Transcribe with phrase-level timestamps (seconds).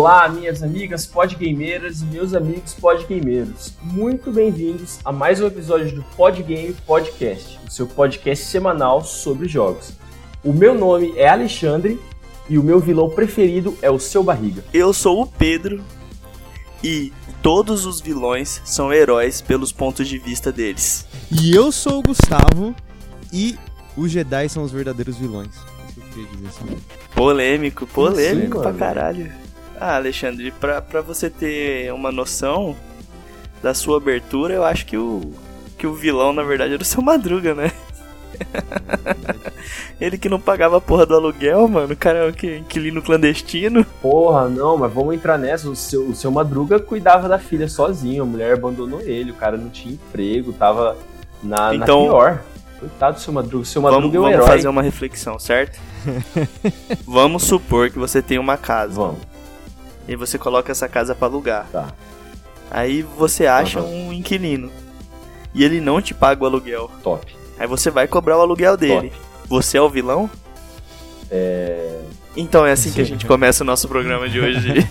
[0.00, 3.74] Olá, minhas amigas podgameiras e meus amigos podgameiros.
[3.82, 9.92] Muito bem-vindos a mais um episódio do Podgame Podcast, o seu podcast semanal sobre jogos.
[10.42, 12.00] O meu nome é Alexandre
[12.48, 14.64] e o meu vilão preferido é o seu barriga.
[14.72, 15.84] Eu sou o Pedro
[16.82, 17.12] e
[17.42, 21.06] todos os vilões são heróis pelos pontos de vista deles.
[21.30, 22.74] E eu sou o Gustavo
[23.30, 23.54] e
[23.94, 25.54] os Jedi são os verdadeiros vilões.
[27.14, 29.49] Polêmico, polêmico Sim, pra caralho.
[29.80, 32.76] Ah, Alexandre, pra, pra você ter uma noção
[33.62, 35.32] da sua abertura, eu acho que o,
[35.78, 37.72] que o vilão, na verdade, era o seu Madruga, né?
[40.00, 41.92] Ele que não pagava a porra do aluguel, mano.
[41.92, 43.84] O cara é um que- inquilino clandestino.
[44.00, 45.68] Porra, não, mas vamos entrar nessa.
[45.68, 49.56] O seu, o seu Madruga cuidava da filha sozinho, a mulher abandonou ele, o cara
[49.56, 50.96] não tinha emprego, tava
[51.42, 52.42] na, Então- na pior.
[52.78, 53.62] Coitado do seu Madruga.
[53.62, 54.48] O seu Vamos, Madruga é o vamos herói.
[54.48, 55.78] fazer uma reflexão, certo?
[57.06, 58.94] vamos supor que você tem uma casa.
[58.94, 59.18] Vamos,
[60.10, 61.66] E você coloca essa casa pra alugar.
[61.70, 61.88] tá.
[62.70, 63.88] Aí você acha Aham.
[63.88, 64.70] um inquilino.
[65.54, 66.90] E ele não te paga o aluguel.
[67.02, 67.34] Top.
[67.58, 69.12] Aí você vai cobrar o aluguel dele.
[69.48, 70.28] Você é o vilão?
[71.30, 71.98] É.
[72.36, 74.86] Então é assim que a gente começa o nosso programa de hoje.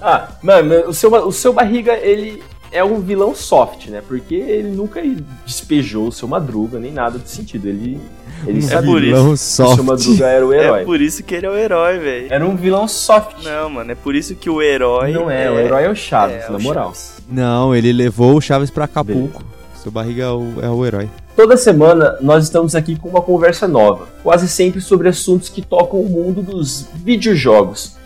[0.00, 4.02] Ah, mano, o seu, o seu barriga, ele é um vilão soft, né?
[4.06, 5.00] Porque ele nunca
[5.46, 7.68] despejou o seu Madruga, nem nada do sentido.
[7.68, 8.00] Ele,
[8.46, 9.16] ele É por isso.
[9.16, 9.82] Vilão soft.
[9.82, 10.82] Madruga era o herói.
[10.82, 12.26] é por isso que ele é o herói, velho.
[12.30, 13.44] Era um vilão soft.
[13.44, 15.12] Não, mano, é por isso que o herói.
[15.12, 16.86] Não é, o herói é o Chaves, é na moral.
[16.86, 17.22] Chaves.
[17.30, 19.42] Não, ele levou o Chaves pra Acapulco.
[19.82, 21.08] Seu barriga é o, é o herói.
[21.34, 26.00] Toda semana nós estamos aqui com uma conversa nova, quase sempre sobre assuntos que tocam
[26.00, 27.96] o mundo dos videojogos.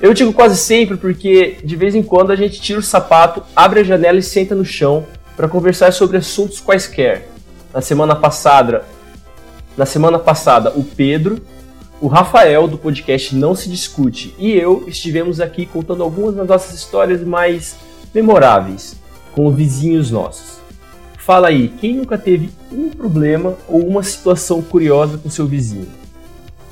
[0.00, 3.80] Eu digo quase sempre porque de vez em quando a gente tira o sapato, abre
[3.80, 7.28] a janela e senta no chão para conversar sobre assuntos quaisquer.
[7.72, 8.84] Na semana passada,
[9.76, 11.40] na semana passada, o Pedro,
[12.00, 16.74] o Rafael do podcast Não se discute e eu estivemos aqui contando algumas das nossas
[16.74, 17.76] histórias mais
[18.14, 18.96] memoráveis
[19.32, 20.58] com vizinhos nossos.
[21.18, 25.88] Fala aí, quem nunca teve um problema ou uma situação curiosa com seu vizinho?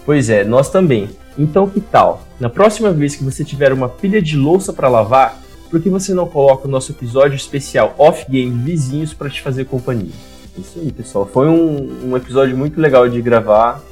[0.05, 1.09] Pois é, nós também.
[1.39, 2.23] Então que tal?
[2.39, 5.41] Na próxima vez que você tiver uma pilha de louça para lavar,
[5.71, 9.65] por que você não coloca o nosso episódio especial Off Game Vizinhos para te fazer
[9.65, 10.32] companhia?
[10.57, 11.27] Isso aí, pessoal.
[11.27, 13.83] Foi um, um episódio muito legal de gravar.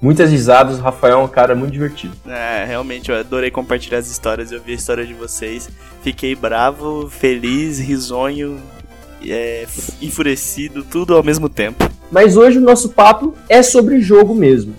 [0.00, 2.14] Muitas risadas, o Rafael é um cara muito divertido.
[2.26, 4.52] É, realmente, eu adorei compartilhar as histórias.
[4.52, 5.68] Eu vi a história de vocês.
[6.02, 8.60] Fiquei bravo, feliz, risonho,
[9.26, 9.66] é,
[10.00, 11.90] enfurecido, tudo ao mesmo tempo.
[12.10, 14.74] Mas hoje o nosso papo é sobre jogo mesmo.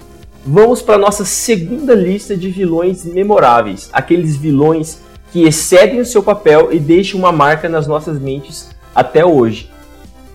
[0.45, 5.01] Vamos para nossa segunda lista de vilões memoráveis, aqueles vilões
[5.31, 9.69] que excedem o seu papel e deixam uma marca nas nossas mentes até hoje.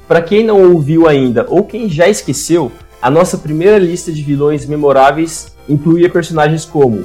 [0.07, 2.71] Para quem não ouviu ainda ou quem já esqueceu,
[3.01, 7.05] a nossa primeira lista de vilões memoráveis incluía personagens como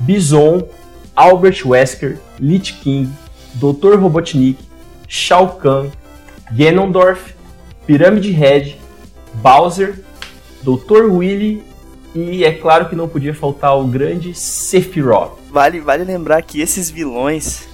[0.00, 0.68] Bison,
[1.14, 3.10] Albert Wesker, Lich King,
[3.54, 3.96] Dr.
[3.98, 4.58] Robotnik,
[5.06, 5.90] Shao Kahn,
[6.52, 7.34] Ganondorf,
[7.86, 8.78] Pirâmide Head,
[9.34, 10.00] Bowser,
[10.62, 11.10] Dr.
[11.10, 11.62] Willy
[12.14, 15.38] e é claro que não podia faltar o grande Sephiroth.
[15.50, 17.68] Vale, vale lembrar que esses vilões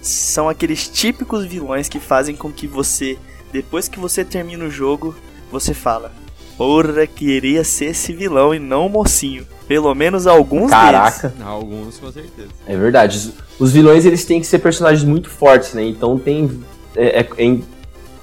[0.00, 3.18] são aqueles típicos vilões que fazem com que você,
[3.52, 5.14] depois que você termina o jogo,
[5.50, 6.12] você fala:
[6.56, 9.46] Porra, queria ser esse vilão e não o mocinho.
[9.66, 10.70] Pelo menos alguns deles.
[10.70, 12.48] Caraca, Alguns, com certeza.
[12.66, 13.16] é verdade.
[13.18, 15.82] Os- Os vilões eles têm que ser personagens muito fortes, né?
[15.84, 16.62] Então tem
[16.96, 17.58] é- é-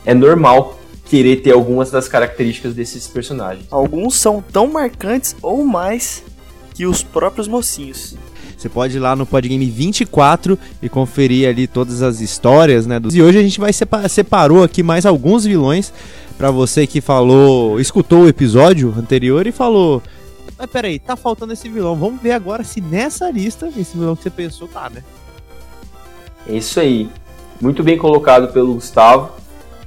[0.06, 3.68] é normal querer ter algumas das características desses personagens.
[3.70, 6.24] Alguns são tão marcantes ou mais
[6.74, 8.16] que os próprios mocinhos.
[8.58, 13.00] Você pode ir lá no Podgame 24 e conferir ali todas as histórias, né?
[13.00, 15.92] dos- E hoje a gente vai sepa- separou aqui mais alguns vilões
[16.38, 20.02] pra você que falou, escutou o episódio anterior e falou:
[20.58, 21.96] "Mas peraí, tá faltando esse vilão.
[21.96, 25.04] Vamos ver agora se nessa lista esse vilão que você pensou tá, né?"
[26.48, 27.10] É isso aí.
[27.62, 29.32] Muito bem colocado pelo Gustavo.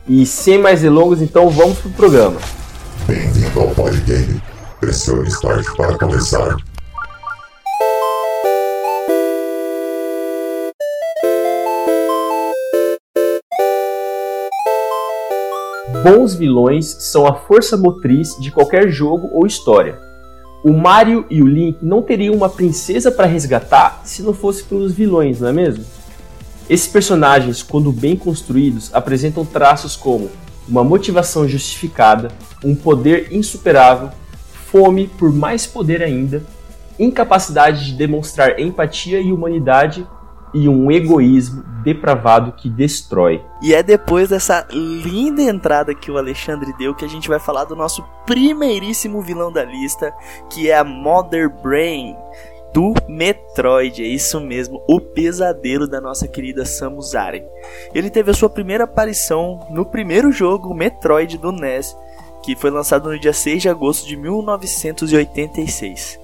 [0.09, 2.37] E sem mais delongas, então vamos pro programa.
[3.07, 4.41] Bem-vindo ao Podgame.
[4.81, 6.57] Pressione Start para começar.
[16.03, 19.99] Bons vilões são a força motriz de qualquer jogo ou história.
[20.63, 24.93] O Mario e o Link não teriam uma princesa para resgatar se não fosse pelos
[24.93, 25.85] vilões, não é mesmo?
[26.71, 30.31] Esses personagens, quando bem construídos, apresentam traços como
[30.69, 32.29] uma motivação justificada,
[32.65, 34.11] um poder insuperável,
[34.71, 36.45] fome por mais poder ainda,
[36.97, 40.07] incapacidade de demonstrar empatia e humanidade
[40.53, 43.43] e um egoísmo depravado que destrói.
[43.63, 47.65] E é depois dessa linda entrada que o Alexandre deu que a gente vai falar
[47.65, 50.13] do nosso primeiríssimo vilão da lista,
[50.51, 52.17] que é a Mother Brain
[52.73, 57.43] do Metroid, é isso mesmo, o pesadelo da nossa querida Samus Aran.
[57.95, 61.97] Ele teve a sua primeira aparição no primeiro jogo Metroid do NES,
[62.43, 66.21] que foi lançado no dia 6 de agosto de 1986.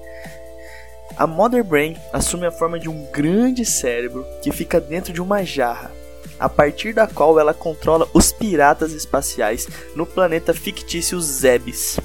[1.17, 5.45] A Mother Brain assume a forma de um grande cérebro que fica dentro de uma
[5.45, 5.89] jarra,
[6.37, 9.65] a partir da qual ela controla os piratas espaciais
[9.95, 11.97] no planeta fictício Zebes.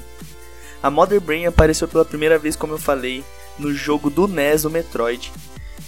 [0.81, 3.21] A Mother Brain apareceu pela primeira vez, como eu falei,
[3.59, 5.29] no jogo do NES do Metroid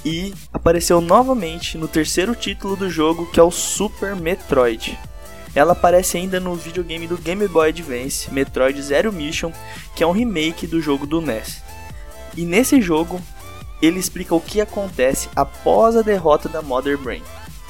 [0.04, 5.00] e apareceu novamente no terceiro título do jogo, que é o Super Metroid.
[5.56, 9.54] Ela aparece ainda no videogame do Game Boy Advance, Metroid Zero Mission,
[9.96, 11.63] que é um remake do jogo do NES.
[12.36, 13.22] E nesse jogo,
[13.82, 17.22] ele explica o que acontece após a derrota da Mother Brain.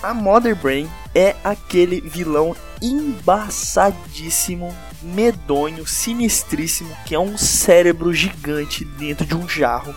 [0.02, 9.26] A Mother Brain é aquele vilão embaçadíssimo, medonho, sinistríssimo, que é um cérebro gigante dentro
[9.26, 9.96] de um jarro,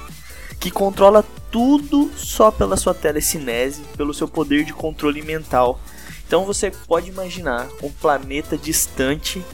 [0.60, 5.80] que controla tudo só pela sua telecinese, pelo seu poder de controle mental.
[6.26, 9.44] Então você pode imaginar um planeta distante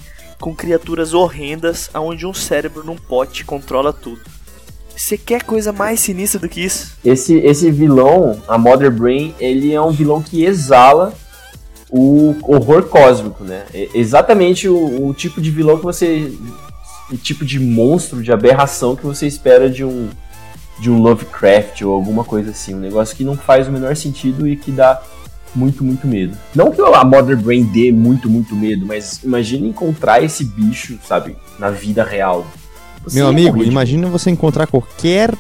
[0.41, 4.23] com criaturas horrendas onde um cérebro num pote controla tudo.
[4.96, 6.96] Você quer coisa mais sinistra do que isso?
[7.04, 11.14] Esse, esse vilão, a Mother Brain, ele é um vilão que exala
[11.90, 13.64] o horror cósmico, né?
[13.74, 16.32] É exatamente o, o tipo de vilão que você.
[17.10, 20.08] O tipo de monstro, de aberração que você espera de um,
[20.78, 22.74] de um Lovecraft ou alguma coisa assim.
[22.74, 25.02] Um negócio que não faz o menor sentido e que dá
[25.54, 26.36] muito, muito medo.
[26.54, 31.36] Não que a Mother Brain dê muito, muito medo, mas imagine encontrar esse bicho, sabe,
[31.58, 32.46] na vida real.
[33.04, 35.34] Você Meu ia amigo, de imagina você encontrar qualquer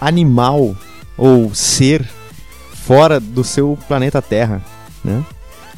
[0.00, 0.76] animal
[1.16, 2.08] ou ser
[2.72, 4.62] fora do seu planeta Terra,
[5.04, 5.24] né?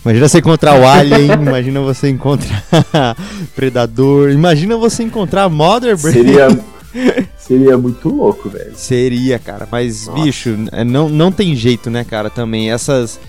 [0.04, 2.64] Imagina você encontrar o Alien, imagina você encontrar
[3.54, 6.14] Predador, imagina você encontrar Mother Brain.
[6.14, 6.64] Seria,
[7.36, 8.72] seria muito louco, velho.
[8.74, 10.22] Seria, cara, mas Nossa.
[10.22, 13.20] bicho, é, não, não tem jeito, né, cara, também essas...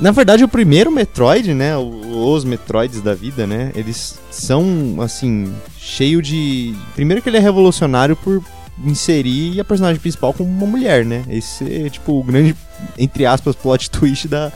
[0.00, 6.22] Na verdade, o primeiro Metroid, né, os Metroids da vida, né, eles são, assim, cheio
[6.22, 6.74] de...
[6.94, 8.42] Primeiro que ele é revolucionário por
[8.82, 12.56] inserir a personagem principal como uma mulher, né, esse é, tipo, o grande,
[12.96, 14.50] entre aspas, plot twist da,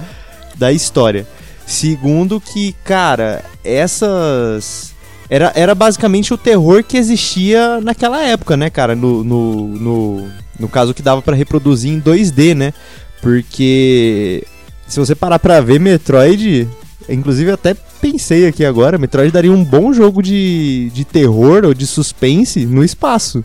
[0.57, 1.27] da história.
[1.67, 4.95] Segundo que, cara, essas...
[5.29, 8.95] Era, era basicamente o terror que existia naquela época, né, cara?
[8.95, 12.75] No, no, no, no caso que dava pra reproduzir em 2D, né?
[13.23, 14.47] Porque
[14.95, 16.69] se você parar pra ver Metroid,
[17.09, 21.75] inclusive eu até pensei aqui agora, Metroid daria um bom jogo de, de terror ou
[21.75, 23.45] de suspense no espaço.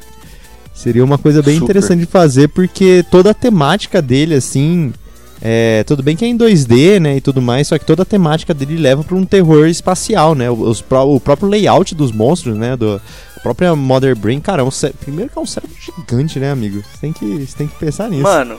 [0.73, 1.71] Seria uma coisa bem Super.
[1.71, 4.93] interessante de fazer, porque toda a temática dele, assim.
[5.41, 8.05] É, tudo bem que é em 2D, né, e tudo mais, só que toda a
[8.05, 12.57] temática dele leva para um terror espacial, né, os pró- o próprio layout dos monstros,
[12.57, 13.01] né, do,
[13.37, 16.51] a própria Mother Brain, cara, é um cé- primeiro que é um cérebro gigante, né,
[16.51, 18.23] amigo, você tem que, você tem que pensar nisso.
[18.23, 18.57] Mano,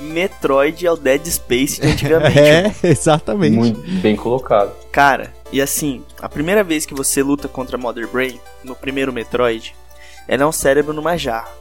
[0.00, 2.38] Metroid é o Dead Space de antigamente.
[2.38, 3.56] é, exatamente.
[3.56, 4.72] Muito bem colocado.
[4.90, 9.12] Cara, e assim, a primeira vez que você luta contra a Mother Brain, no primeiro
[9.12, 9.74] Metroid,
[10.26, 11.52] ela é um cérebro numa jarra.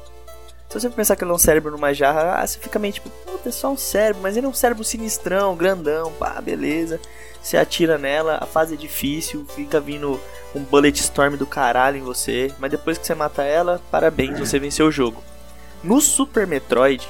[0.70, 3.08] Se você pensar que ela é um cérebro numa jarra, ah, você fica meio tipo,
[3.10, 7.00] puta, é só um cérebro, mas ele é um cérebro sinistrão, grandão, pá, beleza.
[7.44, 10.20] Você atira nela, a fase é difícil, fica vindo
[10.56, 14.58] um bullet storm do caralho em você, mas depois que você mata ela, parabéns, você
[14.58, 15.22] venceu o jogo.
[15.84, 17.08] No Super Metroid,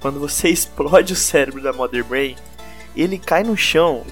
[0.00, 2.36] quando você explode o cérebro da Mother Brain,
[2.96, 4.02] ele cai no chão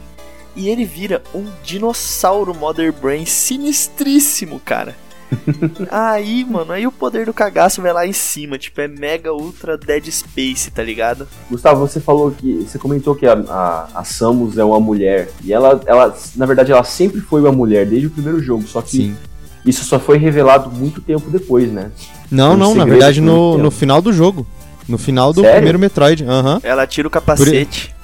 [0.54, 4.96] e ele vira um dinossauro Mother Brain sinistríssimo, cara.
[5.90, 9.76] aí, mano, aí o poder do cagaço vai lá em cima, tipo, é mega ultra
[9.76, 11.28] Dead Space, tá ligado?
[11.50, 12.66] Gustavo, você falou que.
[12.66, 15.30] Você comentou que a, a, a Samus é uma mulher.
[15.44, 18.66] E ela, ela, na verdade, ela sempre foi uma mulher, desde o primeiro jogo.
[18.66, 19.16] Só que Sim.
[19.66, 21.90] isso só foi revelado muito tempo depois, né?
[22.30, 24.46] Não, Um não, na verdade no, no final do jogo.
[24.88, 25.56] No final do Sério?
[25.56, 26.60] primeiro Metroid, aham.
[26.62, 27.94] Ela tira o capacete.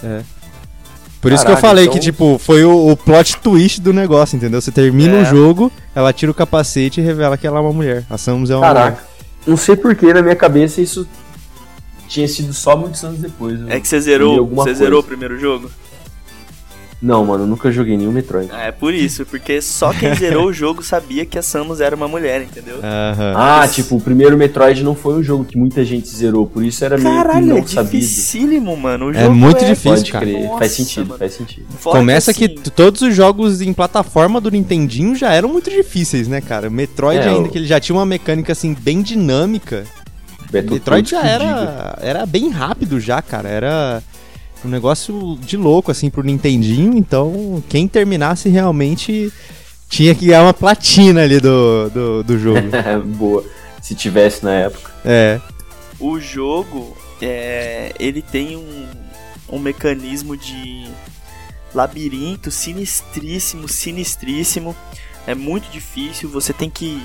[1.21, 4.37] Por isso que eu falei então- que, tipo, foi o, o plot twist do negócio,
[4.37, 4.61] entendeu?
[4.61, 5.23] Você termina É.
[5.23, 8.05] o jogo, ela tira o capacete e revela que ela é uma mulher.
[8.11, 9.03] A Samus é uma Caraca.
[9.47, 11.07] Não sei porquê, na minha cabeça isso
[12.09, 13.59] tinha sido só muitos anos depois.
[13.59, 14.85] Eu É que você zerou, alguma você coisa.
[14.85, 15.71] zerou o primeiro jogo?
[17.05, 18.49] Não, mano, eu nunca joguei nenhum Metroid.
[18.51, 21.95] Ah, é por isso, porque só quem zerou o jogo sabia que a Samus era
[21.95, 22.77] uma mulher, entendeu?
[22.83, 23.35] Aham.
[23.37, 26.83] Ah, tipo, o primeiro Metroid não foi um jogo que muita gente zerou, por isso
[26.83, 27.91] era meio que Caralho, não é sabido.
[28.01, 29.09] dificílimo, mano.
[29.09, 30.27] O É muito difícil, Pode cara.
[30.27, 31.19] Nossa, faz sentido, mano.
[31.19, 31.67] faz sentido.
[31.79, 35.69] Fora Começa que, assim, t- todos os jogos em plataforma do Nintendinho já eram muito
[35.69, 36.71] difíceis, né, cara?
[36.71, 39.85] Metroid É, ainda, o- que ele já tinha uma mecânica, assim, bem dinâmica.
[40.51, 43.49] Detroit já era, era bem rápido já, cara.
[43.49, 44.03] Era
[44.65, 46.97] um negócio de louco, assim, pro Nintendinho.
[46.97, 49.33] Então, quem terminasse realmente
[49.89, 52.61] tinha que ganhar uma platina ali do, do, do jogo.
[53.17, 53.45] Boa.
[53.83, 54.93] Se tivesse na época.
[55.05, 55.41] é.
[56.01, 58.87] O jogo, é, ele tem um,
[59.49, 60.89] um mecanismo de
[61.73, 64.75] labirinto sinistríssimo, sinistríssimo.
[65.27, 67.01] É muito difícil, você tem que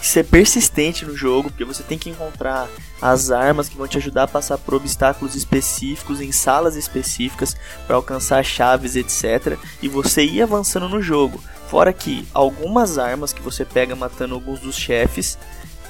[0.00, 2.68] ser persistente no jogo, porque você tem que encontrar
[3.02, 7.96] as armas que vão te ajudar a passar por obstáculos específicos em salas específicas para
[7.96, 9.58] alcançar chaves, etc.
[9.82, 11.42] E você ir avançando no jogo.
[11.68, 15.36] Fora que algumas armas que você pega matando alguns dos chefes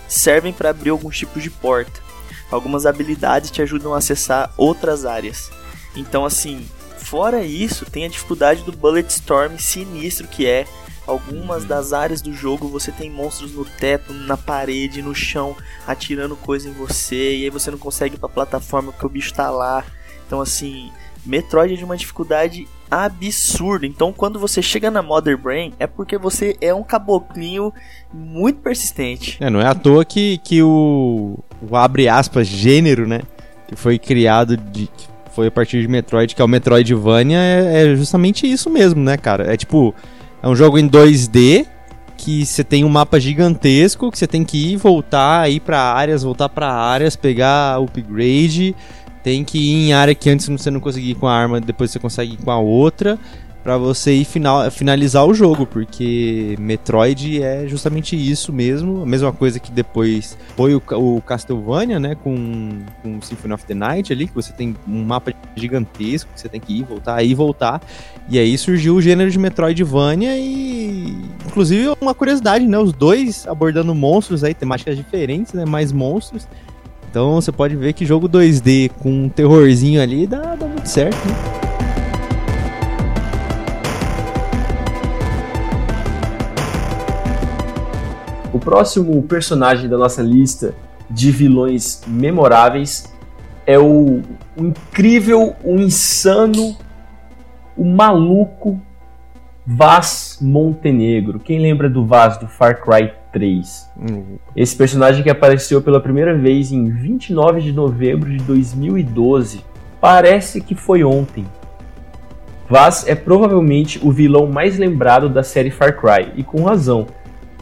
[0.09, 2.01] servem para abrir alguns tipos de porta.
[2.51, 5.51] Algumas habilidades te ajudam a acessar outras áreas.
[5.95, 6.67] Então, assim,
[6.97, 10.67] fora isso, tem a dificuldade do Bullet Storm sinistro que é.
[11.07, 15.57] Algumas das áreas do jogo você tem monstros no teto, na parede, no chão,
[15.87, 19.35] atirando coisa em você, e aí você não consegue ir pra plataforma porque o bicho
[19.35, 19.85] tá lá.
[20.27, 20.91] Então, assim,
[21.25, 23.87] Metroid é de uma dificuldade absurda.
[23.87, 27.73] Então, quando você chega na Mother Brain, é porque você é um caboclinho
[28.13, 29.39] muito persistente.
[29.41, 33.23] É, não é à toa que, que o, o abre aspas gênero, né?
[33.67, 34.91] Que foi criado de.
[35.35, 39.17] Foi a partir de Metroid, que é o Metroidvania, é, é justamente isso mesmo, né,
[39.17, 39.53] cara?
[39.53, 39.95] É tipo.
[40.43, 41.67] É um jogo em 2D
[42.17, 46.23] que você tem um mapa gigantesco que você tem que ir, voltar, ir pra áreas,
[46.23, 48.75] voltar pra áreas, pegar upgrade.
[49.23, 51.91] Tem que ir em área que antes você não conseguia ir com a arma, depois
[51.91, 53.19] você consegue ir com a outra.
[53.63, 59.03] Pra você ir final, finalizar o jogo, porque Metroid é justamente isso mesmo.
[59.03, 62.17] A mesma coisa que depois foi o, o Castlevania, né?
[62.17, 66.49] Com, com Symphony of the Night ali, que você tem um mapa gigantesco que você
[66.49, 67.81] tem que ir, voltar, ir voltar.
[68.29, 71.17] E aí surgiu o gênero de Metroidvania e.
[71.47, 72.79] Inclusive, uma curiosidade, né?
[72.79, 75.65] Os dois abordando monstros aí, temáticas diferentes, né?
[75.65, 76.49] Mais monstros.
[77.09, 81.17] Então você pode ver que jogo 2D com um terrorzinho ali dá, dá muito certo,
[81.29, 81.72] né?
[88.53, 90.75] O próximo personagem da nossa lista
[91.09, 93.13] de vilões memoráveis
[93.67, 94.21] é o,
[94.57, 96.77] o incrível, o insano,
[97.77, 98.81] o maluco
[99.65, 101.39] Vaz Montenegro.
[101.39, 103.91] Quem lembra do Vaz do Far Cry 3?
[103.97, 109.65] Hum, Esse personagem que apareceu pela primeira vez em 29 de novembro de 2012.
[110.01, 111.47] Parece que foi ontem.
[112.69, 117.07] Vaz é provavelmente o vilão mais lembrado da série Far Cry, e com razão.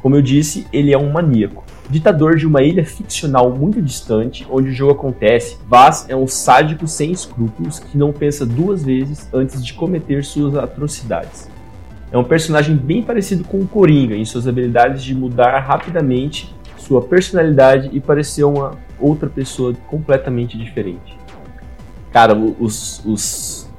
[0.03, 1.63] Como eu disse, ele é um maníaco.
[1.89, 6.87] Ditador de uma ilha ficcional muito distante, onde o jogo acontece, Vaz é um sádico
[6.87, 11.51] sem escrúpulos que não pensa duas vezes antes de cometer suas atrocidades.
[12.11, 17.03] É um personagem bem parecido com o Coringa em suas habilidades de mudar rapidamente sua
[17.03, 21.17] personalidade e parecer uma outra pessoa completamente diferente.
[22.11, 23.71] Cara, os, os,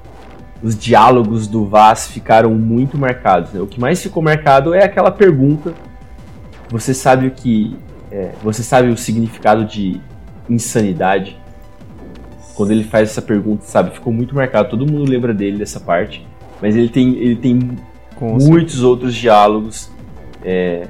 [0.63, 3.51] os diálogos do Vaz ficaram muito marcados.
[3.51, 3.60] né?
[3.60, 5.74] O que mais ficou marcado é aquela pergunta
[6.72, 7.75] você sabe o que.
[8.12, 10.00] é, você sabe o significado de
[10.50, 11.38] insanidade?
[12.56, 13.92] Quando ele faz essa pergunta, sabe?
[13.92, 14.70] Ficou muito marcado.
[14.70, 16.25] Todo mundo lembra dele dessa parte.
[16.62, 17.72] Mas ele tem, ele tem
[18.16, 19.90] com muitos outros diálogos.
[20.44, 20.88] É,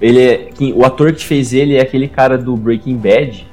[0.00, 3.46] ele é, quem- o ator que fez ele é aquele cara do Breaking Bad,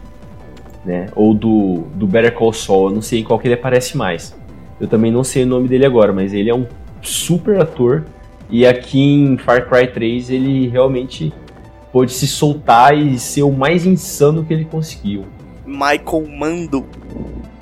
[0.85, 1.05] né?
[1.15, 2.89] Ou do, do Better Call Saul.
[2.89, 4.35] Eu não sei em qual que ele aparece mais.
[4.79, 6.65] Eu também não sei o nome dele agora, mas ele é um
[7.01, 8.05] super ator.
[8.49, 11.33] E aqui em Far Cry 3 ele realmente
[11.91, 15.25] pôde se soltar e ser o mais insano que ele conseguiu.
[15.65, 16.85] Michael Mando,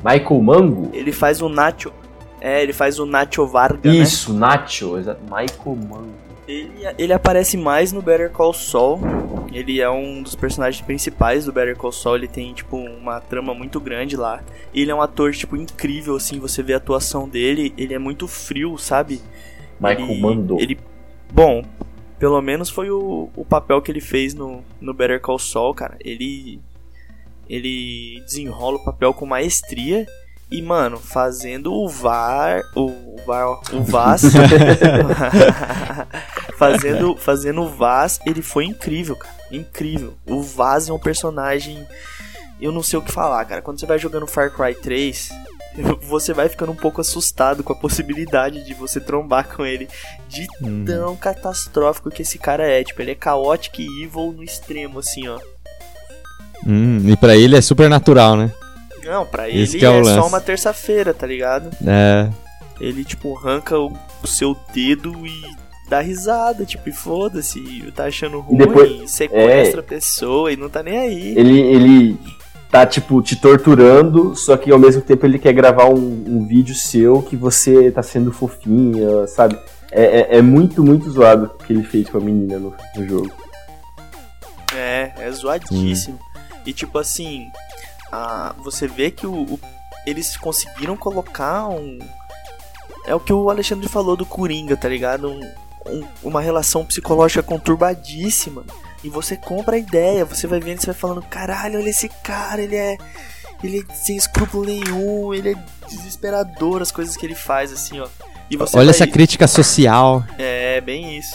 [0.04, 0.90] Michael Mango?
[0.94, 1.92] ele faz o Nacho.
[2.40, 3.98] É, ele faz o Nacho Varga, né?
[3.98, 5.22] Isso, Nacho, exato.
[5.24, 6.28] Michael Mango.
[6.48, 9.02] Ele, ele aparece mais no Better Call Saul.
[9.52, 12.16] Ele é um dos personagens principais do Better Call Saul.
[12.16, 14.42] Ele tem, tipo, uma trama muito grande lá.
[14.74, 16.40] Ele é um ator, tipo, incrível, assim.
[16.40, 17.74] Você vê a atuação dele.
[17.78, 19.20] Ele é muito frio, sabe?
[19.80, 20.60] Michael ele, Mando.
[20.60, 20.78] Ele,
[21.32, 21.64] bom,
[22.20, 25.96] pelo menos foi o, o papel que ele fez no, no Better Call Saul, cara.
[26.00, 26.60] Ele,
[27.50, 30.06] ele desenrola o papel com maestria.
[30.50, 32.64] E, mano, fazendo o VAR.
[32.74, 34.24] O, VAR, ó, o VAS.
[36.58, 39.36] fazendo, fazendo o Vaz, ele foi incrível, cara.
[39.52, 40.16] Incrível.
[40.26, 41.86] O Vaz é um personagem.
[42.60, 43.62] Eu não sei o que falar, cara.
[43.62, 45.30] Quando você vai jogando Far Cry 3,
[46.08, 49.88] você vai ficando um pouco assustado com a possibilidade de você trombar com ele.
[50.28, 50.84] De Hum.
[50.86, 52.84] tão catastrófico que esse cara é.
[52.84, 55.40] Tipo, ele é caótico e evil no extremo, assim, ó.
[56.66, 58.52] Hum, e pra ele é super natural, né?
[59.06, 61.70] Não, pra Esse ele é é, o só uma terça-feira, tá ligado?
[61.86, 62.30] É.
[62.82, 65.32] Ele, tipo, arranca o, o seu dedo e
[65.90, 70.84] dá risada, tipo, e foda-se, tá achando ruim, depois- sequestra a pessoa e não tá
[70.84, 71.38] nem aí.
[71.38, 72.20] Ele, ele,
[72.70, 76.76] tá, tipo, te torturando, só que ao mesmo tempo ele quer gravar um, um vídeo
[76.76, 79.58] seu que você tá sendo fofinha, sabe?
[79.92, 83.08] É, é, é, muito, muito zoado o que ele fez com a menina no, no
[83.08, 83.32] jogo.
[84.76, 86.20] É, é zoadíssimo.
[86.66, 87.48] E tipo assim,
[88.12, 89.60] a, você vê que o, o,
[90.06, 92.00] eles conseguiram colocar um.
[93.06, 95.30] É o que o Alexandre falou do Coringa, tá ligado?
[95.30, 95.40] Um,
[95.90, 98.66] um, uma relação psicológica conturbadíssima.
[99.08, 102.62] E você compra a ideia, você vai vendo, você vai falando, caralho, olha esse cara,
[102.62, 102.98] ele é.
[103.64, 105.56] Ele é sem escrúpulo nenhum, ele é
[105.88, 108.10] desesperador as coisas que ele faz, assim, ó.
[108.52, 108.88] olha vai...
[108.90, 110.26] essa crítica social.
[110.38, 111.34] É, bem isso.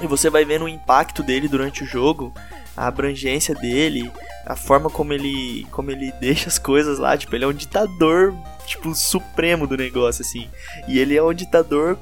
[0.00, 2.32] E você vai vendo o impacto dele durante o jogo,
[2.76, 4.08] a abrangência dele,
[4.46, 8.32] a forma como ele como ele deixa as coisas lá, tipo, ele é um ditador,
[8.64, 10.48] tipo, supremo do negócio assim.
[10.86, 11.98] E ele é um ditador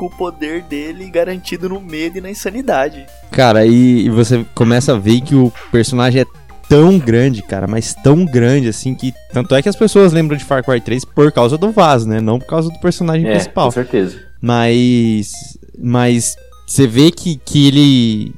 [0.00, 3.04] com o poder dele garantido no medo e na insanidade.
[3.30, 6.26] Cara, e, e você começa a ver que o personagem é
[6.66, 10.44] tão grande, cara, mas tão grande assim que tanto é que as pessoas lembram de
[10.44, 12.18] Far Cry 3 por causa do Vaz, né?
[12.18, 13.66] Não por causa do personagem é, principal.
[13.66, 14.18] Com certeza.
[14.40, 15.32] Mas
[15.78, 16.34] mas
[16.66, 18.34] você vê que, que ele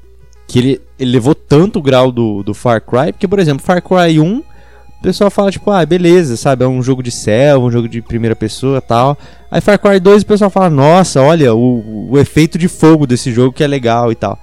[0.49, 3.81] que ele, ele levou tanto o grau do, do Far Cry, porque por exemplo, Far
[3.81, 4.43] Cry 1
[5.03, 6.63] o pessoal fala, tipo, ah, beleza, sabe?
[6.63, 9.19] É um jogo de selva, um jogo de primeira pessoa tal.
[9.51, 13.33] Aí Far Cry 2 o pessoal fala, nossa, olha, o, o efeito de fogo desse
[13.33, 14.39] jogo que é legal e tal.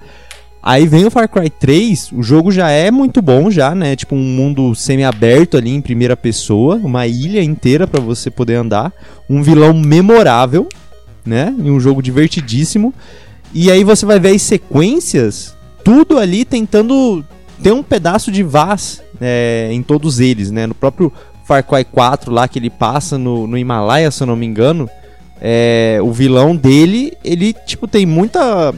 [0.62, 3.96] Aí vem o Far Cry 3, o jogo já é muito bom já, né?
[3.96, 8.92] Tipo um mundo semi-aberto ali em primeira pessoa, uma ilha inteira para você poder andar,
[9.30, 10.68] um vilão memorável,
[11.24, 11.54] né?
[11.58, 12.92] E um jogo divertidíssimo.
[13.54, 17.24] E aí você vai ver as sequências, tudo ali tentando
[17.62, 20.66] ter um pedaço de Vaz é, em todos eles, né?
[20.66, 21.12] No próprio
[21.44, 24.88] Far Cry 4 lá que ele passa no, no Himalaia, se eu não me engano,
[25.40, 28.74] é, o vilão dele, ele, tipo, tem muita...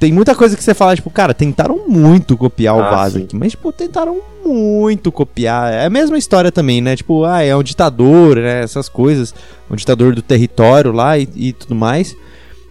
[0.00, 3.36] Tem muita coisa que você fala, tipo, cara, tentaram muito copiar o ah, Vaz aqui,
[3.36, 5.72] mas, tipo, tentaram muito copiar.
[5.72, 6.96] É a mesma história também, né?
[6.96, 8.64] Tipo, ah, é um ditador, né?
[8.64, 9.32] Essas coisas.
[9.70, 12.16] Um ditador do território lá e, e tudo mais.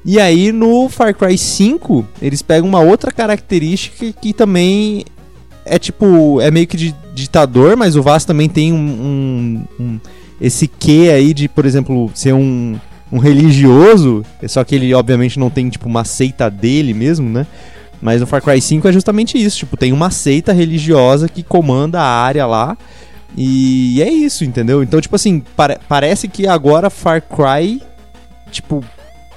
[0.03, 5.05] E aí no Far Cry 5, eles pegam uma outra característica que também
[5.65, 9.99] é tipo, é meio que de ditador, mas o Vaz também tem um, um, um,
[10.39, 12.79] esse quê aí de, por exemplo, ser um,
[13.11, 17.45] um religioso, só que ele obviamente não tem tipo uma seita dele mesmo, né?
[18.01, 22.01] Mas no Far Cry 5 é justamente isso, tipo, tem uma seita religiosa que comanda
[22.01, 22.75] a área lá.
[23.37, 24.83] E é isso, entendeu?
[24.83, 27.81] Então, tipo assim, pare parece que agora Far Cry,
[28.51, 28.83] tipo,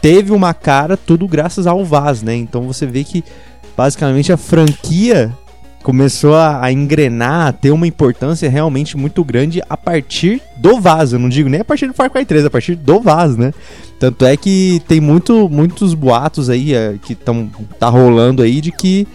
[0.01, 2.35] teve uma cara tudo graças ao Vaz, né?
[2.35, 3.23] Então você vê que
[3.77, 5.33] basicamente a franquia
[5.85, 11.13] começou a, a, engrenar, a ter uma importância realmente muito grande a partir do Vaz.
[11.13, 13.53] Eu não digo nem a partir do Far Cry 3, a partir do Vaz, né?
[14.01, 18.73] Tanto é que tem muito, muitos boatos aí é, que estão tá rolando aí de
[18.73, 19.07] que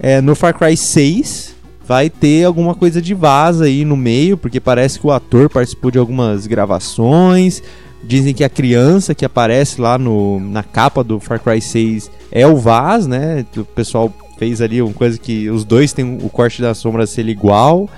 [0.00, 1.54] é, no Far Cry 6
[1.86, 5.90] vai ter alguma coisa de Vaz aí no meio, porque parece que o ator participou
[5.90, 7.62] de algumas gravações.
[8.02, 12.46] Dizem que a criança que aparece lá no, na capa do Far Cry 6 é
[12.46, 13.44] o Vaz, né?
[13.58, 17.28] O pessoal fez ali uma coisa que os dois têm o corte da sombra ser
[17.28, 17.88] igual.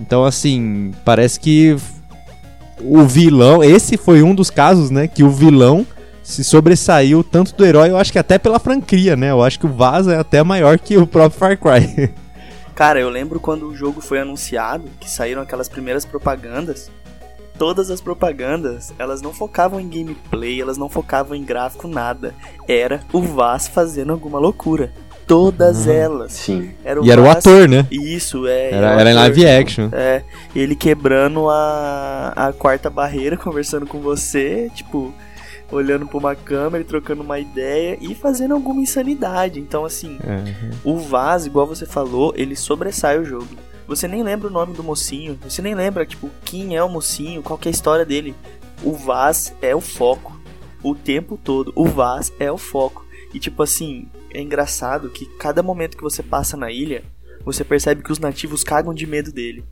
[0.00, 1.76] Então, assim, parece que
[2.80, 5.86] o vilão, esse foi um dos casos, né, que o vilão
[6.22, 9.30] se sobressaiu tanto do herói, eu acho que até pela franquia, né?
[9.30, 12.12] Eu acho que o Vaza é até maior que o próprio Far Cry.
[12.76, 16.90] Cara, eu lembro quando o jogo foi anunciado, que saíram aquelas primeiras propagandas.
[17.58, 22.34] Todas as propagandas, elas não focavam em gameplay, elas não focavam em gráfico, nada.
[22.68, 24.92] Era o Vaz fazendo alguma loucura
[25.28, 25.92] todas uhum.
[25.92, 26.32] elas.
[26.32, 26.70] Sim.
[26.82, 27.86] Era e era o ator, né?
[27.90, 28.72] Isso, é.
[28.72, 29.88] Era, era em live action.
[29.92, 30.24] É.
[30.56, 35.12] Ele quebrando a, a quarta barreira, conversando com você, tipo,
[35.70, 39.60] olhando pra uma câmera e trocando uma ideia e fazendo alguma insanidade.
[39.60, 40.94] Então, assim, uhum.
[40.94, 43.48] o Vaz, igual você falou, ele sobressai o jogo.
[43.86, 47.42] Você nem lembra o nome do mocinho, você nem lembra, tipo, quem é o mocinho,
[47.42, 48.34] qual é a história dele.
[48.82, 50.38] O Vaz é o foco.
[50.82, 51.72] O tempo todo.
[51.74, 53.06] O Vaz é o foco.
[53.34, 57.02] E tipo assim, é engraçado que cada momento que você passa na ilha,
[57.44, 59.64] você percebe que os nativos cagam de medo dele.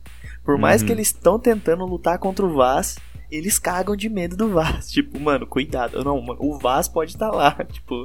[0.43, 0.87] Por mais uhum.
[0.87, 2.97] que eles estão tentando lutar contra o Vaz,
[3.29, 4.89] eles cagam de medo do Vaz.
[4.91, 6.03] Tipo, mano, cuidado.
[6.03, 7.51] Não, mano, o Vaz pode estar tá lá.
[7.71, 8.03] Tipo,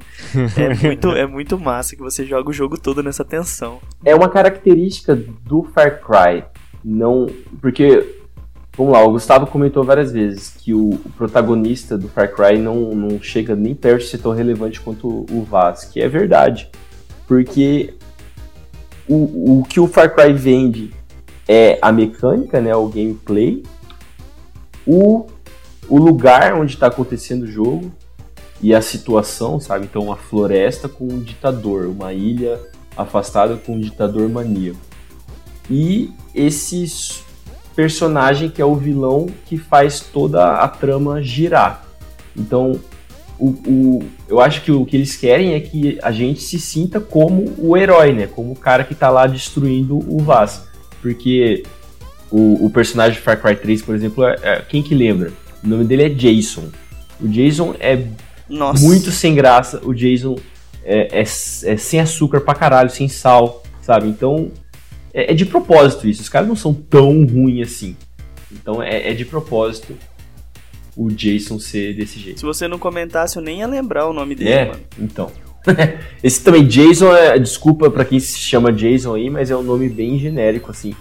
[0.57, 3.81] é muito, é muito massa que você joga o jogo todo nessa tensão.
[4.05, 6.45] É uma característica do Far Cry.
[6.85, 7.27] Não.
[7.61, 8.22] Porque
[8.77, 12.95] Vamos lá, o Gustavo comentou várias vezes que o, o, protagonista do Far Cry não,
[12.95, 16.71] não chega nem perto de ser tão relevante quanto o Vaz, que é verdade.
[17.29, 17.93] Porque
[19.07, 20.91] o, o que o Far Cry vende
[21.47, 23.63] é a mecânica, né, o gameplay,
[24.87, 25.27] o,
[25.87, 27.93] o lugar onde está acontecendo o jogo
[28.63, 29.85] e a situação, sabe?
[29.85, 32.59] Então, uma floresta com um ditador, uma ilha
[32.97, 34.79] afastada com um ditador maníaco.
[35.71, 37.21] e esse s-
[37.75, 41.85] personagem que é o vilão que faz toda a trama girar.
[42.37, 42.79] Então,
[43.39, 47.01] o, o- eu acho que o que eles querem é que a gente se sinta
[47.01, 48.27] como o herói, né?
[48.27, 50.65] Como o cara que tá lá destruindo o Vaz.
[51.01, 51.65] Porque
[52.31, 55.33] o, o personagem de Far Cry 3, por exemplo, é, é- quem que lembra?
[55.65, 56.65] O nome dele é Jason.
[57.21, 58.05] O Jason é
[58.49, 58.83] Nossa.
[58.85, 59.81] muito sem graça.
[59.85, 60.37] O Jason
[60.85, 64.09] é, é- é sem açúcar pra caralho, sem sal, sabe?
[64.09, 64.51] Então
[65.13, 66.23] é, é de propósito isso.
[66.23, 67.97] Os caras não são tão ruins assim.
[68.51, 69.97] Então é, é de propósito
[70.97, 72.41] o Jason ser desse jeito.
[72.41, 74.81] Se você não comentasse, eu nem ia lembrar o nome dele, É, mano.
[74.99, 75.31] então.
[76.23, 79.89] Esse também, Jason, é, desculpa pra quem se chama Jason aí, mas é um nome
[79.89, 80.95] bem genérico, assim.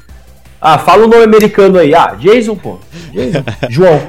[0.62, 1.94] Ah, fala o nome americano aí.
[1.96, 2.78] Ah, Jason, pô.
[3.12, 3.44] Jason.
[3.70, 4.08] João.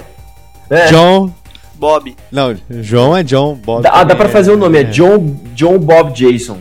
[0.68, 1.32] É, John.
[1.74, 2.14] Bob.
[2.30, 3.54] Não, João é John.
[3.56, 4.84] Bob dá, ah, dá pra fazer o nome, é é.
[4.84, 6.58] John, John Bob Jason.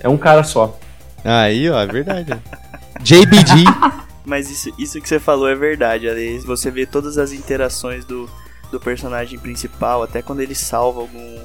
[0.00, 0.78] É um cara só.
[1.24, 2.32] Aí, ó, é verdade.
[3.00, 3.64] JBG.
[4.24, 6.38] Mas isso, isso que você falou é verdade, Ale.
[6.40, 8.28] Você vê todas as interações do,
[8.70, 11.38] do personagem principal, até quando ele salva algum,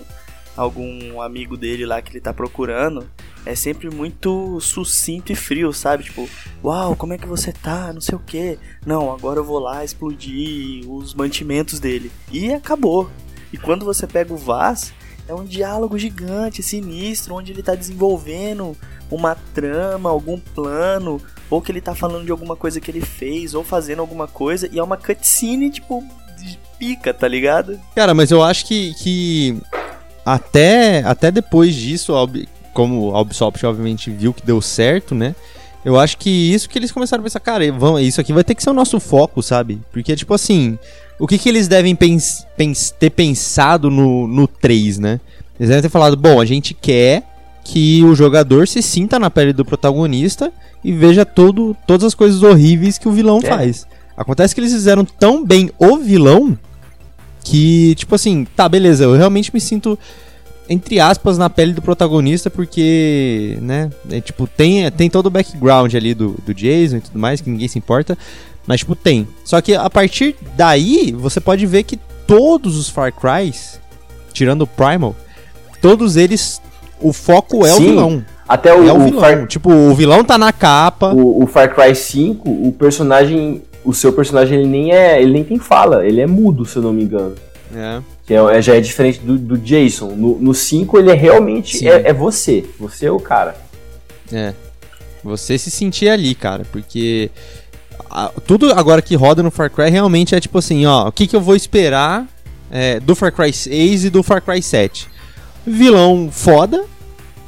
[0.55, 3.09] algum amigo dele lá que ele tá procurando,
[3.45, 6.05] é sempre muito sucinto e frio, sabe?
[6.05, 6.29] Tipo,
[6.63, 7.91] uau, como é que você tá?
[7.91, 8.57] Não sei o que.
[8.85, 12.11] Não, agora eu vou lá explodir os mantimentos dele.
[12.31, 13.09] E acabou.
[13.51, 14.93] E quando você pega o Vaz,
[15.27, 18.75] é um diálogo gigante, sinistro, onde ele tá desenvolvendo
[19.11, 23.53] uma trama, algum plano, ou que ele tá falando de alguma coisa que ele fez,
[23.53, 26.03] ou fazendo alguma coisa, e é uma cutscene, tipo,
[26.37, 27.79] de pica, tá ligado?
[27.95, 29.57] Cara, mas eu acho que, que
[30.25, 32.13] até, até depois disso,
[32.73, 35.35] como a Ubisoft obviamente viu que deu certo, né?
[35.83, 38.53] Eu acho que isso que eles começaram a pensar, cara, vamos, isso aqui vai ter
[38.53, 39.79] que ser o nosso foco, sabe?
[39.91, 40.77] Porque, tipo assim,
[41.17, 45.19] o que, que eles devem pens, pens- ter pensado no, no 3, né?
[45.57, 47.23] Eles devem ter falado, bom, a gente quer
[47.71, 50.51] que o jogador se sinta na pele do protagonista
[50.83, 53.47] e veja todo, todas as coisas horríveis que o vilão É.
[53.47, 53.85] faz.
[54.17, 56.57] Acontece que eles fizeram tão bem o vilão
[57.43, 59.97] que, tipo assim, tá, beleza, eu realmente me sinto,
[60.67, 65.93] entre aspas, na pele do protagonista, porque, né, é, tipo, tem, tem todo o background
[65.93, 68.17] ali do, do Jason e tudo mais, que ninguém se importa,
[68.65, 69.27] mas, tipo, tem.
[69.45, 73.79] Só que a partir daí, você pode ver que todos os Far Crys,
[74.33, 75.15] tirando o Primal,
[75.81, 76.61] todos eles,
[77.01, 78.25] o foco é o Sim, vilão.
[78.47, 79.21] Até o, é o o vilão.
[79.21, 81.13] Far, Tipo, o vilão tá na capa.
[81.13, 83.61] o- o Far Cry 5, o personagem.
[83.83, 85.21] O seu personagem ele nem é.
[85.21, 87.35] ele nem tem fala, ele é mudo, se eu não me engano.
[87.75, 87.99] É.
[88.25, 90.07] Que é- é- já é diferente do, do Jason.
[90.15, 91.87] No, no 5 ele é realmente.
[91.87, 92.65] É, é você.
[92.79, 93.55] Você é o cara.
[94.31, 94.53] É.
[95.23, 97.29] Você se sentir ali, cara, porque
[98.09, 101.27] a- tudo agora que roda no Far Cry realmente é tipo assim, ó, o que,
[101.27, 102.25] que eu vou esperar
[102.71, 105.07] é, do Far Cry 6 e do Far Cry 7?
[105.69, 106.83] Vilão foda,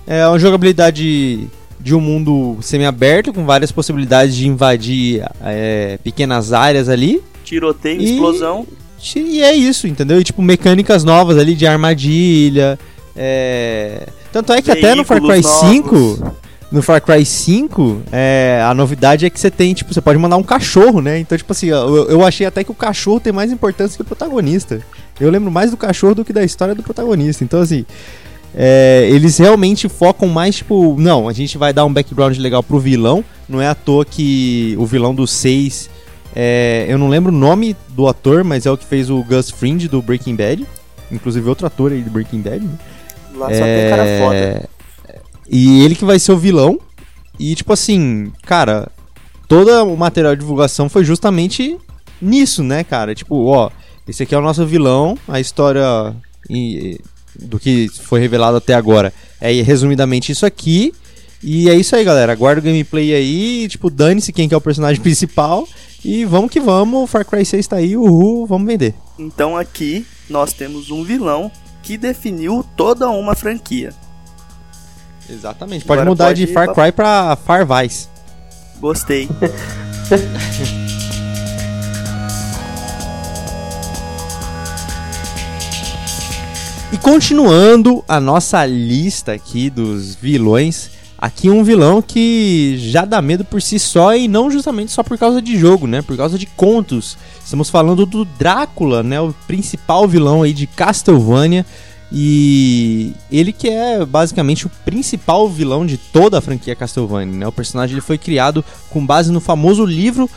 [0.07, 1.47] é uma jogabilidade
[1.79, 7.21] de um mundo semi-aberto, com várias possibilidades de invadir é, pequenas áreas ali.
[7.43, 8.65] Tiroteio, E- explosão.
[9.15, 10.21] E é isso, entendeu?
[10.21, 12.77] E tipo, mecânicas novas ali de armadilha.
[13.15, 15.95] é, Tanto é que até no Far Cry Veículos 5.
[15.95, 16.41] novos.
[16.71, 20.37] No Far Cry 5, é, a novidade é que você tem, tipo, você pode mandar
[20.37, 21.19] um cachorro, né?
[21.19, 24.05] Então, tipo assim, eu, eu achei até que o cachorro tem mais importância que o
[24.05, 24.79] protagonista.
[25.21, 27.43] Eu lembro mais do cachorro do que da história do protagonista.
[27.43, 27.85] Então, assim,
[28.53, 32.79] é, eles realmente focam mais, tipo, não, a gente vai dar um background legal pro
[32.79, 33.23] vilão.
[33.47, 35.89] Não é à toa que o vilão do 6,
[36.35, 39.49] é, eu não lembro o nome do ator, mas é o que fez o Gus
[39.49, 40.65] Fring do Breaking Bad.
[41.11, 42.77] Inclusive outro ator aí do Breaking Bad, né?
[43.35, 44.35] Lá só tem cara foda.
[44.35, 44.65] É,
[45.49, 46.79] E ele que vai ser o vilão.
[47.39, 48.89] E, tipo assim, cara,
[49.47, 51.77] todo o material de divulgação foi justamente
[52.21, 53.15] nisso, né, cara?
[53.15, 53.69] Tipo, ó,
[54.11, 56.15] esse aqui é o nosso vilão, a história
[56.49, 56.99] e-
[57.39, 60.93] do que foi revelado até agora é resumidamente isso aqui.
[61.43, 62.31] E é isso aí, galera.
[62.33, 65.67] Aguarda o gameplay aí, tipo, dane-se quem que é o personagem principal.
[66.05, 68.93] E vamos que vamos, Far Cry 6 tá aí, uhul, vamos vender.
[69.17, 73.91] Então aqui nós temos um vilão que definiu toda uma franquia.
[75.29, 75.85] Exatamente.
[75.85, 78.07] Pode Agora mudar pode de Far pra- Cry pra Far Vice.
[78.79, 79.27] Gostei.
[86.91, 93.45] E continuando a nossa lista aqui dos vilões, aqui um vilão que já dá medo
[93.45, 96.01] por si só e não justamente só por causa de jogo, né?
[96.01, 97.17] Por causa de contos.
[97.41, 99.21] Estamos falando do Drácula, né?
[99.21, 101.65] O principal vilão aí de Castlevania
[102.11, 107.47] e ele que é basicamente o principal vilão de toda a franquia Castlevania, né?
[107.47, 110.29] O personagem ele foi criado com base no famoso livro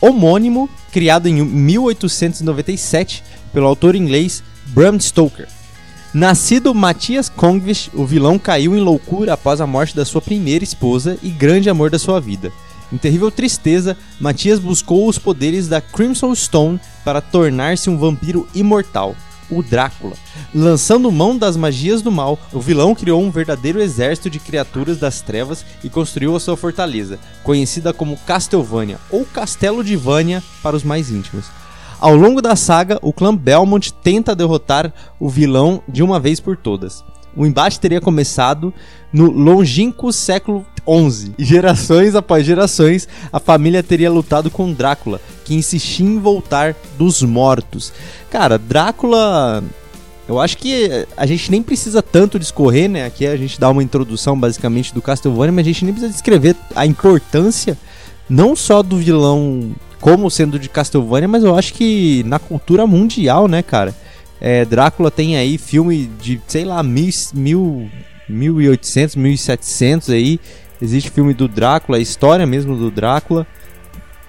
[0.00, 5.59] homônimo criado em 1897 pelo autor inglês Bram Stoker.
[6.12, 11.16] Nascido Matias Kongvish, o vilão caiu em loucura após a morte da sua primeira esposa
[11.22, 12.50] e grande amor da sua vida.
[12.92, 19.14] Em terrível tristeza, Matias buscou os poderes da Crimson Stone para tornar-se um vampiro imortal,
[19.48, 20.14] o Drácula.
[20.52, 25.20] Lançando mão das magias do mal, o vilão criou um verdadeiro exército de criaturas das
[25.20, 30.82] trevas e construiu a sua fortaleza, conhecida como Castlevania ou Castelo de Vânia para os
[30.82, 31.59] mais íntimos.
[32.00, 36.56] Ao longo da saga, o clã Belmont tenta derrotar o vilão de uma vez por
[36.56, 37.04] todas.
[37.36, 38.72] O embate teria começado
[39.12, 41.34] no longínquo século XI.
[41.38, 47.22] E gerações após gerações, a família teria lutado com Drácula, que insistia em voltar dos
[47.22, 47.92] mortos.
[48.30, 49.62] Cara, Drácula.
[50.26, 53.04] Eu acho que a gente nem precisa tanto discorrer, né?
[53.04, 56.56] Aqui a gente dá uma introdução basicamente do Castlevania, mas a gente nem precisa descrever
[56.74, 57.76] a importância
[58.30, 63.48] não só do vilão como sendo de Castlevania, mas eu acho que na cultura mundial,
[63.48, 63.94] né, cara?
[64.40, 70.40] É, Drácula tem aí filme de, sei lá, mil, mil, 1800, 1700 aí.
[70.80, 73.46] Existe filme do Drácula, a história mesmo do Drácula.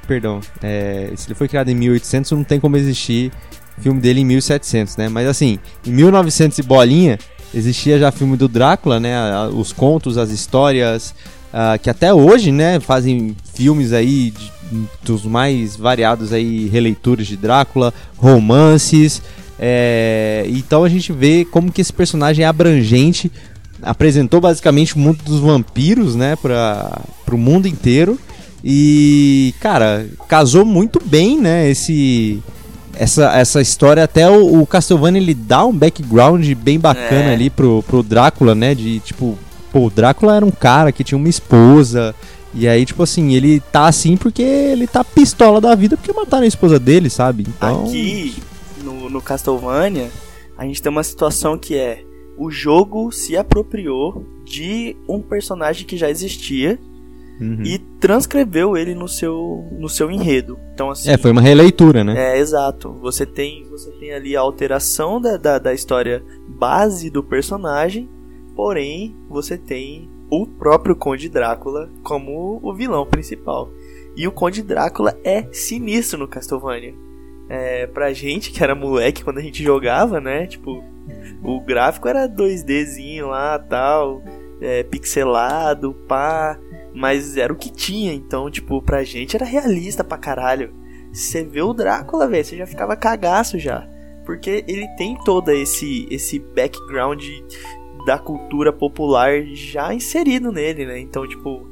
[0.06, 3.32] Perdão, é, se ele foi criado em 1800, não tem como existir
[3.80, 5.08] filme dele em 1700, né?
[5.08, 7.18] Mas assim, em 1900 e bolinha,
[7.54, 9.16] existia já filme do Drácula, né?
[9.54, 11.16] Os contos, as histórias,
[11.54, 14.52] uh, que até hoje, né, fazem filmes aí de,
[15.04, 19.22] dos mais variados aí, releituras de Drácula, romances.
[19.60, 23.32] É, então a gente vê como que esse personagem é abrangente,
[23.82, 28.18] apresentou basicamente o mundo dos vampiros, né, para o mundo inteiro.
[28.64, 32.42] E, cara, casou muito bem, né, esse
[32.94, 37.34] essa, essa história até o, o Castlevania ele dá um background bem bacana é.
[37.34, 39.38] ali pro, pro Drácula, né, de tipo,
[39.72, 42.16] pô, o Drácula era um cara que tinha uma esposa,
[42.54, 46.44] e aí, tipo assim, ele tá assim porque ele tá pistola da vida porque mataram
[46.44, 47.46] a esposa dele, sabe?
[47.48, 47.86] Então...
[47.86, 48.36] Aqui,
[48.84, 50.10] no, no Castlevania,
[50.58, 52.04] a gente tem uma situação que é
[52.38, 56.78] o jogo se apropriou de um personagem que já existia
[57.40, 57.64] uhum.
[57.64, 60.58] e transcreveu ele no seu, no seu enredo.
[60.74, 62.36] Então, assim, é, foi uma releitura, né?
[62.36, 62.94] É, exato.
[63.02, 68.10] Você tem, você tem ali a alteração da, da, da história base do personagem,
[68.56, 73.70] porém você tem o próprio Conde Drácula como o vilão principal.
[74.16, 76.94] E o Conde Drácula é sinistro no Castlevania
[77.52, 80.48] é, pra gente que era moleque quando a gente jogava, né?
[80.48, 80.82] Tipo,
[81.44, 84.24] o gráfico era 2Dzinho lá tal,
[84.62, 86.58] é, pixelado, pá.
[86.94, 90.74] Mas era o que tinha, então, tipo, pra gente era realista pra caralho.
[91.12, 93.86] Você vê o Drácula, velho, você já ficava cagaço já.
[94.26, 97.22] Porque ele tem todo esse, esse background
[98.06, 101.00] da cultura popular já inserido nele, né?
[101.00, 101.68] Então, tipo.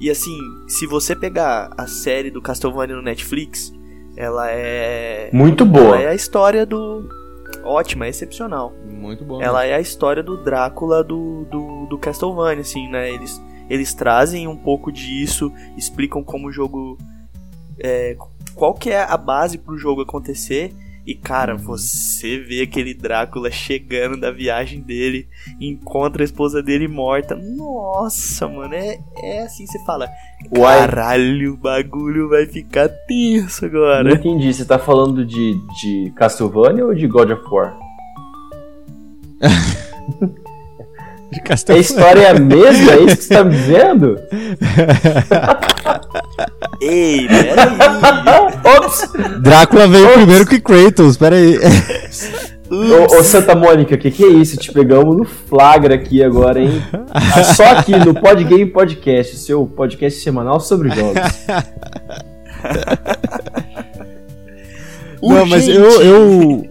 [0.00, 3.72] E assim, se você pegar a série do Castlevania no Netflix,
[4.16, 5.30] ela é.
[5.32, 5.96] Muito boa.
[5.96, 7.08] Ela é a história do.
[7.64, 8.72] Ótima, é excepcional.
[8.84, 9.42] Muito boa.
[9.42, 13.10] Ela é a história do Drácula do, do, do Castlevania, assim, né?
[13.10, 13.40] Eles,
[13.70, 16.98] eles trazem um pouco disso, explicam como o jogo.
[17.78, 18.16] É,
[18.54, 24.20] qual que é a base pro jogo acontecer e cara, você vê aquele Drácula chegando
[24.20, 25.28] da viagem dele,
[25.60, 27.34] encontra a esposa dele morta.
[27.34, 30.08] Nossa, mano, é, é assim você fala.
[30.56, 30.78] Uai.
[30.78, 34.04] Caralho, o bagulho vai ficar tenso agora.
[34.04, 37.76] Não entendi, você tá falando de, de Castlevania ou de God of War?
[41.32, 41.72] de.
[41.72, 42.92] A história é a mesma?
[42.92, 44.20] É isso que você tá me dizendo?
[46.80, 47.68] Ei, peraí.
[48.76, 49.12] Ops!
[49.40, 50.16] Drácula veio Ops.
[50.16, 51.58] primeiro que Kratos, peraí.
[52.70, 54.56] Ô, ô, Santa Mônica, que que é isso?
[54.56, 56.82] Te pegamos no flagra aqui agora, hein?
[57.54, 61.22] Só aqui no Podgame Podcast, seu podcast semanal sobre jogos.
[65.22, 66.64] Não, mas eu, eu,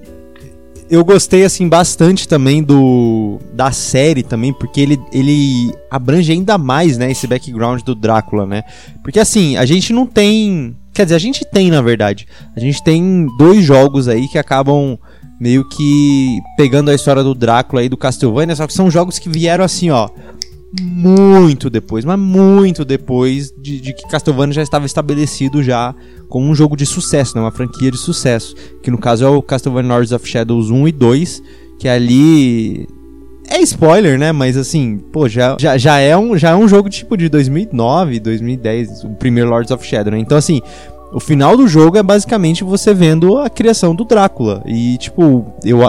[0.92, 6.98] eu gostei assim bastante também do da série também, porque ele, ele abrange ainda mais,
[6.98, 8.64] né, esse background do Drácula, né?
[9.02, 12.28] Porque assim, a gente não tem, quer dizer, a gente tem na verdade.
[12.54, 15.00] A gente tem dois jogos aí que acabam
[15.40, 19.30] meio que pegando a história do Drácula e do Castlevania, só que são jogos que
[19.30, 20.10] vieram assim, ó,
[20.80, 25.94] muito depois, mas muito depois de, de, que Castlevania já estava estabelecido já
[26.30, 27.42] como um jogo de sucesso, né?
[27.42, 30.92] uma franquia de sucesso, que no caso é o Castlevania Lords of Shadows 1 e
[30.94, 31.44] 2,
[31.78, 32.88] que ali
[33.50, 34.32] é spoiler, né?
[34.32, 38.20] Mas assim, pô, já, já, já, é, um, já é um jogo tipo de 2009,
[38.22, 40.20] 2010, o primeiro Lords of Shadow, né?
[40.20, 40.62] Então assim,
[41.12, 44.64] o final do jogo é basicamente você vendo a criação do Drácula.
[44.66, 45.80] E tipo, eu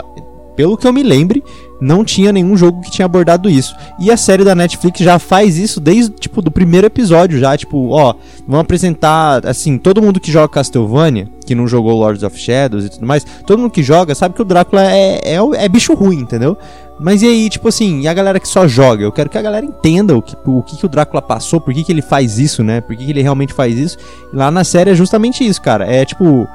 [0.57, 1.43] pelo que eu me lembre,
[1.83, 3.75] não tinha nenhum jogo que tinha abordado isso.
[3.99, 7.91] E a série da Netflix já faz isso desde, tipo, do primeiro episódio já, tipo,
[7.91, 8.15] ó,
[8.47, 12.89] vamos apresentar, assim, todo mundo que joga Castlevania, que não jogou Lords of Shadows e
[12.89, 16.21] tudo mais, todo mundo que joga sabe que o Drácula é, é, é bicho ruim,
[16.21, 16.57] entendeu?
[17.01, 19.03] Mas e aí, tipo assim, e a galera que só joga?
[19.03, 21.75] Eu quero que a galera entenda o que o, que, que o Drácula passou, por
[21.75, 22.81] que, que ele faz isso, né?
[22.81, 23.99] Por que, que ele realmente faz isso.
[24.33, 25.85] E lá na série é justamente isso, cara.
[25.85, 26.47] É tipo,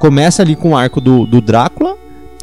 [0.00, 1.94] começa ali com o arco do, do Drácula,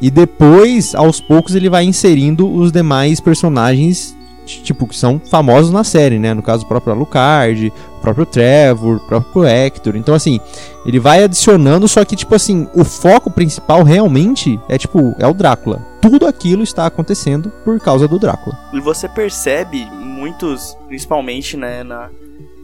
[0.01, 5.83] e depois, aos poucos, ele vai inserindo os demais personagens, tipo, que são famosos na
[5.83, 6.33] série, né?
[6.33, 9.95] No caso, o próprio Alucard, o próprio Trevor, o próprio Hector.
[9.95, 10.39] Então, assim,
[10.85, 15.33] ele vai adicionando, só que, tipo assim, o foco principal realmente é, tipo, é o
[15.33, 15.85] Drácula.
[16.01, 18.57] Tudo aquilo está acontecendo por causa do Drácula.
[18.73, 22.09] E você percebe muitos, principalmente, né, na,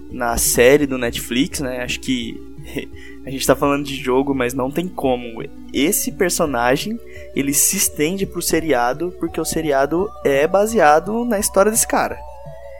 [0.09, 1.83] na série do Netflix, né?
[1.83, 2.54] Acho que
[3.25, 5.43] a gente tá falando de jogo, mas não tem como.
[5.73, 6.99] Esse personagem,
[7.35, 12.17] ele se estende pro seriado, porque o seriado é baseado na história desse cara.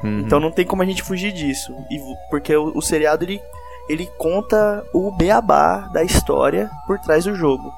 [0.03, 0.19] Uhum.
[0.19, 1.73] Então não tem como a gente fugir disso.
[1.91, 3.39] E, porque o, o seriado, ele,
[3.89, 7.73] ele conta o beabá da história por trás do jogo.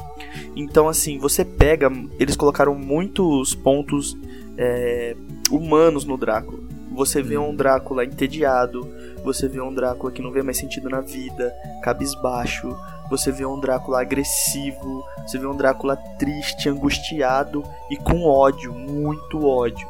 [0.55, 1.91] Então, assim, você pega...
[2.19, 4.17] Eles colocaram muitos pontos
[4.57, 5.15] é,
[5.51, 6.59] humanos no Drácula.
[6.91, 8.91] Você vê um Drácula entediado,
[9.27, 12.73] você vê um Drácula que não vê mais sentido na vida, cabisbaixo,
[13.09, 17.61] você vê um Drácula agressivo, você vê um Drácula triste, angustiado
[17.91, 19.87] e com ódio, muito ódio.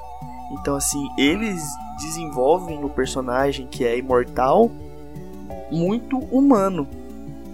[0.53, 1.61] Então assim, eles
[1.99, 4.71] desenvolvem o personagem que é imortal
[5.71, 6.87] muito humano.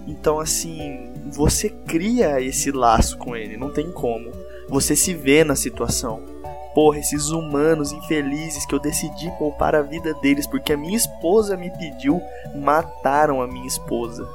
[0.06, 4.30] Então assim, você cria esse laço com ele, não tem como.
[4.70, 6.33] Você se vê na situação
[6.74, 11.56] porra, esses humanos infelizes que eu decidi poupar a vida deles porque a minha esposa
[11.56, 12.20] me pediu,
[12.54, 14.26] mataram a minha esposa.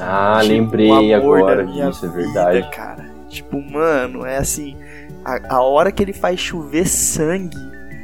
[0.00, 2.56] Ah, tipo, lembrei agora disso, é verdade.
[2.58, 3.12] Vida, cara.
[3.28, 4.76] Tipo, mano, é assim,
[5.24, 7.56] a, a hora que ele faz chover sangue,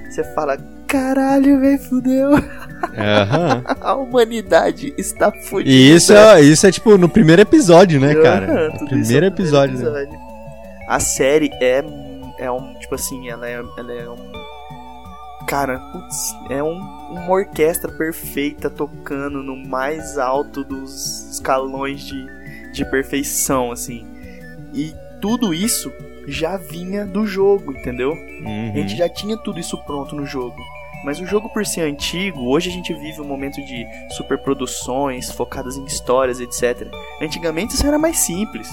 [0.08, 2.30] você fala, caralho, velho, fudeu.
[2.30, 2.38] Uhum.
[3.80, 5.70] a humanidade está fudida.
[5.70, 8.70] E isso é, isso é tipo no primeiro episódio, né, cara?
[8.70, 9.76] Uhum, primeiro episódio.
[9.76, 10.12] Primeiro episódio.
[10.12, 10.28] Né?
[10.88, 11.82] A série é
[12.38, 14.32] é um, tipo assim, ela é, ela é um.
[15.46, 16.78] Cara, putz, é um,
[17.10, 22.26] uma orquestra perfeita tocando no mais alto dos escalões de,
[22.72, 24.06] de perfeição, assim.
[24.74, 25.90] E tudo isso
[26.26, 28.10] já vinha do jogo, entendeu?
[28.10, 28.72] Uhum.
[28.74, 30.56] A gente já tinha tudo isso pronto no jogo.
[31.04, 35.76] Mas o jogo, por ser antigo, hoje a gente vive um momento de superproduções focadas
[35.76, 36.88] em histórias, etc.
[37.22, 38.68] Antigamente isso era mais simples.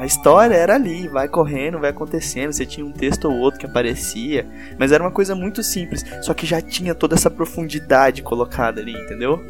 [0.00, 3.66] A história era ali, vai correndo, vai acontecendo, você tinha um texto ou outro que
[3.66, 4.46] aparecia,
[4.78, 8.92] mas era uma coisa muito simples, só que já tinha toda essa profundidade colocada ali,
[8.92, 9.44] entendeu?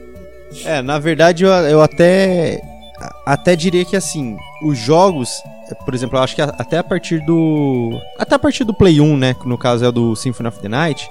[0.65, 2.61] É, na verdade eu, eu até
[3.25, 5.41] até diria que assim, os jogos,
[5.85, 9.17] por exemplo, eu acho que até a partir do até a partir do Play 1,
[9.17, 11.09] né, no caso é o do Symphony of the Night,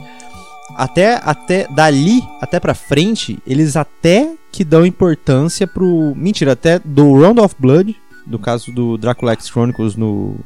[0.76, 7.14] até até dali até para frente, eles até que dão importância pro, mentira, até do
[7.14, 7.96] Round of Blood,
[8.30, 10.38] do caso do Dracula X Chronicles no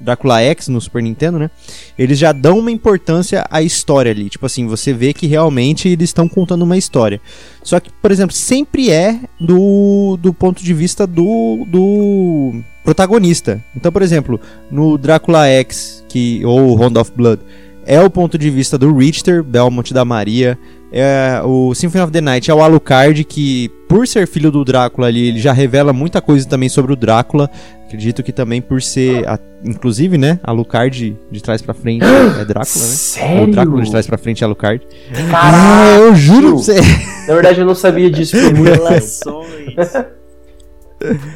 [0.00, 1.50] Dracula X no Super Nintendo, né?
[1.98, 4.30] Eles já dão uma importância à história ali.
[4.30, 7.20] Tipo assim, você vê que realmente eles estão contando uma história.
[7.62, 13.62] Só que, por exemplo, sempre é do, do ponto de vista do, do protagonista.
[13.76, 17.42] Então, por exemplo, no Drácula X, que, ou Round of Blood,
[17.84, 20.58] é o ponto de vista do Richter, Belmont da Maria.
[20.92, 25.06] É, o Symphony of the Night é o Alucard, que por ser filho do Drácula
[25.06, 27.50] ali, ele já revela muita coisa também sobre o Drácula.
[27.86, 32.84] Acredito que também por ser, a, inclusive, né, Alucard de trás para frente é Drácula,
[32.84, 32.90] né?
[32.90, 33.42] Sério?
[33.44, 34.86] O Drácula de trás para frente é Alucard.
[35.30, 35.32] Caralho!
[35.32, 36.80] Ah, eu juro pra você.
[37.28, 39.74] Na verdade eu não sabia disso por muito Relações.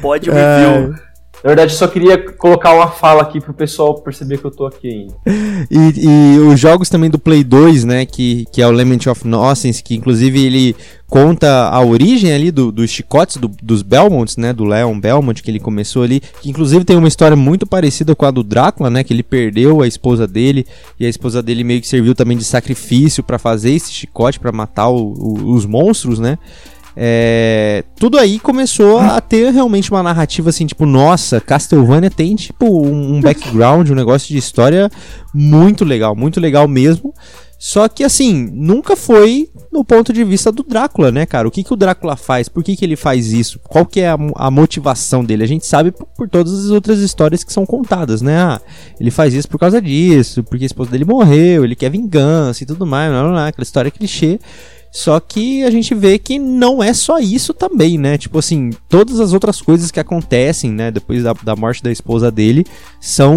[0.01, 0.91] Pode review.
[0.91, 1.04] Uh,
[1.45, 4.89] na verdade, só queria colocar uma fala aqui pro pessoal perceber que eu tô aqui
[4.89, 5.13] ainda.
[5.69, 9.27] E, e os jogos também do Play 2, né, que, que é o Lament of
[9.27, 10.75] Nonsense, que inclusive ele
[11.07, 15.51] conta a origem ali do, dos chicotes, do, dos Belmonts, né, do Leon Belmont, que
[15.51, 19.03] ele começou ali, que inclusive tem uma história muito parecida com a do Drácula, né,
[19.03, 20.65] que ele perdeu a esposa dele,
[20.99, 24.51] e a esposa dele meio que serviu também de sacrifício para fazer esse chicote, para
[24.51, 26.39] matar o, o, os monstros, né,
[26.95, 32.85] é, tudo aí começou a ter realmente uma narrativa assim, tipo, nossa, Castlevania tem tipo
[32.85, 34.89] um background, um negócio de história
[35.33, 37.13] muito legal, muito legal mesmo.
[37.57, 41.47] Só que assim, nunca foi no ponto de vista do Drácula, né, cara?
[41.47, 42.47] O que, que o Drácula faz?
[42.47, 43.59] Por que, que ele faz isso?
[43.59, 45.43] Qual que é a, a motivação dele?
[45.43, 48.37] A gente sabe por, por, todas as outras histórias que são contadas, né?
[48.37, 48.61] Ah,
[48.99, 52.65] ele faz isso por causa disso, porque a esposa dele morreu, ele quer vingança e
[52.65, 54.39] tudo mais, blá, blá, aquela história clichê.
[54.95, 58.17] Só que a gente vê que não é só isso também, né?
[58.17, 62.31] Tipo assim, todas as outras coisas que acontecem, né, depois da, da morte da esposa
[62.31, 62.65] dele,
[63.01, 63.35] são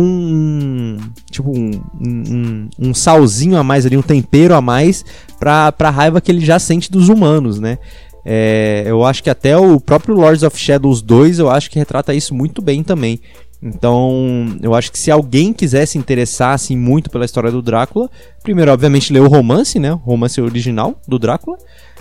[1.29, 5.05] tipo um, um, um salzinho a mais ali, um tempero a mais
[5.41, 7.79] pra, pra raiva que ele já sente dos humanos, né?
[8.25, 12.15] É, eu acho que até o próprio Lords of Shadows 2, eu acho que retrata
[12.15, 13.19] isso muito bem também.
[13.61, 18.09] Então, eu acho que se alguém quisesse interessar assim muito pela história do Drácula,
[18.43, 19.93] primeiro, obviamente, ler o romance, né?
[19.93, 21.59] O romance original do Drácula.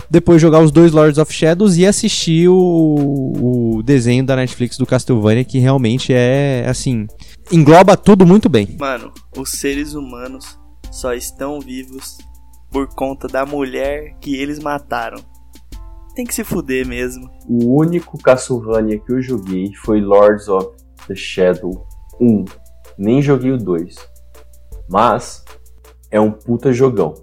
[0.08, 4.86] Depois jogar os dois Lords of Shadows e assistir o, o desenho da Netflix do
[4.86, 7.06] Castlevania, que realmente é assim.
[7.50, 8.76] Engloba tudo muito bem.
[8.78, 10.58] Mano, os seres humanos
[10.92, 12.18] só estão vivos
[12.70, 15.18] por conta da mulher que eles mataram
[16.18, 17.30] tem que se fuder mesmo.
[17.48, 20.76] O único Castlevania que eu joguei foi Lords of
[21.06, 21.86] the Shadow
[22.20, 22.44] 1.
[22.96, 23.96] Nem joguei o 2.
[24.88, 25.44] Mas
[26.10, 27.14] é um puta jogão.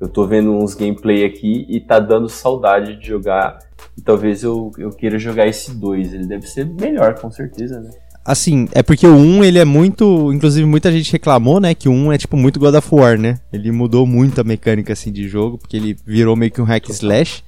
[0.00, 3.58] Eu tô vendo uns gameplay aqui e tá dando saudade de jogar.
[3.96, 6.14] E talvez eu, eu queira jogar esse 2.
[6.14, 7.90] Ele deve ser melhor, com certeza, né?
[8.24, 10.32] Assim, é porque o 1 ele é muito.
[10.32, 11.74] Inclusive, muita gente reclamou, né?
[11.74, 13.38] Que o 1 é tipo muito God of War, né?
[13.52, 16.88] Ele mudou muito a mecânica assim de jogo, porque ele virou meio que um hack
[16.90, 17.42] slash.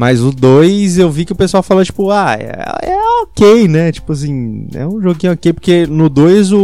[0.00, 3.92] Mas o 2 eu vi que o pessoal falou, tipo, ah, é, é, ok, né?
[3.92, 6.62] Tipo assim, é um joguinho ok, porque no 2 o,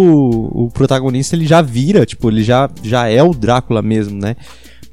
[0.54, 4.36] o protagonista ele já vira, tipo, ele já, já é o Drácula mesmo, né?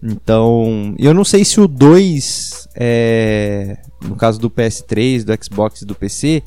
[0.04, 5.86] Então, eu não sei se o 2, é, no caso do PS3, do Xbox e
[5.86, 6.44] do PC,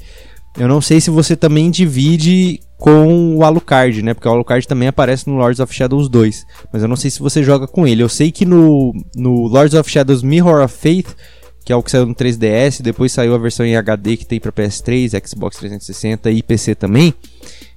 [0.59, 4.13] eu não sei se você também divide com o Alucard, né?
[4.13, 6.47] Porque o Alucard também aparece no Lords of Shadows 2.
[6.71, 8.03] Mas eu não sei se você joga com ele.
[8.03, 11.17] Eu sei que no, no Lords of Shadows Mirror of Fate
[11.67, 14.39] que é o que saiu no 3DS, depois saiu a versão em HD que tem
[14.39, 17.13] para PS3, Xbox 360 e PC também.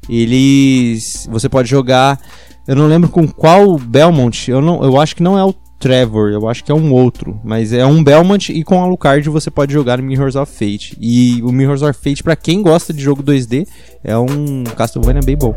[0.08, 2.22] Eles você pode jogar,
[2.68, 6.30] eu não lembro com qual Belmont, eu não, eu acho que não é o Trevor,
[6.30, 9.74] eu acho que é um outro, mas é um Belmont e com Alucard você pode
[9.74, 10.96] jogar Mirrors of Fate.
[11.00, 13.68] E o Mirrors of Fate para quem gosta de jogo 2D
[14.04, 15.56] é um Castlevania bem bom.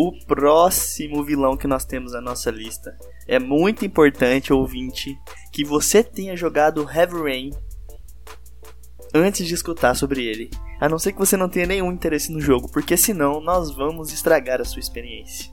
[0.00, 2.96] O próximo vilão que nós temos na nossa lista.
[3.26, 5.18] É muito importante, ouvinte,
[5.52, 7.50] que você tenha jogado Heavy Rain
[9.12, 10.50] antes de escutar sobre ele.
[10.80, 14.12] A não ser que você não tenha nenhum interesse no jogo, porque senão nós vamos
[14.12, 15.52] estragar a sua experiência.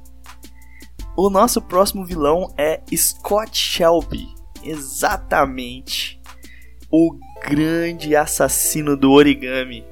[1.18, 4.28] O nosso próximo vilão é Scott Shelby.
[4.64, 6.22] Exatamente.
[6.92, 9.84] O grande assassino do origami.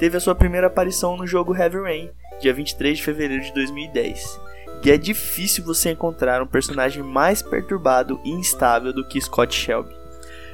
[0.00, 2.10] Teve a sua primeira aparição no jogo Heavy Rain
[2.42, 4.40] dia 23 de fevereiro de 2010.
[4.84, 9.94] E é difícil você encontrar um personagem mais perturbado e instável do que Scott Shelby.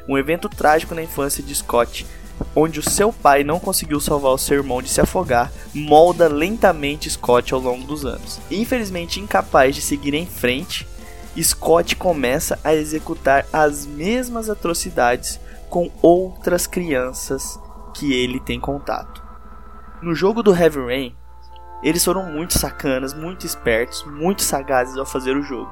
[0.06, 2.06] Um evento trágico na infância de Scott,
[2.54, 7.10] onde o seu pai não conseguiu salvar o seu irmão de se afogar, molda lentamente
[7.10, 8.38] Scott ao longo dos anos.
[8.50, 10.86] Infelizmente incapaz de seguir em frente,
[11.42, 17.58] Scott começa a executar as mesmas atrocidades com outras crianças
[17.94, 19.22] que ele tem contato.
[20.02, 21.14] No jogo do Heavy Rain,
[21.82, 25.70] eles foram muito sacanas, muito espertos, muito sagazes ao fazer o jogo,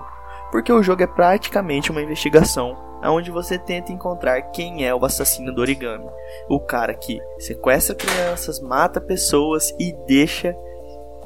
[0.50, 5.52] porque o jogo é praticamente uma investigação onde você tenta encontrar quem é o assassino
[5.52, 6.08] do origami,
[6.48, 10.56] o cara que sequestra crianças, mata pessoas e deixa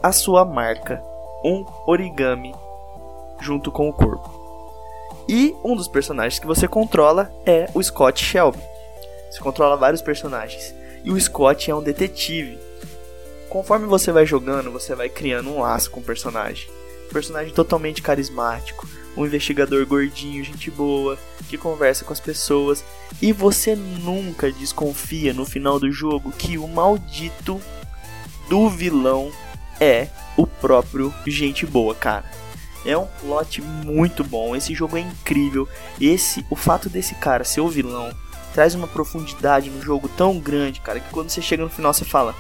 [0.03, 1.03] a sua marca,
[1.45, 2.55] um origami,
[3.41, 4.39] junto com o corpo.
[5.29, 8.59] E um dos personagens que você controla é o Scott Shelby.
[9.31, 10.75] Você controla vários personagens.
[11.05, 12.59] E o Scott é um detetive
[13.51, 16.71] Conforme você vai jogando, você vai criando um laço com o personagem.
[17.09, 22.85] Um personagem totalmente carismático, um investigador gordinho, gente boa, que conversa com as pessoas.
[23.21, 27.61] E você nunca desconfia no final do jogo que o maldito
[28.49, 29.33] do vilão
[29.81, 32.31] é o próprio gente boa, cara.
[32.87, 35.69] É um plot muito bom, esse jogo é incrível.
[36.01, 38.15] Esse, o fato desse cara ser o vilão
[38.55, 42.05] traz uma profundidade no jogo tão grande, cara, que quando você chega no final você
[42.05, 42.35] fala: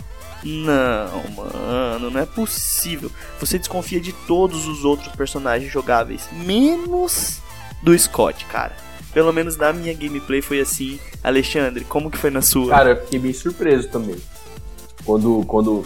[0.45, 3.11] não, mano, não é possível.
[3.38, 7.41] Você desconfia de todos os outros personagens jogáveis, menos
[7.82, 8.74] do Scott, cara.
[9.12, 10.99] Pelo menos na minha gameplay foi assim.
[11.22, 12.70] Alexandre, como que foi na sua?
[12.70, 14.16] Cara, eu fiquei bem surpreso também.
[15.05, 15.84] Quando, quando.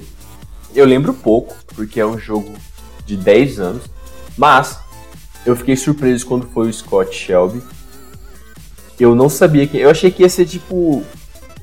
[0.75, 2.53] Eu lembro pouco, porque é um jogo
[3.07, 3.83] de 10 anos.
[4.37, 4.79] Mas
[5.47, 7.63] eu fiquei surpreso quando foi o Scott Shelby.
[9.01, 9.79] Eu não sabia que.
[9.79, 11.03] Eu achei que ia ser tipo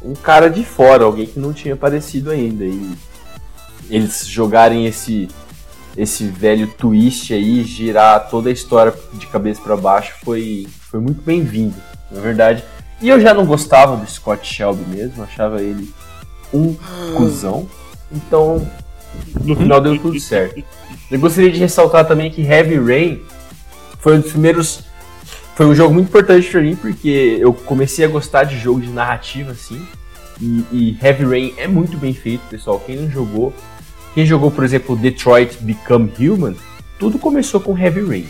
[0.03, 2.65] um cara de fora, alguém que não tinha aparecido ainda.
[2.65, 2.95] E
[3.89, 5.27] eles jogarem esse
[5.97, 11.21] esse velho twist aí, girar toda a história de cabeça para baixo foi, foi muito
[11.21, 11.75] bem-vindo,
[12.09, 12.63] na verdade.
[13.01, 15.93] E eu já não gostava do Scott Shelby mesmo, achava ele
[16.53, 16.75] um
[17.15, 17.67] cuzão.
[18.11, 18.65] Então,
[19.43, 20.63] no final deu tudo certo.
[21.09, 23.21] Eu gostaria de ressaltar também que Heavy Rain
[23.99, 24.83] foi um dos primeiros.
[25.55, 28.89] Foi um jogo muito importante para mim, porque eu comecei a gostar de jogo de
[28.89, 29.85] narrativa, assim.
[30.41, 32.79] E, e, Heavy Rain é muito bem feito, pessoal.
[32.79, 33.53] Quem não jogou,
[34.15, 36.55] quem jogou, por exemplo, Detroit Become Human,
[36.97, 38.27] tudo começou com Heavy Rain,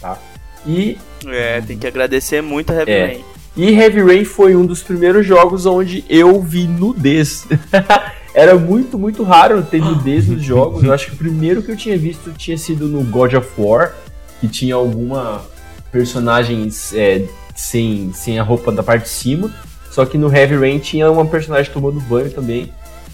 [0.00, 0.18] tá?
[0.66, 3.24] E é, tem que agradecer muito a Heavy é, Rain.
[3.56, 7.46] E Heavy Rain foi um dos primeiros jogos onde eu vi nudez.
[8.32, 10.84] Era muito, muito raro ter nudez nos jogos.
[10.84, 13.94] Eu acho que o primeiro que eu tinha visto tinha sido no God of War,
[14.40, 15.42] que tinha alguma
[15.90, 17.24] personagem é,
[17.54, 19.50] sem, sem a roupa da parte de cima.
[19.90, 22.72] Só que no Heavy Rain tinha uma personagem tomando banho também.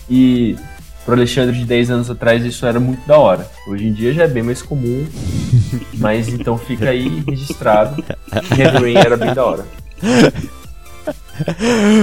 [0.09, 0.57] E
[1.05, 3.49] pro Alexandre de 10 anos atrás isso era muito da hora.
[3.67, 5.07] Hoje em dia já é bem mais comum.
[5.95, 9.65] mas então fica aí registrado que Heavy Rain era bem da hora.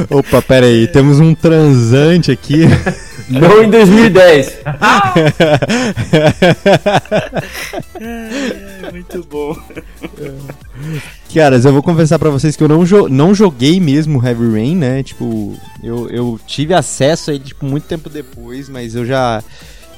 [0.10, 2.62] Opa, pera aí, temos um transante aqui.
[3.30, 4.60] Não em 2010.
[8.92, 9.56] muito bom.
[11.34, 14.76] Caras, eu vou confessar para vocês que eu não, jo não joguei mesmo Heavy Rain,
[14.76, 15.04] né?
[15.04, 19.44] Tipo, eu, eu tive acesso a ele tipo, muito tempo depois, mas eu já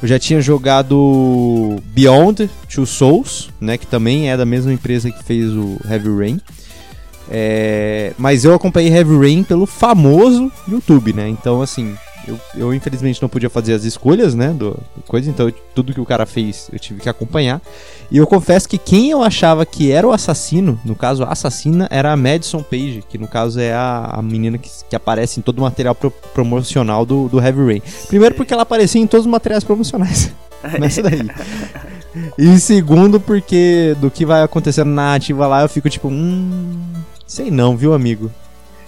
[0.01, 3.77] eu já tinha jogado Beyond Two Souls, né?
[3.77, 6.41] Que também é da mesma empresa que fez o Heavy Rain.
[7.29, 11.27] É, mas eu acompanhei Heavy Rain pelo famoso YouTube, né?
[11.27, 11.95] Então, assim,
[12.27, 14.49] eu, eu infelizmente não podia fazer as escolhas, né?
[14.49, 17.61] Do, do coisa, então eu, tudo que o cara fez eu tive que acompanhar.
[18.11, 21.87] E eu confesso que quem eu achava que era o assassino, no caso a assassina,
[21.91, 25.43] era a Madison Page, que no caso é a, a menina que, que aparece em
[25.43, 27.81] todo o material pro, promocional do, do Heavy Rain.
[28.07, 30.31] Primeiro porque ela aparecia em todos os materiais promocionais.
[30.71, 31.29] Começa daí.
[32.37, 36.79] E segundo porque do que vai acontecendo na narrativa lá, eu fico tipo, hum,
[37.25, 38.31] Sei não, viu, amigo?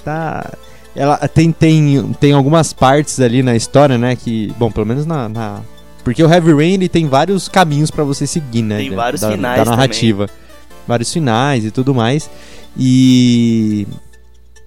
[0.03, 0.53] Tá.
[0.97, 4.15] Ela tem, tem, tem algumas partes ali na história, né?
[4.15, 4.51] Que.
[4.57, 5.29] Bom, pelo menos na.
[5.29, 5.61] na...
[6.03, 8.77] Porque o Heavy Rain ele tem vários caminhos para você seguir, né?
[8.77, 9.63] Tem vários da, finais.
[9.63, 10.27] Da narrativa.
[10.27, 10.41] Também.
[10.87, 12.27] Vários finais e tudo mais.
[12.75, 13.87] E.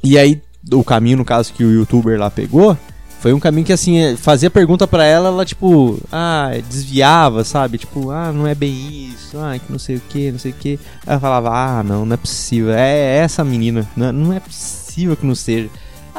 [0.05, 0.41] E aí,
[0.73, 2.79] o caminho, no caso, que o youtuber lá pegou,
[3.19, 7.77] foi um caminho que, assim, é, fazia pergunta para ela, ela, tipo, ah, desviava, sabe?
[7.77, 8.73] Tipo, ah, não é bem
[9.13, 10.79] isso, ah, que não sei o que, não sei o que.
[11.05, 14.41] Ela falava, ah, não, não é possível, é, é essa menina, não, é, não é
[14.41, 15.69] possível que não seja.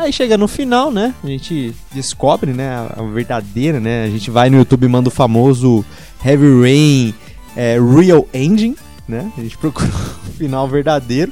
[0.02, 1.14] Aí chega no final, né?
[1.24, 2.70] A gente descobre, né?
[2.70, 4.04] A, verdadeira, né?
[4.04, 5.86] A gente vai no YouTube e manda o famoso
[6.26, 7.14] Heavy Rain
[7.56, 8.76] é, Real Engine,
[9.08, 9.32] né?
[9.38, 11.32] A gente procura o final verdadeiro.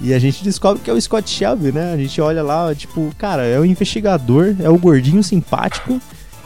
[0.00, 1.92] E a gente descobre que é o Scott Shelby, né?
[1.92, 6.00] A gente olha lá, tipo, cara, é o investigador, é o gordinho simpático.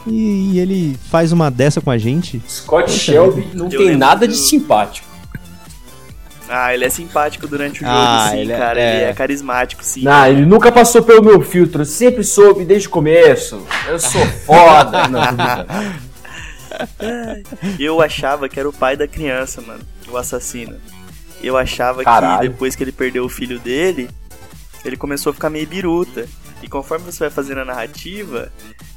[0.07, 2.41] E, e ele faz uma dessa com a gente.
[2.47, 4.33] Scott Poxa, Shelby não tem nada do...
[4.33, 5.08] de simpático.
[6.49, 8.81] Ah, ele é simpático durante o jogo, ah, sim, ele é- cara.
[8.81, 8.95] É...
[8.95, 10.03] Ele é carismático, sim.
[10.03, 11.81] Não, ele nunca passou pelo meu filtro.
[11.81, 13.65] Eu sempre soube desde o começo.
[13.87, 15.07] Eu sou foda.
[15.07, 15.27] não,
[17.79, 19.81] eu achava que era o pai da criança, mano.
[20.09, 20.75] O assassino
[21.41, 22.41] eu achava Caralho.
[22.41, 24.09] que depois que ele perdeu o filho dele,
[24.83, 26.27] ele começou a ficar meio biruta.
[26.61, 28.51] E conforme você vai fazendo a narrativa,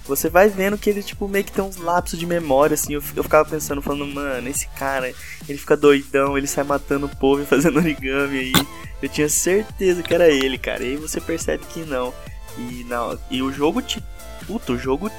[0.04, 2.94] você vai vendo que ele, tipo, meio que tem uns lapsos de memória, assim.
[2.94, 5.12] Eu, eu ficava pensando, falando, mano, esse cara,
[5.48, 8.52] ele fica doidão, ele sai matando o povo e fazendo origami aí.
[9.00, 10.82] Eu tinha certeza que era ele, cara.
[10.82, 12.12] E aí você percebe que não.
[12.58, 14.02] E, não, e o jogo te.
[14.46, 15.10] Puta, o jogo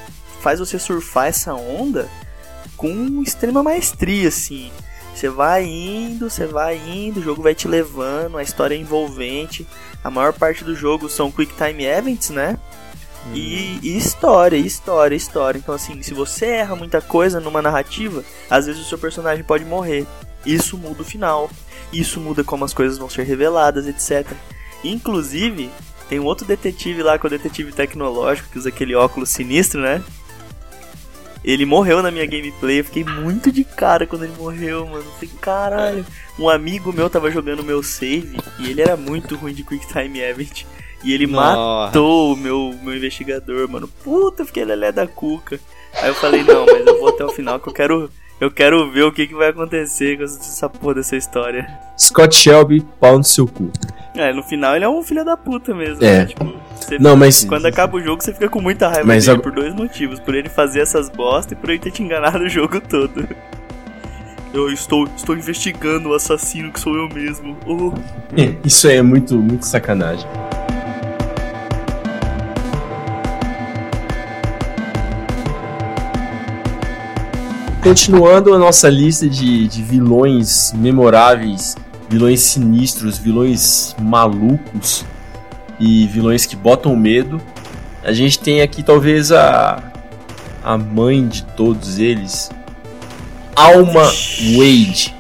[0.41, 2.09] faz você surfar essa onda
[2.75, 4.71] com extrema maestria, assim.
[5.15, 9.65] Você vai indo, você vai indo, o jogo vai te levando, a história é envolvente.
[10.03, 12.57] A maior parte do jogo são quick time events, né?
[13.27, 13.31] Hum.
[13.33, 15.57] E, e, história, história, história.
[15.57, 19.63] Então, assim, se você erra muita coisa numa narrativa, às vezes o seu personagem pode
[19.63, 20.05] morrer.
[20.45, 21.49] Isso muda o final.
[21.91, 24.35] Isso muda como as coisas vão ser reveladas, etc.
[24.83, 25.69] Inclusive,
[26.09, 29.79] tem um outro detetive lá, que é o detetive tecnológico, que usa aquele óculos sinistro,
[29.79, 30.03] né?
[31.43, 35.03] Ele morreu na minha gameplay, eu fiquei muito de cara quando ele morreu, mano.
[35.03, 36.05] Eu fiquei, caralho.
[36.39, 40.19] Um amigo meu tava jogando meu save e ele era muito ruim de Quick Time
[40.19, 40.63] Event.
[41.03, 41.87] E ele Nossa.
[41.87, 43.89] matou o meu, meu investigador, mano.
[44.03, 45.59] Puta, fiquei lelé da cuca.
[46.01, 48.09] Aí eu falei, não, mas eu vou até o final que eu quero.
[48.39, 51.67] Eu quero ver o que, que vai acontecer com essa porra dessa história.
[51.97, 53.71] Scott Shelby, pau no seu cu.
[54.16, 56.03] É, no final ele é um filho da puta mesmo.
[56.03, 56.20] É.
[56.20, 56.26] Né?
[56.28, 56.53] Tipo,
[56.99, 57.43] não, mas.
[57.43, 60.20] Quando acaba o jogo, você fica com muita raiva mas dele por dois motivos.
[60.20, 63.28] Por ele fazer essas bosta e por ele ter te enganado o jogo todo.
[64.53, 67.57] Eu estou, estou investigando o assassino que sou eu mesmo.
[67.66, 67.91] Oh.
[68.39, 70.28] É, isso aí é muito, muito sacanagem.
[77.82, 81.76] Continuando a nossa lista de, de vilões memoráveis
[82.14, 85.03] vilões sinistros, vilões malucos
[85.80, 87.41] e vilões que botam medo.
[88.03, 89.82] A gente tem aqui talvez a
[90.64, 92.51] a mãe de todos eles,
[93.55, 95.14] Alma Wade.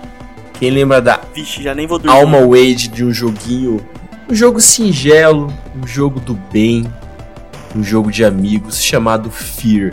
[0.59, 2.15] Quem lembra da Vixe, já nem vou dormir.
[2.15, 3.83] Alma Wade de um joguinho,
[4.29, 6.85] um jogo singelo, um jogo do bem,
[7.75, 9.91] um jogo de amigos chamado Fear.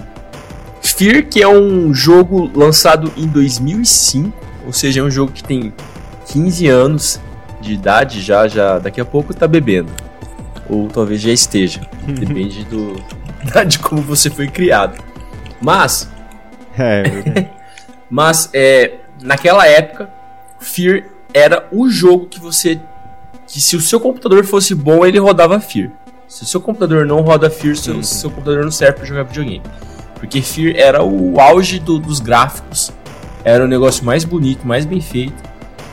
[0.82, 4.32] Fear que é um jogo lançado em 2005,
[4.66, 5.72] ou seja, é um jogo que tem
[6.32, 7.20] 15 anos
[7.60, 9.90] de idade já, já daqui a pouco tá bebendo.
[10.68, 11.80] Ou talvez já esteja.
[12.06, 12.96] Depende do
[13.66, 15.02] de como você foi criado.
[15.60, 16.08] Mas
[16.78, 17.48] É, verdade.
[18.08, 20.08] mas é, naquela época,
[20.60, 21.04] Fear
[21.34, 22.80] era o jogo que você.
[23.46, 25.90] Que se o seu computador fosse bom, ele rodava Fear.
[26.28, 29.62] Se o seu computador não roda Fear, seu, seu computador não serve pra jogar videogame.
[30.14, 32.92] Porque Fear era o auge do- dos gráficos.
[33.42, 35.49] Era o negócio mais bonito, mais bem feito.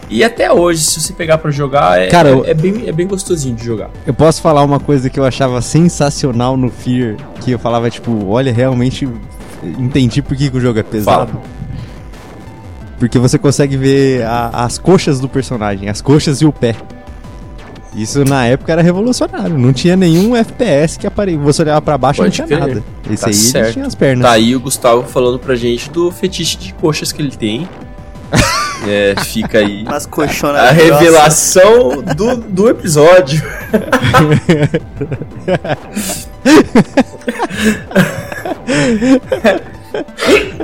[0.10, 3.05] E até hoje, se você pegar pra jogar, é, Cara, é, é bem, é bem
[3.05, 3.89] gostosinho de jogar.
[4.05, 8.26] Eu posso falar uma coisa que eu achava sensacional no Fear, que eu falava, tipo,
[8.30, 9.08] olha, realmente
[9.78, 11.38] entendi por que, que o jogo é pesado.
[12.99, 16.76] Porque você consegue ver a- as coxas do personagem, as coxas e o pé.
[17.95, 19.58] Isso na época era revolucionário.
[19.58, 21.39] Não tinha nenhum FPS que aparecia.
[21.41, 22.60] Você olhava pra baixo e não tinha crer.
[22.60, 22.84] nada.
[23.10, 23.74] Esse Tá aí certo.
[23.74, 24.26] tinha as pernas.
[24.26, 27.68] Tá aí o Gustavo falando pra gente do fetiche de coxas que ele tem.
[28.86, 29.86] é, fica aí.
[30.09, 33.41] Colchonas A revelação do, do episódio.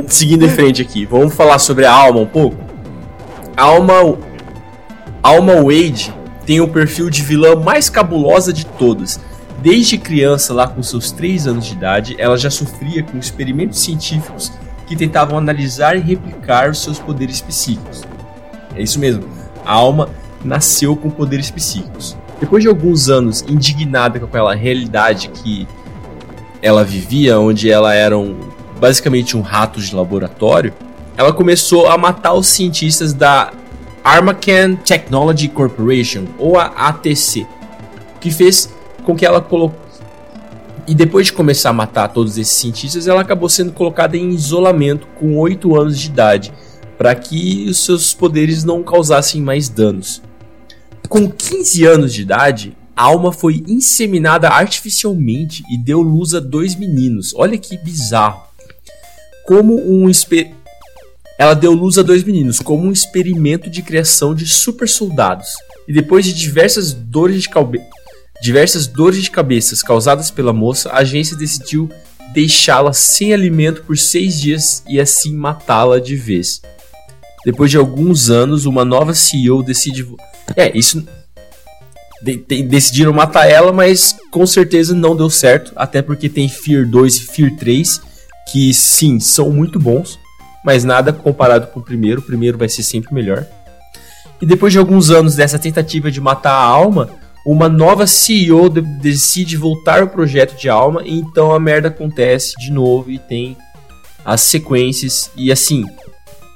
[0.08, 2.58] Seguindo em frente aqui, vamos falar sobre a Alma um pouco.
[3.56, 4.18] A Alma,
[5.22, 6.14] Alma Wade
[6.46, 9.20] tem o perfil de vilã mais cabulosa de todas.
[9.62, 14.52] Desde criança, lá com seus 3 anos de idade, ela já sofria com experimentos científicos
[14.94, 18.04] que tentavam analisar e replicar os seus poderes psíquicos.
[18.76, 19.24] É isso mesmo.
[19.66, 20.10] A alma
[20.46, 22.16] nasceu com poderes psíquicos.
[22.40, 25.68] Depois de alguns anos indignada com aquela realidade que
[26.62, 28.40] ela vivia, onde ela era um,
[28.80, 30.74] basicamente um rato de laboratório,
[31.18, 33.52] ela começou a matar os cientistas da
[34.04, 37.48] Armacan Technology Corporation, ou a ATC,
[38.20, 38.72] que fez
[39.04, 39.83] com que ela colocou.
[40.88, 45.08] E depois de começar a matar todos esses cientistas, ela acabou sendo colocada em isolamento
[45.20, 46.54] com 8 anos de idade
[46.98, 50.22] para que os seus poderes não causassem mais danos.
[51.10, 57.34] Com 15 anos de idade, Alma foi inseminada artificialmente e deu luz a dois meninos.
[57.36, 58.44] Olha que bizarro.
[59.46, 60.54] Como um exper...
[61.40, 65.48] Ela deu luz a dois meninos como um experimento de criação de super soldados.
[65.88, 67.86] E depois de diversas dores de cabeça,
[68.44, 71.90] diversas dores de cabeças causadas pela moça, a agência decidiu
[72.34, 76.62] deixá-la sem alimento por seis dias e assim matá-la de vez.
[77.46, 80.06] Depois de alguns anos, uma nova CEO decide.
[80.58, 81.06] É, isso.
[82.22, 85.74] de- de- decidiram matar ela, mas com certeza não deu certo.
[85.76, 88.00] Até porque tem Fear 2 e Fear 3,
[88.50, 90.18] que sim, são muito bons,
[90.66, 92.22] mas nada comparado com o primeiro.
[92.22, 93.46] O primeiro vai ser sempre melhor.
[94.42, 97.10] E depois de alguns anos dessa tentativa de matar a alma,
[97.46, 102.54] uma nova CEO de- decide voltar ao projeto de alma, e então a merda acontece
[102.58, 103.58] de novo e tem
[104.24, 105.30] as sequências.
[105.36, 105.84] E assim,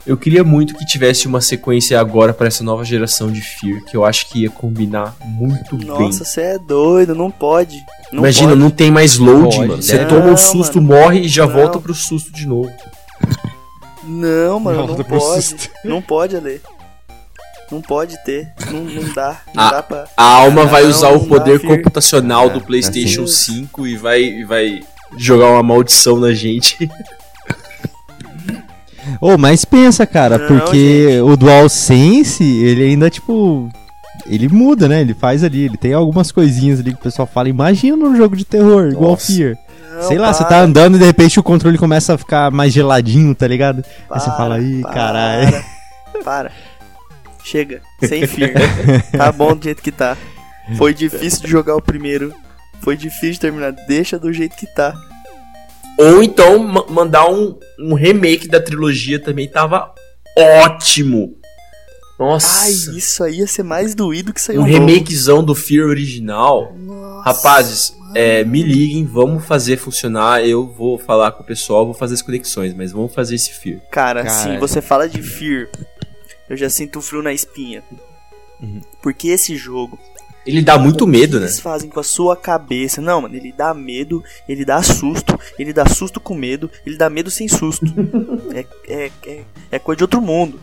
[0.06, 3.98] eu queria muito que tivesse uma sequência agora para essa nova geração de Fear, que
[3.98, 5.88] eu acho que ia combinar muito bem.
[5.88, 7.76] Nossa, você é doido, não pode.
[8.12, 8.60] Não Imagina, pode.
[8.62, 9.84] não tem mais load, Pode, mano.
[9.84, 10.06] Você né?
[10.06, 11.02] toma um Não, susto, mano.
[11.02, 11.54] morre e já Não.
[11.54, 12.72] volta pro susto de novo.
[14.04, 15.42] Não, mano, não pro pode.
[15.44, 15.70] susto.
[15.84, 16.62] Não pode, Ale.
[17.72, 18.54] Não pode ter.
[18.72, 19.38] Não, não dá.
[19.54, 20.06] Não Ah, dá pra.
[20.16, 21.78] A alma vai Não, usar o não poder dá, Fear.
[21.78, 23.62] computacional É, do PlayStation assim.
[23.68, 24.80] 5 e vai, e vai
[25.18, 26.90] jogar uma maldição na gente.
[29.22, 31.22] Ô, mas pensa, cara, Não, porque gente.
[31.22, 33.70] o DualSense, ele ainda, tipo.
[34.26, 35.00] Ele muda, né?
[35.02, 37.48] Ele faz ali, ele tem algumas coisinhas ali que o pessoal fala.
[37.48, 39.32] Imagina um jogo de terror, igual Nossa.
[39.32, 39.56] Fear.
[39.94, 42.52] Não, Sei lá, você para, tá andando e de repente o controle começa a ficar
[42.52, 43.84] mais geladinho, tá ligado?
[44.12, 45.64] Aí você para, fala, ih, para, caralho.
[46.24, 46.52] Para.
[47.50, 47.82] Chega.
[48.04, 48.52] Sem fear.
[49.16, 50.18] tá bom do jeito que tá.
[50.78, 52.34] Foi difícil de jogar o primeiro.
[52.82, 53.72] Foi difícil de terminar.
[53.88, 54.94] Deixa do jeito que tá.
[55.98, 59.94] Ou então ma- mandar um, um remake da trilogia também tava
[60.38, 61.36] ótimo.
[62.20, 62.66] Nossa.
[62.66, 66.74] Ai, isso aí ia ser mais doído que sair um um remakezão do Fear original.
[66.76, 70.44] Nossa, Rapazes, é, me liguem, vamos fazer funcionar.
[70.44, 73.80] Eu vou falar com o pessoal, vou fazer as conexões, mas vamos fazer esse Fear.
[73.92, 74.30] Cara, Cara.
[74.36, 75.70] sim, você fala de Fear.
[76.50, 77.84] Eu já sinto um frio na espinha.
[78.62, 78.82] Uhum.
[79.02, 80.00] Porque esse jogo.
[80.46, 81.48] Ele dá muito o que medo, né?
[81.48, 83.02] Eles fazem com a sua cabeça.
[83.02, 87.10] Não, mano, ele dá medo, ele dá susto, ele dá susto com medo, ele dá
[87.10, 87.86] medo sem susto.
[88.56, 90.60] é, é, é, é coisa de outro mundo.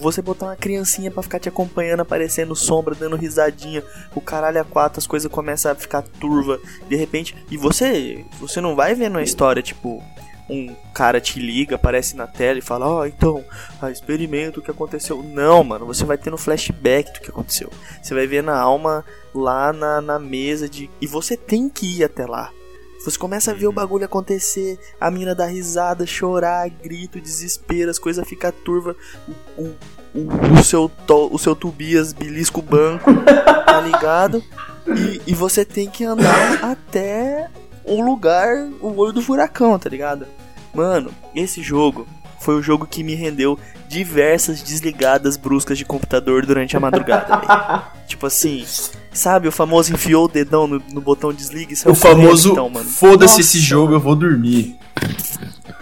[0.00, 3.82] Você botar uma criancinha pra ficar te acompanhando, aparecendo sombra, dando risadinha,
[4.14, 7.36] o caralho a quatro, as coisas começam a ficar turva, de repente.
[7.50, 10.02] E você, você não vai vendo a história, tipo,
[10.48, 13.44] um cara te liga, aparece na tela e fala: Ó, oh, então,
[13.80, 15.22] ah, experimenta o que aconteceu.
[15.22, 17.70] Não, mano, você vai ter no flashback do que aconteceu.
[18.02, 20.90] Você vai ver na alma lá na, na mesa de.
[21.00, 22.50] E você tem que ir até lá.
[23.04, 27.98] Você começa a ver o bagulho acontecer, a mina dá risada, chorar, grito, desespero, as
[27.98, 28.96] coisas ficam turva,
[29.56, 29.62] o,
[30.12, 34.42] o, o, seu, to, o seu Tobias belisca o banco, tá ligado?
[34.86, 37.48] E, e você tem que andar até
[37.84, 40.26] o lugar, o olho do furacão, tá ligado?
[40.78, 42.06] Mano, esse jogo
[42.38, 43.58] foi o jogo que me rendeu
[43.88, 47.82] diversas desligadas bruscas de computador durante a madrugada.
[48.06, 48.64] tipo assim,
[49.12, 52.72] sabe, o famoso enfiou o dedão no, no botão desliga e saiu O famoso então,
[52.84, 54.78] foda-se esse jogo, eu vou dormir.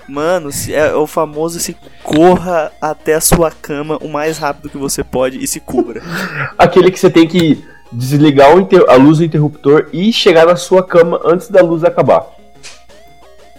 [0.09, 4.79] Mano, se é o famoso se corra até a sua cama o mais rápido que
[4.79, 6.03] você pode e se cubra.
[6.57, 8.49] Aquele que você tem que desligar
[8.89, 12.36] a luz do interruptor e chegar na sua cama antes da luz acabar.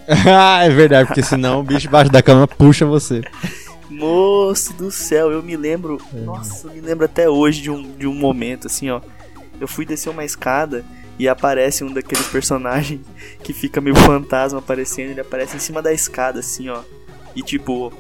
[0.26, 3.22] ah, é verdade, porque senão o bicho embaixo da cama puxa você.
[3.90, 6.02] Moço do céu, eu me lembro.
[6.14, 6.20] É.
[6.20, 9.02] Nossa, eu me lembro até hoje de um, de um momento assim, ó.
[9.60, 10.86] Eu fui descer uma escada
[11.20, 13.02] e aparece um daqueles personagens
[13.44, 15.12] que fica meio fantasma aparecendo.
[15.12, 16.82] Ele aparece em cima da escada, assim, ó.
[17.36, 17.92] E tipo,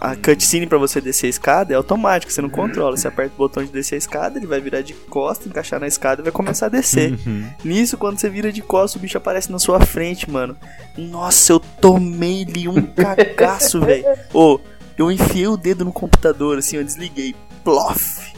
[0.00, 2.96] a cutscene para você descer a escada é automática, você não controla.
[2.96, 5.86] Você aperta o botão de descer a escada, ele vai virar de costas, encaixar na
[5.86, 7.12] escada e vai começar a descer.
[7.26, 7.48] Uhum.
[7.64, 10.56] Nisso, quando você vira de costas, o bicho aparece na sua frente, mano.
[10.96, 14.04] Nossa, eu tomei-lhe um cagaço, velho.
[14.32, 14.60] Ô, oh,
[14.96, 17.34] eu enfiei o dedo no computador, assim, eu desliguei.
[17.64, 18.34] Plof!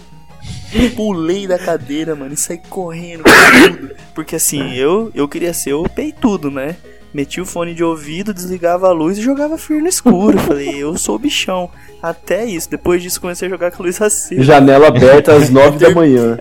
[0.95, 3.95] Pulei da cadeira, mano, e saí correndo com tudo.
[4.15, 6.77] Porque assim, eu, eu queria ser o peitudo, né?
[7.13, 10.39] Metia o fone de ouvido, desligava a luz e jogava Fear no escuro.
[10.39, 11.71] Falei, eu sou o bichão.
[12.03, 12.71] Até isso.
[12.71, 14.43] Depois disso comecei a jogar com a luz acesa.
[14.43, 16.39] Janela aberta às nove da manhã.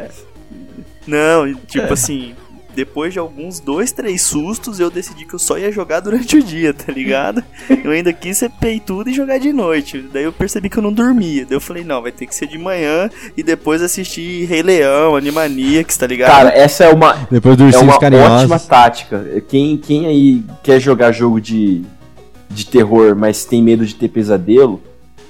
[1.05, 2.35] Não, tipo assim,
[2.77, 6.43] depois de alguns dois, três sustos, eu decidi que eu só ia jogar durante o
[6.43, 7.43] dia, tá ligado?
[7.83, 10.05] Eu ainda quis ser peitudo e jogar de noite.
[10.13, 11.45] Daí eu percebi que eu não dormia.
[11.45, 15.15] Daí eu falei, não, vai ter que ser de manhã e depois assistir Rei Leão,
[15.15, 16.29] Animaniacs, tá ligado?
[16.29, 19.25] Cara, essa é uma, depois é uma ótima tática.
[19.47, 21.81] Quem, quem aí quer jogar jogo de,
[22.49, 24.81] de terror, mas tem medo de ter pesadelo,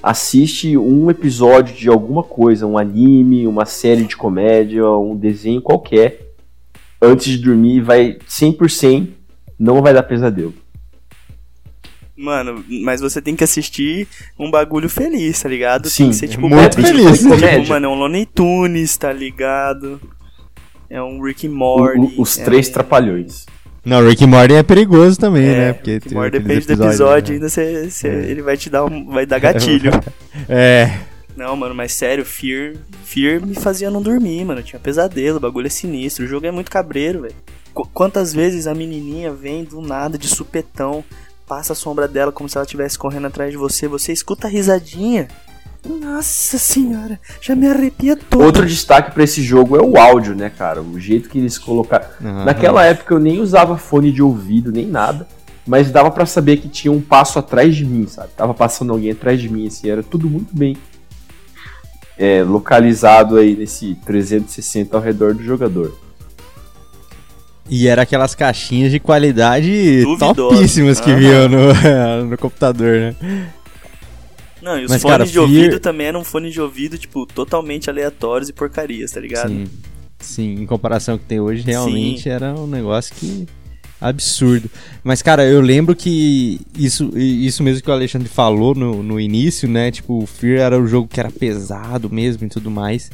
[0.02, 6.27] assiste um episódio de alguma coisa, um anime, uma série de comédia, um desenho qualquer
[7.00, 9.08] antes de dormir vai 100%,
[9.58, 10.54] não vai dar pesadelo.
[12.16, 15.88] Mano, mas você tem que assistir um bagulho feliz, tá ligado?
[15.88, 17.20] Sim, tem que ser, tipo, muito feliz.
[17.20, 20.00] Tipo, mano, é um Looney Tunes, tá ligado?
[20.90, 21.98] É um Rick and Morty.
[21.98, 23.46] O, o, os é três trapalhões.
[23.84, 25.72] Não, Rick and Morty é perigoso também, é, né?
[25.74, 27.34] Porque Rick Morty depende do episódio, né?
[27.36, 28.30] ainda cê, cê, é.
[28.30, 29.92] ele vai te dar um, vai dar gatilho.
[30.48, 30.98] é.
[31.38, 32.74] Não, mano, mas sério, Fear,
[33.04, 34.58] Fear me fazia não dormir, mano.
[34.58, 36.24] Eu tinha pesadelo, o bagulho é sinistro.
[36.24, 37.34] O jogo é muito cabreiro, velho.
[37.72, 41.04] Qu quantas vezes a menininha vem do nada, de supetão,
[41.46, 44.50] passa a sombra dela como se ela estivesse correndo atrás de você, você escuta a
[44.50, 45.28] risadinha.
[45.88, 48.42] Nossa senhora, já me arrepia todo.
[48.42, 50.82] Outro destaque para esse jogo é o áudio, né, cara?
[50.82, 52.06] O jeito que eles colocaram.
[52.20, 52.46] Uhum.
[52.46, 55.24] Naquela época eu nem usava fone de ouvido, nem nada.
[55.64, 58.30] Mas dava para saber que tinha um passo atrás de mim, sabe?
[58.36, 60.76] Tava passando alguém atrás de mim, assim, era tudo muito bem
[62.18, 65.96] é, localizado aí nesse 360 ao redor do jogador.
[67.70, 70.34] E era aquelas caixinhas de qualidade Duvidoso.
[70.34, 71.18] topíssimas que uhum.
[71.18, 73.52] viam no, no computador, né?
[74.60, 75.44] Não, e os Mas, fones cara, de Fear...
[75.44, 79.50] ouvido também eram fones de ouvido, tipo, totalmente aleatórios e porcarias, tá ligado?
[79.50, 79.66] Sim,
[80.18, 82.30] sim em comparação com que tem hoje, realmente sim.
[82.30, 83.46] era um negócio que
[84.00, 84.70] absurdo.
[85.02, 89.68] Mas, cara, eu lembro que isso, isso mesmo que o Alexandre falou no, no início,
[89.68, 89.90] né?
[89.90, 93.10] Tipo, o Fear era o jogo que era pesado mesmo e tudo mais.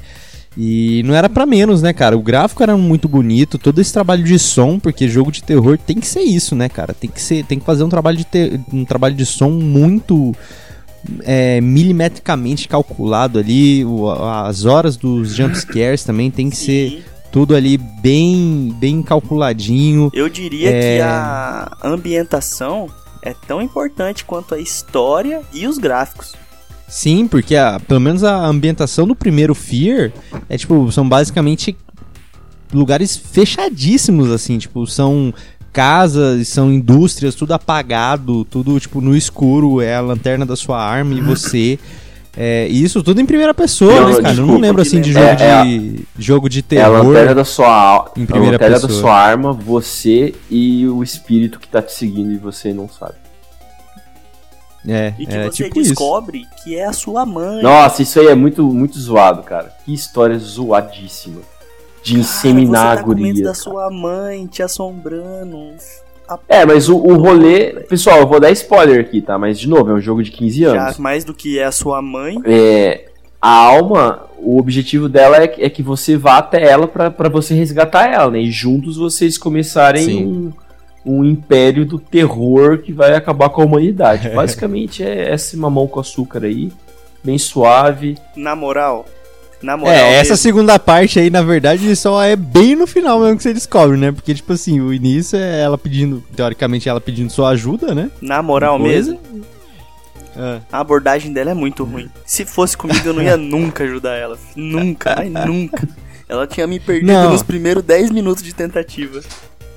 [0.57, 2.17] E não era para menos, né, cara?
[2.17, 5.99] O gráfico era muito bonito, todo esse trabalho de som, porque jogo de terror tem
[5.99, 6.95] que ser isso, né, cara?
[6.95, 10.33] Tem que ser, tem que fazer um trabalho de ter, um trabalho de som muito
[11.23, 16.65] é, milimetricamente calculado ali, o, as horas dos jump scares também tem que Sim.
[16.65, 17.05] ser
[17.35, 20.09] tudo ali bem, bem calculadinho.
[20.15, 20.99] Eu diria é...
[20.99, 22.89] que a ambientação
[23.21, 26.35] é tão importante quanto a história e os gráficos.
[26.87, 30.13] Sim, porque a, pelo menos a ambientação do primeiro Fear
[30.49, 31.77] é tipo, são basicamente
[32.73, 35.35] lugares fechadíssimos assim, tipo, são
[35.73, 41.13] casas, são indústrias, tudo apagado, tudo tipo no escuro, é a lanterna da sua arma
[41.15, 41.81] e você
[42.37, 44.23] É, isso tudo em primeira pessoa, não, né, cara?
[44.23, 46.97] Desculpa, eu não lembro assim de jogo, é, de, é jogo de terror.
[46.97, 48.93] É a lanterna da sua, em primeira a lanterna pessoa.
[48.93, 53.15] da sua arma, você e o espírito que tá te seguindo e você não sabe.
[54.87, 56.65] É, e que é, você tipo descobre isso.
[56.65, 57.63] que é a sua mãe.
[57.63, 59.73] Nossa, isso aí é muito, muito zoado, cara.
[59.85, 61.41] Que história zoadíssima.
[62.03, 63.45] De inseminar cara, você tá a guria.
[63.45, 65.75] da sua mãe te assombrando.
[66.49, 67.73] É, mas o, o rolê.
[67.89, 69.39] Pessoal, eu vou dar spoiler aqui, tá?
[69.39, 70.99] Mas, de novo, é um jogo de 15 Já anos.
[70.99, 72.41] mais do que é a sua mãe.
[72.45, 73.07] É,
[73.41, 77.55] a alma, o objetivo dela é, é que você vá até ela pra pra você
[77.55, 78.41] resgatar ela, né?
[78.41, 80.53] E juntos vocês começarem Sim.
[81.05, 84.31] um, um império do terror que vai acabar com a humanidade.
[84.35, 86.73] Basicamente é esse mamão com açúcar aí,
[87.23, 88.17] bem suave.
[88.35, 89.05] Na moral.
[89.65, 89.95] Na moral.
[89.95, 90.37] É, essa mesmo.
[90.37, 94.13] segunda parte aí, na verdade, só é bem no final mesmo que você descobre, né?
[94.13, 98.11] Porque, tipo assim, o início é ela pedindo, teoricamente, ela pedindo sua ajuda, né?
[98.21, 99.19] Na moral mesmo.
[100.37, 100.61] É.
[100.71, 102.11] A abordagem dela é muito ruim.
[102.27, 104.37] Se fosse comigo, eu não ia nunca ajudar ela.
[104.55, 105.89] Nunca, ai, nunca.
[106.29, 107.31] Ela tinha me perdido Não.
[107.31, 109.21] nos primeiros 10 minutos de tentativa.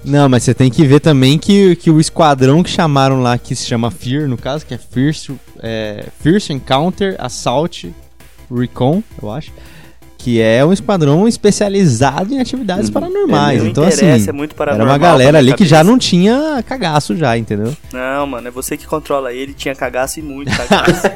[0.04, 3.56] Não, mas você tem que ver também que, que o esquadrão que chamaram lá, que
[3.56, 7.94] se chama Fear, no caso, que é Fierce, é, Fierce Encounter Assault
[8.50, 9.52] Recon, eu acho.
[10.18, 13.62] Que é um esquadrão especializado em atividades paranormais.
[13.62, 14.88] não então, assim, é muito era paranormal.
[14.88, 17.76] uma galera ali que já não tinha cagaço já, entendeu?
[17.94, 19.54] Não, mano, é você que controla ele.
[19.54, 21.08] Tinha cagaço e muito cagaço.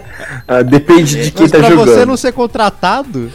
[0.47, 1.87] Ah, depende de quem Mas tá pra jogando.
[1.93, 3.31] você não ser contratado,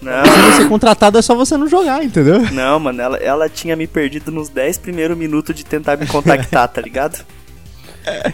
[0.00, 2.40] não, se você ser contratado é só você não jogar, entendeu?
[2.52, 6.68] não, mano, ela, ela tinha me perdido nos 10 primeiros minutos de tentar me contactar,
[6.68, 7.24] tá ligado?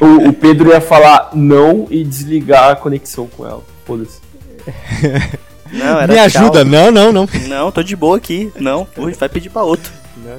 [0.01, 3.63] O, o Pedro ia falar não e desligar a conexão com ela.
[3.87, 4.21] Foda-se.
[5.73, 6.65] Não, era Me ajuda, tchau.
[6.65, 7.29] não, não, não.
[7.49, 8.53] Não, tô de boa aqui.
[8.59, 9.93] Não, ui, vai pedir pra outro.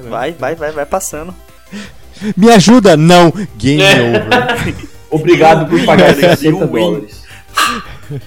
[0.08, 1.34] Vai, vai, vai, vai passando.
[2.36, 3.32] Me ajuda, não.
[3.56, 4.74] Game over.
[5.10, 6.80] Obrigado por pagar Obrigado, 60 you win.
[6.80, 7.26] dólares.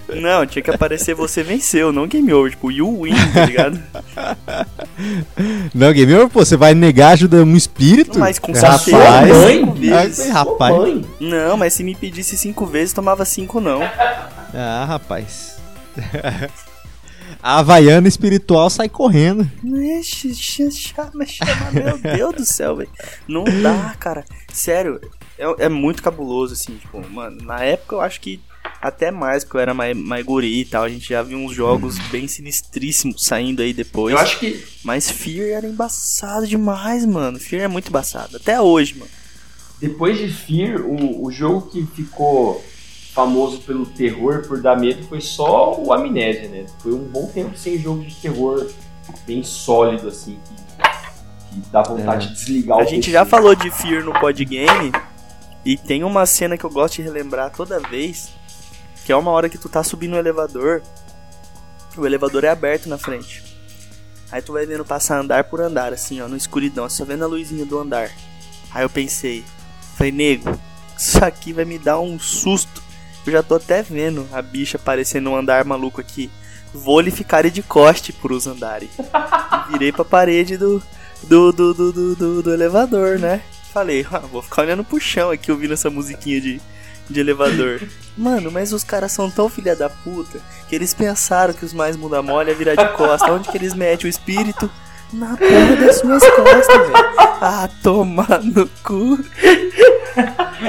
[0.10, 2.52] Não, tinha que aparecer você venceu, não game over.
[2.52, 3.82] Tipo, you win, tá ligado?
[5.74, 8.20] Não, game over, pô, você vai negar ajuda um espírito?
[8.20, 8.82] Mas com Rapaz.
[8.82, 10.20] cinco vezes.
[10.26, 10.76] Ai, rapaz.
[10.76, 11.06] Mãe.
[11.20, 13.82] Não, mas se me pedisse cinco vezes, tomava cinco não.
[14.54, 15.58] Ah, rapaz.
[17.42, 19.50] A Havaiana espiritual sai correndo.
[20.72, 22.90] Chama, chama, meu Deus do céu, velho.
[23.28, 24.26] Não dá, cara.
[24.52, 25.00] Sério,
[25.38, 28.42] é, é muito cabuloso, assim, tipo, mano, na época eu acho que
[28.82, 31.54] até mais, porque eu era mais, mais guri e tal, a gente já viu uns
[31.54, 34.14] jogos bem sinistríssimos saindo aí depois.
[34.14, 37.40] Eu acho que Mas Fear era embaçado demais, mano.
[37.40, 38.38] Fear é muito embaçado.
[38.38, 39.12] Até hoje, mano.
[39.80, 42.64] depois de Fear, o, o jogo que ficou
[43.14, 46.66] famoso pelo terror, por dar medo, foi só o Amnésia, né?
[46.80, 48.70] Foi um bom tempo sem jogo de terror
[49.26, 53.12] bem sólido, assim, que, que dá vontade de desligar o A gente PC.
[53.12, 54.92] já falou de Fear no Podgame.
[55.66, 58.30] E tem uma cena que eu gosto de relembrar toda vez.
[59.06, 60.82] Que é uma hora que tu tá subindo o elevador.
[61.98, 63.44] O elevador é aberto na frente.
[64.32, 67.28] Aí tu vai vendo passar andar por andar, assim, ó, no escuridão, só vendo a
[67.28, 68.12] luzinha do andar.
[68.72, 69.44] Aí eu pensei,
[69.96, 70.58] falei, nego,
[70.96, 72.84] isso aqui vai me dar um susto.
[73.30, 76.32] Eu já tô até vendo a bicha aparecendo no andar maluco aqui.
[76.74, 78.90] Vou lhe ficar de coste pros andares.
[79.72, 80.82] Virei pra parede do,
[81.22, 83.42] do, do, do, do, do- do elevador, né?
[83.72, 86.60] Falei, ah, vou ficar olhando pro chão aqui ouvindo essa musiquinha de,
[87.08, 87.80] de elevador.
[88.18, 91.96] Mano, mas os caras são tão filha da puta que eles pensaram que os mais
[91.96, 93.32] muda mole é virar de costa.
[93.32, 94.68] Onde que eles metem o espírito?
[95.14, 96.94] Na porra das suas costas, velho.
[97.42, 99.20] Ah, tomar no cu.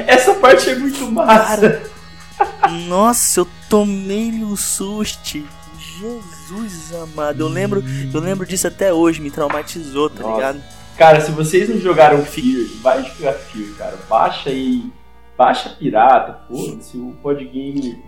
[0.06, 1.82] Essa parte é muito massa.
[2.70, 5.42] Nossa, eu tomei-lhe um susto.
[5.78, 7.40] Jesus amado.
[7.40, 10.34] Eu lembro, eu lembro disso até hoje, me traumatizou, tá Nossa.
[10.34, 10.62] ligado?
[10.96, 13.98] Cara, se vocês não jogaram Fear, vai jogar Fear, cara.
[14.08, 14.84] Baixa aí.
[15.36, 17.98] Baixa pirata, foda-se, o podgame.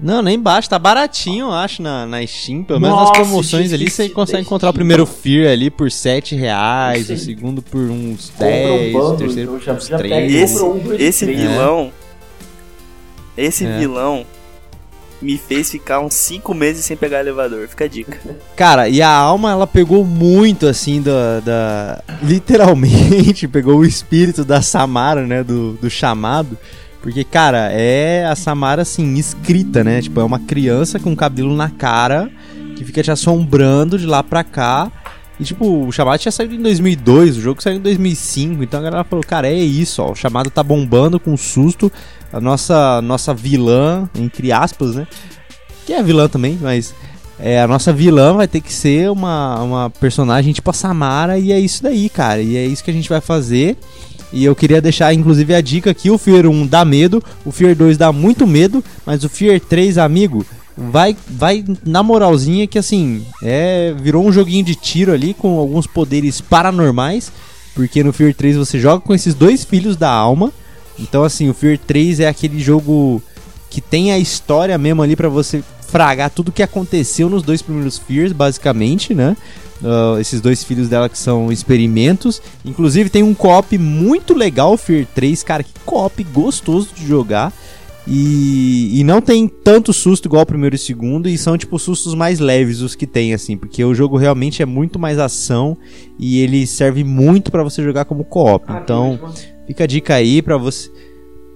[0.00, 2.62] Não, nem baixo, tá baratinho, eu acho, na, na Steam.
[2.62, 6.34] Pelo menos Nossa, nas promoções ali, você consegue encontrar o primeiro Fear ali por 7
[6.36, 9.86] reais, o segundo por uns Compra 10, um o bundle, terceiro então por já, uns
[9.88, 10.32] já pega 3.
[10.32, 11.40] e Esse- um, Esse três.
[11.40, 11.92] vilão.
[13.38, 13.78] Esse É.
[13.78, 14.26] vilão
[15.22, 17.66] me fez ficar uns 5 meses sem pegar elevador.
[17.68, 18.18] Fica a dica.
[18.56, 21.40] Cara, e a alma, ela pegou muito, assim, da...
[21.40, 26.56] da- Literalmente, pegou o espírito da Samara, né, do, do chamado.
[27.02, 30.02] Porque, cara, é a Samara, assim, escrita, né?
[30.02, 32.28] Tipo, é uma criança com cabelo na cara
[32.76, 34.90] que fica te assombrando de lá pra cá.
[35.40, 38.62] E, tipo, o chamado tinha saído em 2002, o jogo saiu em 2005.
[38.62, 40.12] Então a galera falou, cara, é isso, ó.
[40.12, 41.90] O chamado tá bombando com susto.
[42.32, 45.06] A nossa, nossa vilã, entre aspas, né?
[45.86, 46.94] Que é vilã também, mas
[47.38, 51.52] é, a nossa vilã vai ter que ser uma, uma personagem tipo a Samara, e
[51.52, 52.42] é isso daí, cara.
[52.42, 53.76] E é isso que a gente vai fazer.
[54.32, 57.74] E eu queria deixar, inclusive, a dica aqui: o Fear 1 dá medo, o Fear
[57.74, 60.44] 2 dá muito medo, mas o Fear 3, amigo,
[60.78, 65.86] vai, vai na moralzinha que assim, é, virou um joguinho de tiro ali com alguns
[65.86, 67.32] poderes paranormais.
[67.74, 70.52] Porque no Fear 3 você joga com esses dois filhos da alma.
[70.98, 73.22] Então, assim, o Fear 3 é aquele jogo
[73.70, 77.98] que tem a história mesmo ali pra você fragar tudo que aconteceu nos dois primeiros
[77.98, 79.36] Fears, basicamente, né?
[79.82, 82.40] uh, esses dois filhos dela que são experimentos.
[82.64, 87.52] Inclusive tem um co-op muito legal, Fear 3, cara, que co-op gostoso de jogar.
[88.10, 91.78] E, e não tem tanto susto igual o primeiro e o segundo, e são tipo
[91.78, 95.76] sustos mais leves os que tem, assim, porque o jogo realmente é muito mais ação
[96.18, 98.64] e ele serve muito para você jogar como co-op.
[98.66, 99.20] Ah, então,
[99.66, 100.90] fica a dica aí para você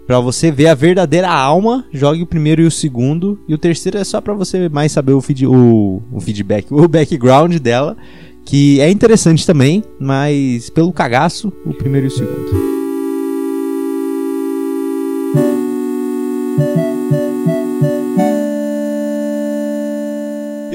[0.07, 3.96] para você ver a verdadeira alma, jogue o primeiro e o segundo, e o terceiro
[3.96, 7.96] é só para você mais saber o, feed, o, o feedback, o background dela,
[8.44, 12.82] que é interessante também, mas pelo cagaço, o primeiro e o segundo.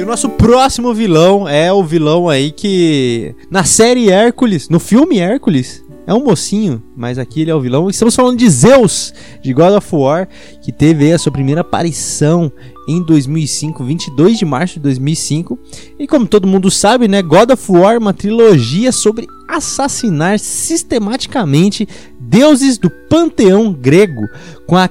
[0.07, 6.13] Nosso próximo vilão é o vilão aí que na série Hércules, no filme Hércules, é
[6.13, 7.89] um mocinho, mas aqui ele é o vilão.
[7.89, 10.29] Estamos falando de Zeus, de God of War,
[10.61, 12.49] que teve a sua primeira aparição
[12.87, 15.59] em 2005, 22 de março de 2005.
[15.99, 21.85] E como todo mundo sabe, né, God of War é uma trilogia sobre assassinar sistematicamente
[22.17, 24.21] deuses do panteão grego,
[24.65, 24.89] com a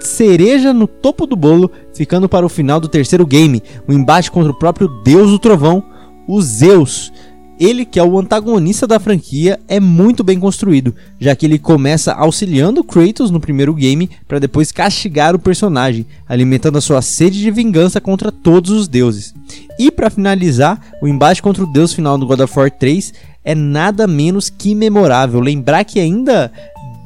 [0.00, 4.50] cereja no topo do bolo, ficando para o final do terceiro game, o embate contra
[4.50, 5.82] o próprio deus do trovão,
[6.26, 7.12] o Zeus.
[7.58, 12.12] Ele, que é o antagonista da franquia, é muito bem construído, já que ele começa
[12.12, 17.50] auxiliando Kratos no primeiro game para depois castigar o personagem, alimentando a sua sede de
[17.50, 19.34] vingança contra todos os deuses.
[19.78, 23.54] E para finalizar, o embate contra o deus final do God of War 3 é
[23.54, 25.40] nada menos que memorável.
[25.40, 26.52] Lembrar que ainda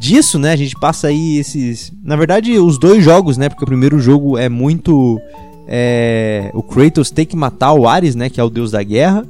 [0.01, 1.92] disso, né, a gente passa aí esses.
[2.03, 3.51] Na verdade, os dois jogos, né?
[3.51, 5.20] Porque o primeiro jogo é muito.
[5.68, 8.30] É, o Kratos tem que matar o Ares, né?
[8.30, 9.24] Que é o deus da guerra.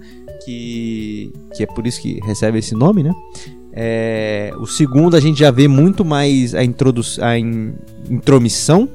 [0.44, 3.10] Que, que é por isso que recebe esse nome, né?
[3.72, 7.72] É, o segundo a gente já vê muito mais a, a in,
[8.08, 8.88] intromissão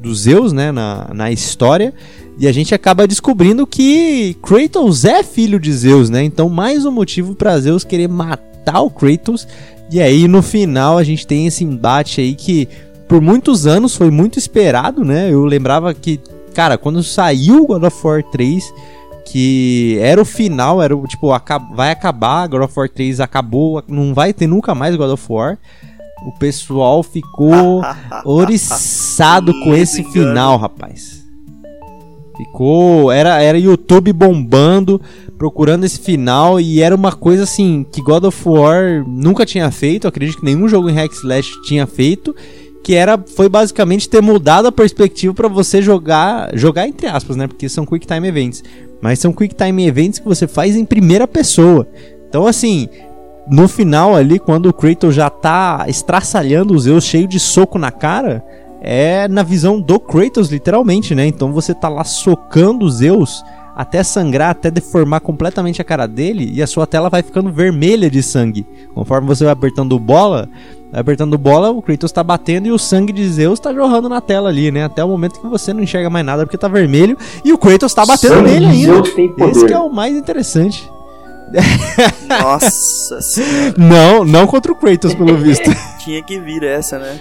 [0.00, 1.94] dos Zeus né, na, na história.
[2.38, 6.24] E a gente acaba descobrindo que Kratos é filho de Zeus, né?
[6.24, 9.46] Então, mais um motivo para Zeus querer matar o Kratos
[9.90, 12.68] e aí no final a gente tem esse embate aí que
[13.08, 15.32] por muitos anos foi muito esperado, né?
[15.32, 16.20] Eu lembrava que,
[16.54, 18.72] cara, quando saiu God of War 3,
[19.24, 21.28] que era o final, era o tipo,
[21.74, 25.58] vai acabar, God of War 3 acabou, não vai ter nunca mais God of War.
[26.24, 27.82] O pessoal ficou
[28.24, 31.19] oriçado com esse final, rapaz.
[32.40, 33.12] Ficou.
[33.12, 35.00] Era, era YouTube bombando,
[35.36, 40.08] procurando esse final, e era uma coisa assim que God of War nunca tinha feito.
[40.08, 42.34] acredito que nenhum jogo em Hack Slash tinha feito.
[42.82, 47.46] Que era, foi basicamente ter mudado a perspectiva para você jogar, jogar entre aspas, né?
[47.46, 48.64] Porque são Quick Time Events.
[49.02, 51.86] Mas são Quick Time Events que você faz em primeira pessoa.
[52.26, 52.88] Então, assim,
[53.50, 57.90] no final ali, quando o Kratos já tá estraçalhando os Zeus cheio de soco na
[57.90, 58.42] cara,
[58.80, 61.26] é na visão do Kratos, literalmente, né?
[61.26, 63.44] Então você tá lá socando os Zeus
[63.76, 68.10] até sangrar, até deformar completamente a cara dele e a sua tela vai ficando vermelha
[68.10, 68.66] de sangue.
[68.94, 70.48] Conforme você vai apertando bola,
[70.90, 74.20] vai apertando bola, o Kratos tá batendo e o sangue de Zeus tá jorrando na
[74.20, 74.84] tela ali, né?
[74.84, 77.94] Até o momento que você não enxerga mais nada porque tá vermelho e o Kratos
[77.94, 79.02] tá batendo sangue nele ainda.
[79.50, 80.90] Esse é o mais interessante.
[82.28, 83.74] Nossa senhora.
[83.76, 85.70] Não, não contra o Kratos, pelo visto.
[86.04, 87.18] Tinha que vir essa, né?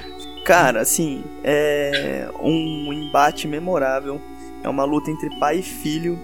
[0.50, 4.20] Cara, assim, é um embate memorável.
[4.64, 6.18] É uma luta entre pai e filho.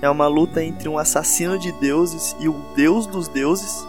[0.00, 3.84] É uma luta entre um assassino de deuses e o deus dos deuses.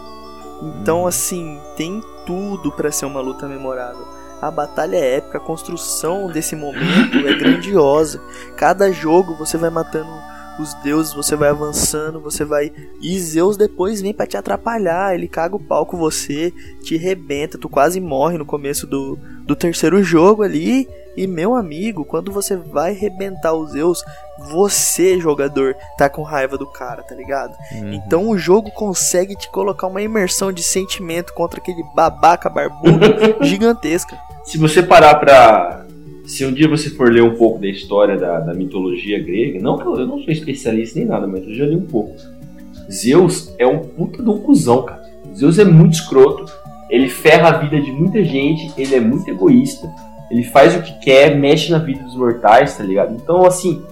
[0.60, 4.04] Então, assim, tem tudo para ser uma luta memorável.
[4.42, 8.20] A batalha é épica, a construção desse momento é grandiosa.
[8.56, 10.10] Cada jogo você vai matando
[10.58, 12.72] os deuses, você vai avançando, você vai.
[13.00, 16.52] E Zeus depois vem para te atrapalhar, ele caga o pau com você,
[16.82, 20.88] te rebenta, tu quase morre no começo do, do terceiro jogo ali.
[21.16, 24.02] E meu amigo, quando você vai rebentar os Zeus,
[24.50, 27.56] você, jogador, tá com raiva do cara, tá ligado?
[27.72, 27.92] Uhum.
[27.92, 33.06] Então o jogo consegue te colocar uma imersão de sentimento contra aquele babaca barbudo
[33.42, 34.18] gigantesca.
[34.44, 35.83] Se você parar pra
[36.24, 39.76] se um dia você for ler um pouco da história da, da mitologia grega, não
[39.76, 42.14] que eu, não sou especialista nem nada, mas eu já li um pouco.
[42.90, 45.02] Zeus é um puta de um cuzão, cara.
[45.34, 46.50] Zeus é muito escroto,
[46.88, 49.90] ele ferra a vida de muita gente, ele é muito egoísta,
[50.30, 53.14] ele faz o que quer, mexe na vida dos mortais, tá ligado?
[53.14, 53.82] Então, assim,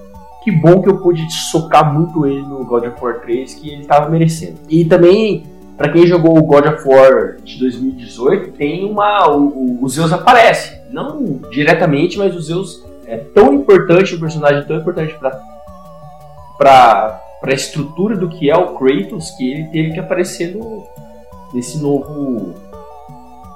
[0.43, 3.85] que bom que eu pude socar muito ele no God of War 3, que ele
[3.85, 4.57] tava merecendo.
[4.68, 5.45] E também,
[5.76, 9.30] para quem jogou o God of War de 2018, tem uma.
[9.37, 14.76] O, o Zeus aparece não diretamente, mas o Zeus é tão importante, um personagem tão
[14.76, 15.53] importante para
[16.59, 20.86] para a estrutura do que é o Kratos que ele teve que aparecer no,
[21.53, 22.55] nesse novo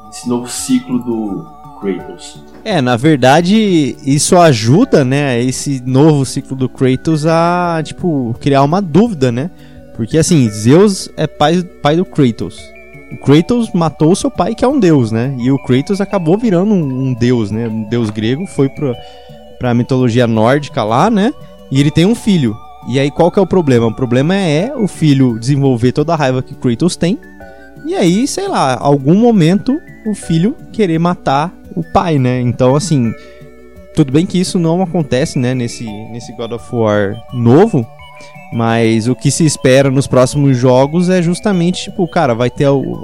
[0.09, 1.47] nesse novo ciclo do
[1.81, 2.43] Kratos.
[2.65, 8.83] É, na verdade, isso ajuda, né, esse novo ciclo do Kratos a, tipo, criar uma
[8.83, 9.51] dúvida, né?
[9.95, 12.76] Porque assim, Zeus é pai, pai do Kratos.
[13.13, 15.35] O Kratos matou o seu pai, que é um deus, né?
[15.39, 17.69] E o Kratos acabou virando um, um deus, né?
[17.69, 18.95] Um deus grego, foi pra,
[19.59, 21.33] pra mitologia nórdica lá, né?
[21.71, 22.57] E ele tem um filho.
[22.89, 23.87] E aí qual que é o problema?
[23.87, 27.19] O problema é o filho desenvolver toda a raiva que Kratos tem.
[27.85, 32.41] E aí, sei lá, algum momento o filho querer matar o pai, né?
[32.41, 33.13] Então, assim,
[33.95, 37.87] tudo bem que isso não acontece, né, nesse, nesse God of War novo,
[38.53, 43.03] mas o que se espera nos próximos jogos é justamente, tipo, cara, vai ter algum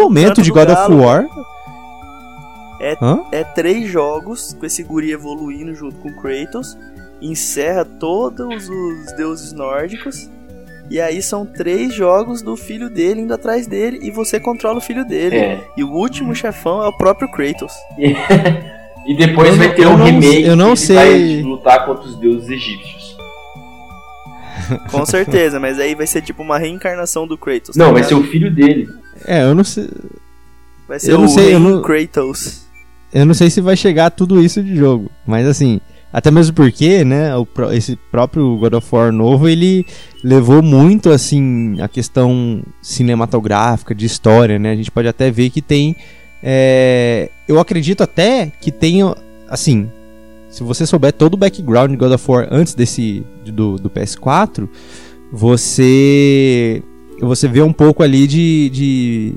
[0.00, 1.26] momento de God of galo, War.
[2.80, 3.20] É, Hã?
[3.30, 6.76] é três jogos com esse guri evoluindo junto com Kratos.
[7.20, 10.28] Encerra todos os deuses nórdicos.
[10.90, 14.00] E aí são três jogos do filho dele indo atrás dele.
[14.02, 15.36] E você controla o filho dele.
[15.36, 15.60] É.
[15.76, 17.72] E o último chefão é o próprio Kratos.
[19.04, 21.42] E depois Eu vai ter eu um não- remake eu não que ele vai sei.
[21.42, 23.01] lutar contra os deuses egípcios.
[24.90, 27.76] Com certeza, mas aí vai ser tipo uma reencarnação do Kratos.
[27.76, 28.88] Não, tá vai ser o filho dele.
[29.26, 29.88] É, eu não sei,
[30.88, 32.62] Vai ser eu não o sei, eu não- Kratos.
[33.12, 35.80] eu não sei se vai chegar a tudo isso de jogo, mas assim,
[36.12, 37.30] até mesmo porque, né,
[37.72, 39.86] esse próprio God of War novo, ele
[40.22, 44.72] levou muito assim a questão cinematográfica, de história, né?
[44.72, 45.96] A gente pode até ver que tem
[46.42, 49.14] é, eu acredito até que tenha
[49.48, 49.88] assim,
[50.52, 54.68] se você souber todo o background de God of War antes desse do, do PS4,
[55.32, 56.82] você
[57.20, 59.34] você vê um pouco ali de, de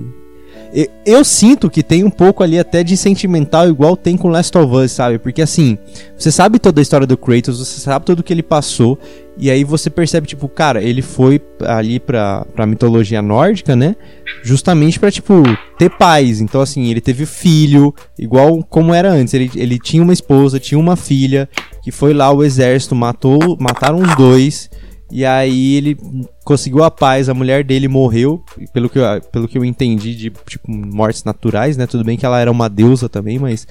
[1.06, 4.76] eu, sinto que tem um pouco ali até de sentimental, igual tem com Last of
[4.76, 5.18] Us, sabe?
[5.18, 5.78] Porque assim,
[6.18, 9.00] você sabe toda a história do Kratos, você sabe tudo que ele passou,
[9.38, 13.96] e aí você percebe, tipo, cara, ele foi ali pra, pra mitologia nórdica, né?
[14.44, 15.44] Justamente pra, tipo,
[15.78, 16.42] ter paz.
[16.42, 19.34] Então, assim, ele teve filho, igual como era antes.
[19.34, 21.50] Ele, ele tinha uma esposa, tinha uma filha,
[21.84, 24.70] que foi lá o exército, matou, mataram os dois.
[25.12, 25.98] E aí ele
[26.44, 30.32] conseguiu a paz, a mulher dele morreu, pelo que, eu, pelo que eu entendi de
[30.48, 31.86] tipo, mortes naturais, né?
[31.86, 33.68] Tudo bem que ela era uma deusa também, mas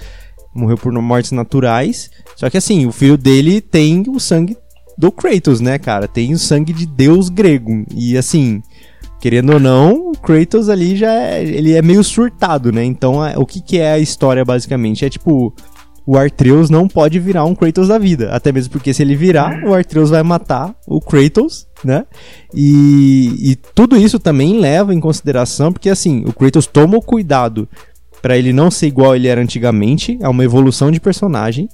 [0.54, 2.10] morreu por mortes naturais.
[2.36, 4.56] Só que assim, o filho dele tem o sangue
[4.96, 6.06] do Kratos, né, cara?
[6.06, 7.84] Tem o sangue de deus grego.
[7.92, 8.62] E assim,
[9.24, 12.84] querendo ou não, o Kratos ali já é, ele é meio surtado, né?
[12.84, 15.02] Então, é- o que que é a história basicamente?
[15.02, 15.50] É tipo,
[16.06, 18.32] o Artreus não pode virar um Kratos da vida.
[18.32, 22.04] Até mesmo porque se ele virar, o Artreus vai matar o Kratos, né?
[22.52, 27.66] E, e tudo isso também leva em consideração, porque assim, o Kratos toma o cuidado
[28.20, 31.66] pra ele não ser igual ele era antigamente, é uma evolução de personagem.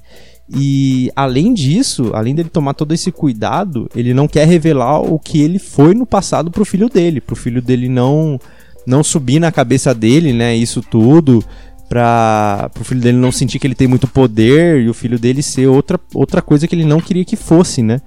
[0.53, 5.41] E além disso, além dele tomar todo esse cuidado, ele não quer revelar o que
[5.41, 8.39] ele foi no passado pro filho dele, pro filho dele não
[8.85, 11.45] não subir na cabeça dele, né, isso tudo,
[11.87, 15.43] para pro filho dele não sentir que ele tem muito poder e o filho dele
[15.43, 18.01] ser outra, outra coisa que ele não queria que fosse, né?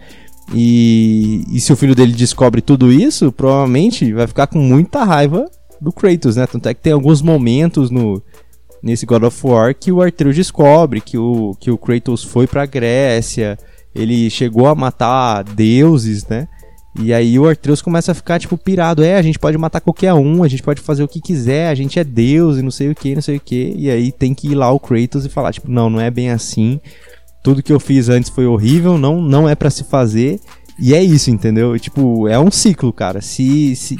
[0.53, 5.47] E, e se o filho dele descobre tudo isso, provavelmente vai ficar com muita raiva
[5.80, 6.47] do Kratos, né?
[6.47, 8.22] Tanto é que tem alguns momentos no
[8.85, 12.66] nesse God of War que o Arthur descobre que o, que o Kratos foi pra
[12.66, 13.59] Grécia,
[13.95, 16.47] ele chegou a matar deuses, né?
[17.01, 19.03] E aí o Artreus começa a ficar, tipo, pirado.
[19.03, 21.74] É, a gente pode matar qualquer um, a gente pode fazer o que quiser, a
[21.74, 23.74] gente é Deus e não sei o que, não sei o que.
[23.76, 26.30] E aí tem que ir lá o Kratos e falar, tipo, não, não é bem
[26.30, 26.78] assim.
[27.43, 30.39] Tudo que eu fiz antes foi horrível, não, não é pra se fazer.
[30.78, 31.74] E é isso, entendeu?
[31.74, 33.20] E, Tipo, é um ciclo, cara.
[33.20, 33.97] Se, se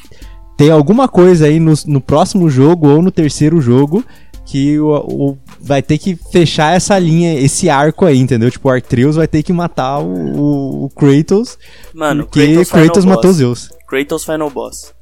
[0.57, 4.05] tem alguma coisa aí no, no próximo jogo ou no terceiro jogo
[4.47, 8.51] que o, o- vai ter que fechar essa linha, esse arco aí, entendeu?
[8.51, 11.59] Tipo, o Artreus vai ter que matar o, o- o Kratos
[11.95, 13.37] Mano, porque Kratos, Kratos, Final matou Boss.
[13.37, 13.69] Zeus.
[13.89, 14.95] Kratos Final Boss.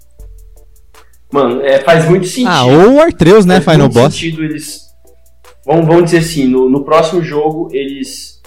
[1.33, 2.49] Mano, é, faz muito sentido.
[2.51, 4.15] Ah, ou o Artreus, né, Faz Final muito Boss.
[4.15, 4.81] sentido eles.
[5.65, 8.41] Vamos, vamos dizer assim, no, no próximo jogo eles.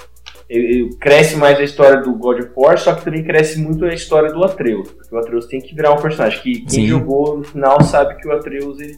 [0.47, 3.83] ele- ele- cresce mais a história do God of War, só que também cresce muito
[3.85, 4.87] a história do Atreus.
[4.91, 6.39] Porque o Atreus tem que virar um personagem.
[6.43, 6.87] Que quem Sim.
[6.87, 8.95] jogou no final sabe que o Atreus ele,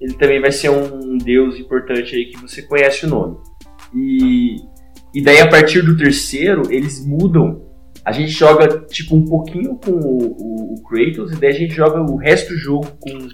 [0.00, 3.36] ele também vai ser um deus importante aí que você conhece o nome.
[3.94, 4.56] E,
[5.14, 7.62] e daí a partir do terceiro, eles mudam.
[8.04, 11.74] A gente joga tipo um pouquinho com o, o- o Kratos, e daí a gente
[11.74, 13.28] joga o resto do jogo com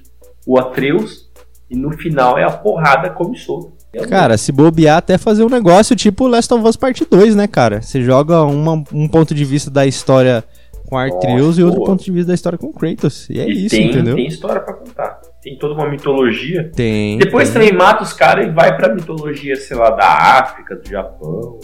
[0.46, 1.30] o Atreus,
[1.70, 3.76] e no final é a porrada come solta.
[3.92, 7.46] É Cara, se bobear até fazer um negócio tipo Last of Us Part 2, né,
[7.46, 7.80] cara?
[7.80, 10.44] Você joga uma- um ponto de vista da história
[10.88, 11.90] com Artreus Nossa, e outro boa.
[11.90, 13.28] ponto de vista da história com Kratos.
[13.28, 14.14] E é e isso, tem, entendeu?
[14.14, 15.20] tem história pra contar.
[15.42, 16.70] Tem toda uma mitologia.
[16.74, 17.18] Tem.
[17.18, 17.60] Depois tem.
[17.62, 20.06] também mata os caras e vai pra mitologia, sei lá, da
[20.40, 21.58] África, do Japão.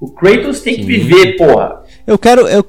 [0.00, 0.86] O Kratos tem que Sim.
[0.86, 1.82] viver, porra.
[2.06, 2.46] Eu quero.
[2.46, 2.64] Eu,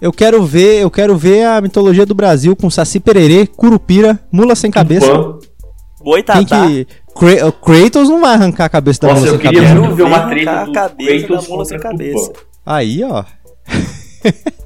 [0.00, 0.80] eu quero ver.
[0.80, 5.06] Eu quero ver a mitologia do Brasil com Saci Pererê, Curupira, Mula sem cabeça.
[5.06, 5.38] Tupã.
[5.38, 6.66] Tem Boitatá.
[6.66, 6.86] que.
[7.14, 9.80] Kratos não vai arrancar a cabeça da Nossa, mula eu sem queria cabeça.
[9.80, 12.32] muito ver uma treta arrancar do a cabeça Kratos da mula sem cabeça.
[12.64, 13.22] Aí, ó.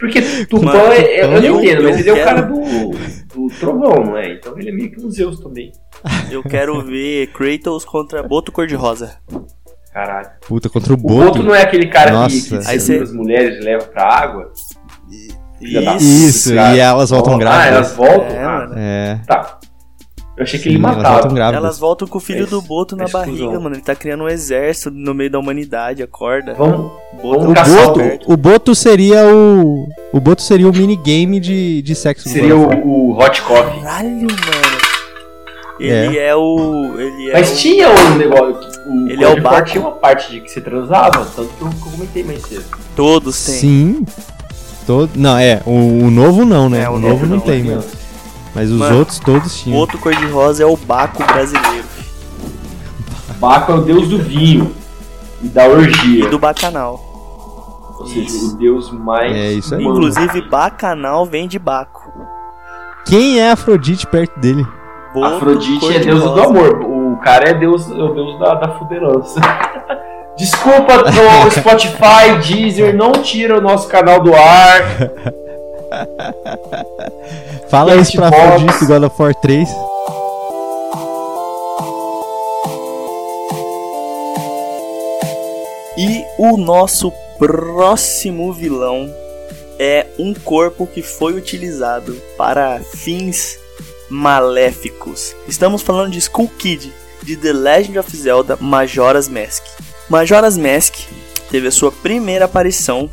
[0.00, 2.60] Porque Tupã, Mano, é- eu, não entendo, mas ele é o cara do,
[3.34, 4.32] do trovão, não é?
[4.32, 5.70] Então ele é meio que um Zeus também.
[6.30, 9.18] Eu quero ver Kratos contra Boto Cor-de-Rosa.
[9.92, 10.30] Caralho.
[10.48, 11.24] Puta, contra o O Boto.
[11.26, 12.58] Boto não é aquele cara que, Nossa.
[12.58, 14.50] que Aí segura cê- as mulheres e leva pra água?
[15.84, 17.74] Da- Isso, Cara, e elas voltam Ah, grávidas.
[17.76, 18.26] elas voltam?
[18.36, 18.74] É, ah, mano.
[18.78, 19.20] É.
[19.26, 19.59] tá.
[20.36, 21.14] Eu achei que Sim, ele elas matava.
[21.14, 21.64] voltam grávidas.
[21.64, 23.74] Elas voltam com o filho Esse- do Boto na esse barriga, mano.
[23.74, 26.54] Ele tá criando um exército no meio da humanidade, acorda.
[26.54, 29.88] Vamos, Boto vamos O Boto, o o Boto seria o.
[30.12, 33.80] O Boto seria o minigame de, de sexo Seria o, o Hot Coffee.
[33.82, 34.80] Caralho, mano.
[35.78, 36.94] Ele é, o.
[36.98, 37.56] Ele é Mas o...
[37.56, 38.70] tinha um negócio.
[38.86, 39.70] O Ele é o Baco.
[39.70, 42.64] tinha uma parte de que você transava, tanto que eu comentei mais cedo.
[42.94, 43.54] Todos têm.
[43.54, 44.06] Sim.
[44.86, 45.10] Todo...
[45.16, 45.60] Não, é.
[45.64, 45.70] O,
[46.06, 46.82] o novo não, né?
[46.84, 47.74] É, o, o novo não, novo tem, né?
[47.76, 47.84] mano.
[48.54, 49.78] Mas os Mano, outros todos O tinham.
[49.78, 51.84] outro cor-de-rosa é o Baco brasileiro.
[53.38, 54.74] Baco é o deus do vinho
[55.42, 56.26] e da orgia.
[56.26, 57.06] E do Bacanal.
[57.98, 58.54] Ou seja, Isso.
[58.54, 59.32] o deus mais.
[59.34, 59.84] É isso aí.
[59.84, 62.10] Inclusive, Bacanal vem de Baco.
[63.04, 64.66] Quem é Afrodite perto dele?
[65.14, 66.80] Boto Afrodite é deusa do amor.
[66.82, 69.40] O cara é deus, é o deus da, da fuderança.
[70.36, 71.04] Desculpa,
[71.50, 74.82] Spotify, Deezer, não tira o nosso canal do ar.
[77.68, 78.28] Fala isso pra.
[78.28, 79.68] Afrodite God of War 3.
[85.98, 89.12] E o nosso próximo vilão
[89.78, 93.58] é um corpo que foi utilizado para fins
[94.08, 95.34] maléficos.
[95.46, 96.92] Estamos falando de Skull Kid,
[97.22, 99.62] de The Legend of Zelda Majora's Mask.
[100.08, 100.94] Majora's Mask
[101.50, 103.10] teve a sua primeira aparição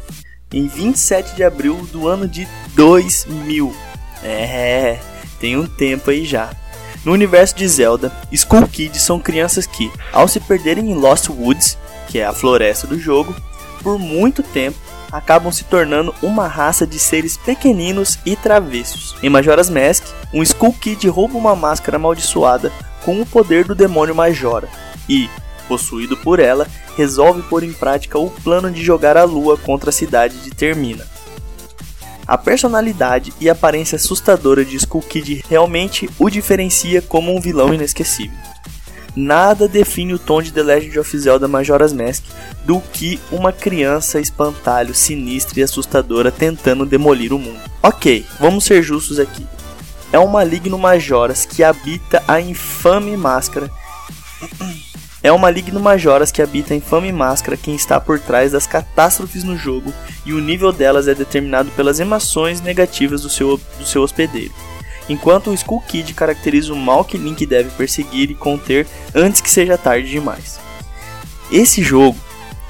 [0.54, 2.48] em 27 de abril do ano de
[2.78, 3.76] 2000.
[4.24, 5.00] É,
[5.40, 6.52] tem um tempo aí já.
[7.04, 11.78] No universo de Zelda, Skull Kids são crianças que, ao se perderem em Lost Woods,
[12.08, 13.36] que é a floresta do jogo,
[13.82, 14.78] por muito tempo
[15.12, 19.16] acabam se tornando uma raça de seres pequeninos e travessos.
[19.24, 22.72] Em Majora's Mask, um Skull Kid rouba uma máscara amaldiçoada
[23.04, 24.68] com o poder do demônio Majora
[25.08, 25.30] e,
[25.68, 26.68] possuído por ela,
[26.98, 31.17] resolve pôr em prática o plano de jogar a lua contra a cidade de Termina.
[32.28, 38.38] A personalidade e aparência assustadora de Skull Kid realmente o diferencia como um vilão inesquecível.
[39.16, 42.24] Nada define o tom de The Legend of Zelda Majora's Mask
[42.66, 47.60] do que uma criança espantalho, sinistra e assustadora tentando demolir o mundo.
[47.82, 49.48] Ok, vamos ser justos aqui.
[50.12, 53.72] É um maligno Majoras que habita a infame máscara.
[55.28, 59.44] É um maligno Majoras que habita a infame máscara quem está por trás das catástrofes
[59.44, 59.94] no jogo
[60.26, 64.54] e o nível delas é determinado pelas emoções negativas do seu, do seu hospedeiro.
[65.10, 69.50] Enquanto o Skull Kid caracteriza o mal que Link deve perseguir e conter antes que
[69.50, 70.62] seja tarde demais.
[71.52, 72.18] Esse jogo,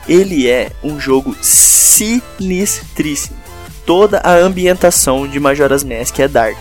[0.10, 3.38] ele é um jogo sinistríssimo.
[3.86, 6.58] Toda a ambientação de Majora's Mask é dark.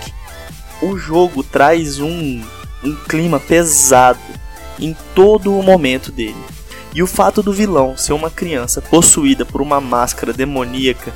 [0.83, 2.43] O jogo traz um,
[2.85, 4.21] um clima pesado
[4.79, 6.37] em todo o momento dele.
[6.95, 11.13] E o fato do vilão ser uma criança possuída por uma máscara demoníaca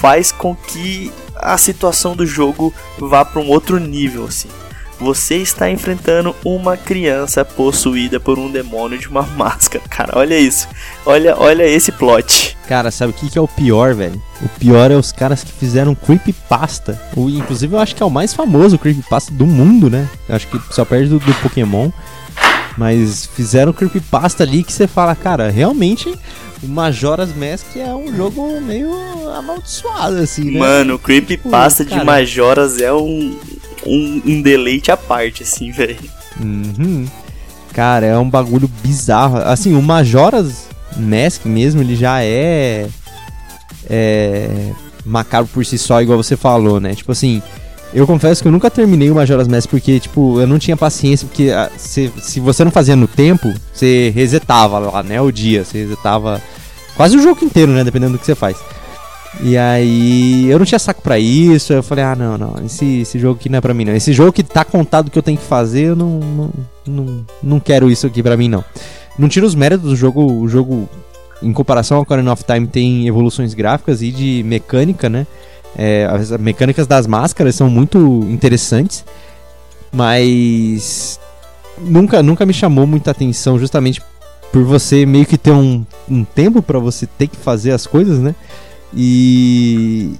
[0.00, 4.48] faz com que a situação do jogo vá para um outro nível assim.
[5.00, 9.82] Você está enfrentando uma criança possuída por um demônio de uma máscara.
[9.88, 10.68] Cara, olha isso.
[11.04, 12.56] Olha, olha esse plot.
[12.68, 14.22] Cara, sabe o que, que é o pior, velho?
[14.40, 17.00] O pior é os caras que fizeram Creepypasta.
[17.16, 20.08] O, inclusive, eu acho que é o mais famoso Creepypasta do mundo, né?
[20.28, 21.90] Eu acho que só perde do, do Pokémon.
[22.76, 26.12] Mas fizeram Creepypasta ali que você fala, cara, realmente
[26.62, 28.92] o Majora's Mask é um jogo meio
[29.30, 30.58] amaldiçoado, assim, né?
[30.60, 32.06] Mano, o creepypasta Tipo, de.
[32.06, 33.36] Majoras é um,
[33.84, 35.98] um, um deleite à parte, assim, velho.
[36.40, 37.06] Uhum.
[37.72, 39.38] Cara, é um bagulho bizarro.
[39.38, 42.88] Assim, o Majora's Mask mesmo, ele já é.
[43.90, 44.70] É.
[45.04, 46.94] Macabro por si só, igual você falou, né?
[46.94, 47.42] Tipo assim.
[47.94, 51.26] Eu confesso que eu nunca terminei o Majora's Mask porque, tipo, eu não tinha paciência,
[51.26, 55.62] porque ah, se, se você não fazia no tempo, você resetava lá, né, o dia,
[55.64, 56.40] você resetava
[56.96, 58.56] quase o jogo inteiro, né, dependendo do que você faz.
[59.40, 63.18] E aí, eu não tinha saco pra isso, eu falei, ah, não, não, esse, esse
[63.18, 63.94] jogo aqui não é pra mim, não.
[63.94, 66.50] Esse jogo que tá contado que eu tenho que fazer, eu não, não,
[66.86, 68.64] não, não quero isso aqui pra mim, não.
[69.18, 70.88] Não tira os méritos do jogo, o jogo,
[71.42, 75.26] em comparação ao Ocarina of Time, tem evoluções gráficas e de mecânica, né?
[75.76, 79.04] É, as mecânicas das máscaras são muito interessantes,
[79.92, 81.18] mas
[81.78, 84.02] nunca, nunca me chamou muita atenção justamente
[84.52, 88.18] por você meio que ter um, um tempo pra você ter que fazer as coisas,
[88.18, 88.34] né?
[88.94, 90.12] E,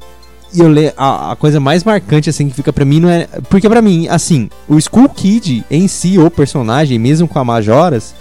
[0.55, 3.27] e eu le a, a coisa mais marcante assim que fica pra mim não é
[3.51, 8.15] porque pra mim assim o Skull Kid em si o personagem mesmo com a Majoras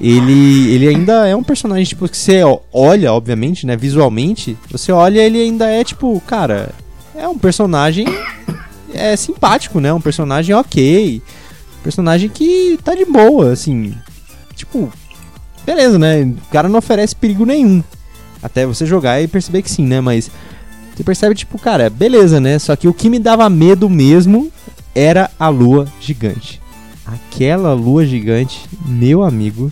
[0.00, 2.42] ele, ele ainda é um personagem, tipo, que você
[2.72, 6.70] olha, obviamente, né, visualmente, você olha, ele ainda é, tipo, cara,
[7.14, 8.06] é um personagem
[8.92, 11.22] é simpático, né, um personagem ok,
[11.82, 13.94] personagem que tá de boa, assim,
[14.54, 14.92] tipo,
[15.64, 17.82] beleza, né, o cara não oferece perigo nenhum,
[18.42, 20.30] até você jogar e perceber que sim, né, mas
[20.94, 24.50] você percebe, tipo, cara, beleza, né, só que o que me dava medo mesmo
[24.94, 26.60] era a lua gigante.
[27.04, 29.70] Aquela lua gigante, meu amigo,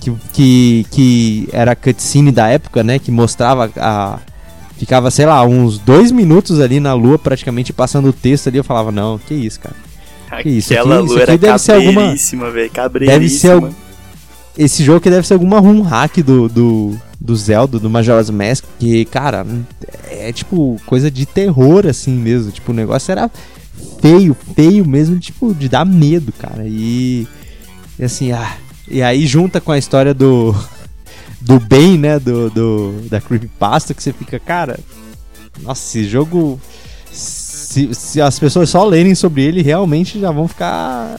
[0.00, 2.98] que, que, que era a cutscene da época, né?
[2.98, 4.18] Que mostrava a.
[4.78, 8.58] Ficava, sei lá, uns dois minutos ali na lua, praticamente passando o texto ali.
[8.58, 9.74] Eu falava, não, que isso, cara.
[10.42, 12.14] Que isso, Aquela aqui, lua isso aqui deve ser alguma.
[13.06, 13.62] Deve ser
[14.58, 18.64] Esse jogo que deve ser alguma run hack do, do, do Zelda, do Majora's Mask,
[18.78, 19.46] que, cara,
[20.10, 22.52] é tipo coisa de terror assim mesmo.
[22.52, 23.30] Tipo, o negócio era
[24.00, 26.64] feio, feio mesmo, tipo, de dar medo, cara.
[26.66, 27.26] E,
[27.98, 28.56] e assim, ah,
[28.88, 30.54] e aí junta com a história do
[31.40, 34.78] do bem, né, do, do da creepypasta que você fica, cara,
[35.62, 36.60] nossa, esse jogo
[37.12, 41.18] se, se as pessoas só lerem sobre ele, realmente já vão ficar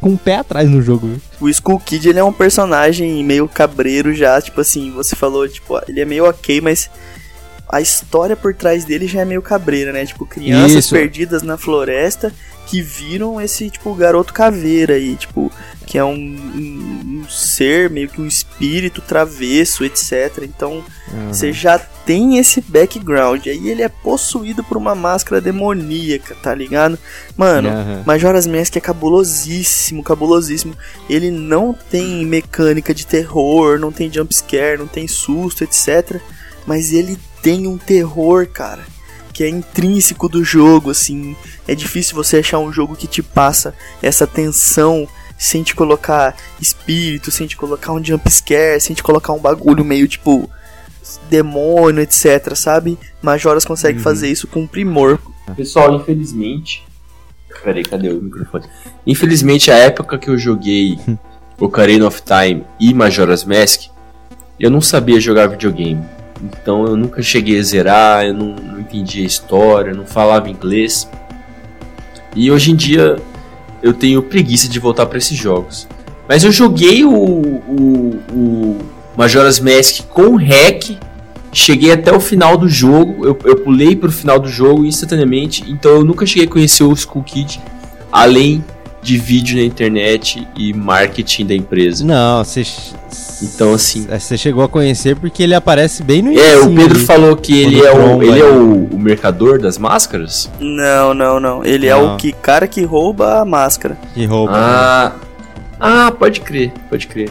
[0.00, 1.18] com o pé atrás no jogo.
[1.40, 5.80] O Skull Kid, ele é um personagem meio cabreiro já, tipo assim, você falou, tipo,
[5.88, 6.90] ele é meio ok, mas
[7.68, 10.04] a história por trás dele já é meio cabreira, né?
[10.04, 10.94] Tipo, crianças Isso.
[10.94, 12.32] perdidas na floresta
[12.66, 15.52] que viram esse, tipo, garoto caveira aí, tipo,
[15.86, 20.42] que é um, um, um ser, meio que um espírito travesso, etc.
[20.42, 20.82] Então,
[21.12, 21.28] uhum.
[21.28, 23.46] você já tem esse background.
[23.46, 26.98] Aí ele é possuído por uma máscara demoníaca, tá ligado?
[27.36, 28.02] Mano, uhum.
[28.06, 30.74] Majora's Mask é cabulosíssimo, cabulosíssimo.
[31.08, 36.18] Ele não tem mecânica de terror, não tem jumpscare, não tem susto, etc.
[36.66, 38.82] Mas ele tem um terror, cara,
[39.30, 41.36] que é intrínseco do jogo, assim.
[41.68, 45.06] É difícil você achar um jogo que te passa essa tensão
[45.36, 49.84] sem te colocar espírito, sem te colocar um jump scare, sem te colocar um bagulho
[49.84, 50.48] meio tipo
[51.28, 52.98] demônio, etc, sabe?
[53.20, 54.04] Majoras consegue uhum.
[54.04, 55.18] fazer isso com primor.
[55.54, 56.82] Pessoal, infelizmente.
[57.62, 58.64] Peraí, cadê o microfone?
[59.06, 60.98] Infelizmente, a época que eu joguei
[61.60, 63.90] Ocarina of Time e Majora's Mask,
[64.58, 66.02] eu não sabia jogar videogame.
[66.42, 71.08] Então eu nunca cheguei a zerar, eu não, não entendia a história, não falava inglês.
[72.34, 73.16] E hoje em dia
[73.82, 75.86] eu tenho preguiça de voltar para esses jogos.
[76.28, 78.78] Mas eu joguei o, o, o
[79.16, 80.98] Majora's Mask com hack,
[81.52, 85.64] cheguei até o final do jogo, eu, eu pulei para o final do jogo instantaneamente,
[85.68, 87.60] então eu nunca cheguei a conhecer o Skull Kid,
[88.10, 88.64] além
[89.04, 92.04] de vídeo na internet e marketing da empresa.
[92.04, 92.64] Não, você.
[93.42, 94.06] Então, assim.
[94.08, 96.46] Você chegou a conhecer porque ele aparece bem no início.
[96.46, 99.76] É, o Pedro ali, falou que ele é, o, ele é o, o, mercador das
[99.76, 100.50] máscaras?
[100.58, 101.64] Não, não, não.
[101.64, 101.96] Ele não.
[101.96, 103.98] é o que cara que rouba a máscara.
[104.14, 104.54] Que rouba.
[104.54, 105.20] Ah, né?
[105.78, 107.30] ah pode crer, pode crer.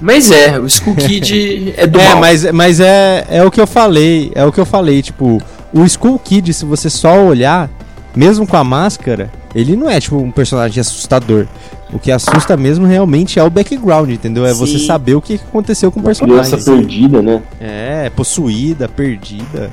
[0.00, 2.20] Mas é, o Skull Kid é do É, mal.
[2.20, 4.30] mas, mas é, é o que eu falei.
[4.36, 5.02] É o que eu falei.
[5.02, 7.68] Tipo, o Skull Kid, se você só olhar,
[8.14, 11.46] mesmo com a máscara, ele não é tipo um personagem assustador.
[11.92, 14.44] O que assusta mesmo realmente é o background, entendeu?
[14.44, 14.58] É Sim.
[14.58, 16.50] você saber o que aconteceu com o personagem.
[16.50, 17.40] Criança perdida, né?
[17.60, 19.70] É, possuída, perdida,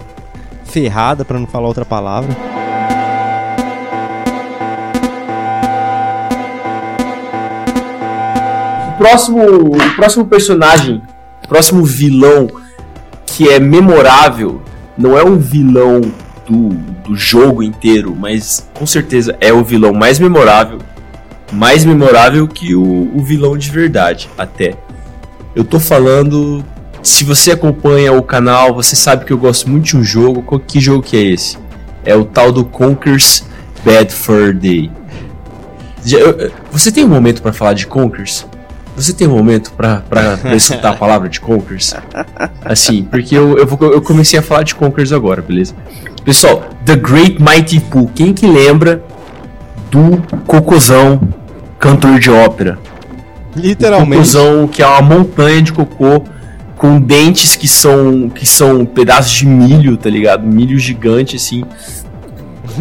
[0.64, 2.30] ferrada, para não falar outra palavra.
[8.90, 9.44] O próximo,
[9.76, 11.02] o próximo personagem,
[11.44, 12.48] o próximo vilão
[13.26, 14.62] que é memorável,
[14.96, 16.02] não é um vilão
[16.48, 16.70] do,
[17.12, 20.80] do jogo inteiro, mas com certeza é o vilão mais memorável.
[21.52, 24.76] Mais memorável que o, o vilão de verdade, até.
[25.54, 26.64] Eu tô falando.
[27.04, 30.60] Se você acompanha o canal, você sabe que eu gosto muito de um jogo.
[30.60, 31.58] Que jogo que é esse?
[32.06, 33.44] É o tal do Conker's
[33.84, 34.90] Bad Fur Day.
[36.72, 38.46] Você tem um momento para falar de Conkers?
[38.96, 40.04] Você tem um momento para
[40.56, 41.94] escutar a palavra de Conkers?
[42.64, 45.74] Assim, porque eu, eu, vou, eu comecei a falar de Conkers agora, beleza?
[46.24, 48.10] Pessoal, The Great Mighty Pooh.
[48.14, 49.04] Quem que lembra
[49.90, 51.20] do cocôzão
[51.80, 52.78] cantor de ópera?
[53.56, 54.14] Literalmente.
[54.14, 56.24] O cocôzão que é uma montanha de cocô
[56.78, 60.46] com dentes que são que são pedaços de milho, tá ligado?
[60.46, 61.64] Milho gigante assim.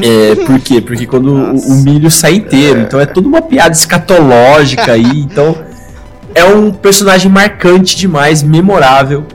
[0.00, 0.80] É, por quê?
[0.80, 5.54] Porque quando o, o, milho sai inteiro, então é toda uma piada escatológica aí, então
[6.34, 9.26] é um personagem marcante demais, memorável.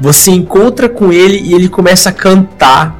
[0.00, 2.98] Você encontra com ele e ele começa a cantar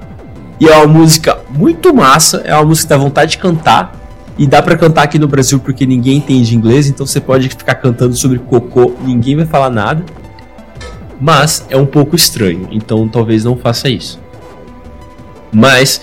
[0.60, 4.00] e é uma música muito massa, é uma música que dá vontade de cantar.
[4.36, 7.76] E dá para cantar aqui no Brasil porque ninguém entende inglês, então você pode ficar
[7.76, 10.04] cantando sobre cocô, ninguém vai falar nada.
[11.20, 14.20] Mas é um pouco estranho, então talvez não faça isso.
[15.52, 16.00] Mas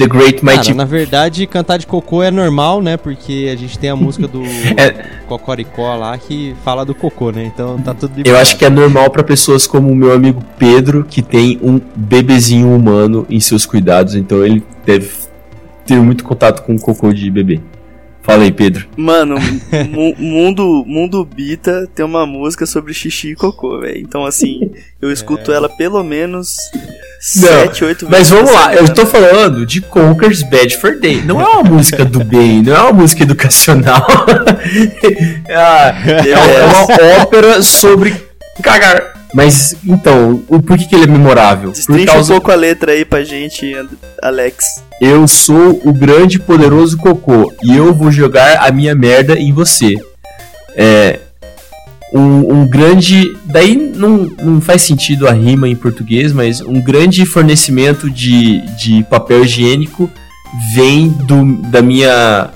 [0.00, 2.96] The Great Cara, Mighty na verdade, cantar de cocô é normal, né?
[2.96, 4.42] Porque a gente tem a música do
[4.76, 4.92] É.
[5.26, 7.44] Cocoricó lá que fala do cocô, né?
[7.44, 8.40] Então tá tudo Eu liberado.
[8.42, 12.74] acho que é normal pra pessoas como o meu amigo Pedro, que tem um bebezinho
[12.74, 15.10] humano em seus cuidados, então ele deve
[15.84, 17.60] ter muito contato com cocô de bebê.
[18.22, 18.86] Fala aí, Pedro.
[18.96, 19.36] Mano,
[19.90, 23.98] mu- mundo, mundo Bita tem uma música sobre xixi e cocô, velho.
[23.98, 24.70] Então, assim,
[25.00, 26.54] eu escuto ela pelo menos
[27.20, 28.30] sete, oito vezes.
[28.30, 28.88] Mas vamos lá, eu semana.
[28.88, 31.22] estou falando de Conker's Bad for Day.
[31.22, 34.06] Não é uma música do bem, não é uma música educacional.
[35.48, 38.14] Ah, é, é uma ópera sobre
[38.62, 39.19] cagar.
[39.32, 41.70] Mas então, o, por que, que ele é memorável?
[41.70, 43.72] Por Destrincha causa um pouco a letra aí pra gente,
[44.22, 44.82] Alex.
[45.00, 49.52] Eu sou o grande e poderoso cocô e eu vou jogar a minha merda em
[49.52, 49.94] você.
[50.76, 51.20] É.
[52.12, 53.36] Um, um grande.
[53.44, 59.04] Daí não, não faz sentido a rima em português, mas um grande fornecimento de, de
[59.04, 60.10] papel higiênico
[60.74, 62.50] vem do, da minha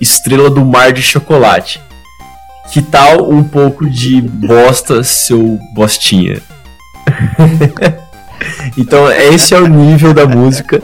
[0.00, 1.80] estrela do mar de chocolate.
[2.72, 6.40] Que tal um pouco de bosta, seu bostinha?
[8.78, 10.80] então, esse é o nível da música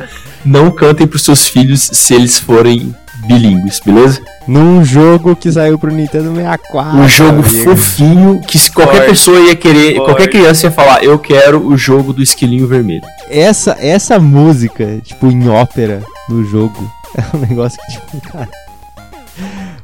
[0.46, 2.94] não cantem pros seus filhos se eles forem
[3.26, 4.22] bilíngues, beleza?
[4.46, 6.98] Num jogo que saiu pro Nintendo 64.
[6.98, 7.64] um jogo amigo.
[7.64, 12.12] fofinho que se qualquer pessoa ia querer, qualquer criança ia falar, eu quero o jogo
[12.12, 13.02] do esquilinho vermelho.
[13.28, 16.88] Essa, essa música, tipo, em ópera, no jogo,
[17.18, 18.48] é um negócio que, tipo, cara.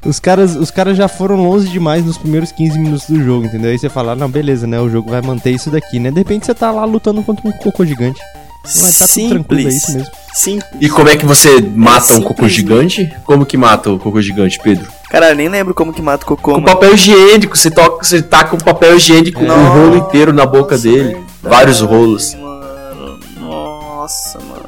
[0.05, 3.71] Os caras, os caras já foram longe demais nos primeiros 15 minutos do jogo, entendeu?
[3.71, 4.81] Aí você fala, não, beleza, né?
[4.81, 6.11] O jogo vai manter isso daqui, né?
[6.11, 8.21] De repente você tá lá lutando contra um cocô gigante.
[8.65, 10.11] Mas tá tudo tranquilo, é isso mesmo.
[10.35, 10.71] Simples.
[10.81, 13.13] E como é que você mata um simples, cocô gigante?
[13.25, 14.87] Como que mata o cocô gigante, Pedro?
[15.11, 16.67] Cara, nem lembro como que mata o cocô, Com mano.
[16.73, 20.77] papel higiênico, você toca, você taca um papel higiênico, um Nossa, rolo inteiro na boca
[20.79, 21.05] dele.
[21.15, 22.35] verdade, Vários rolos.
[22.35, 24.62] Mano, nossa, mano.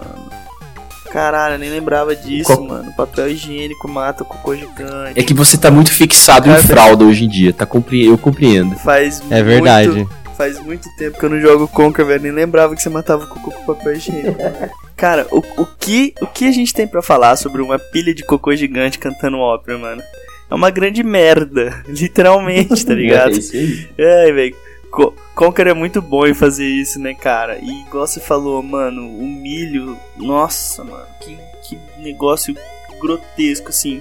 [1.15, 2.93] Caralho, eu nem lembrava disso, Co- mano.
[2.97, 5.13] Papel higiênico mata o cocô gigante.
[5.15, 8.05] É que você tá muito fixado em Cara, fralda hoje em dia, tá compre...
[8.05, 8.75] eu compreendo.
[8.81, 9.91] Faz É verdade.
[9.91, 12.21] Muito, faz muito tempo que eu não jogo Conquer, velho.
[12.25, 14.37] Nem lembrava que você matava o cocô com papel higiênico.
[14.97, 18.25] Cara, o, o, que, o que a gente tem pra falar sobre uma pilha de
[18.25, 20.03] cocô gigante cantando ópera, mano?
[20.51, 21.81] É uma grande merda.
[21.87, 23.35] Literalmente, tá ligado?
[23.35, 23.89] É isso aí.
[23.97, 24.57] É, velho.
[24.95, 27.59] Co- Conker é muito bom em fazer isso, né, cara?
[27.61, 29.99] E igual você falou, mano, o milho.
[30.17, 32.55] Nossa, mano, que, que negócio
[33.01, 34.01] grotesco, assim.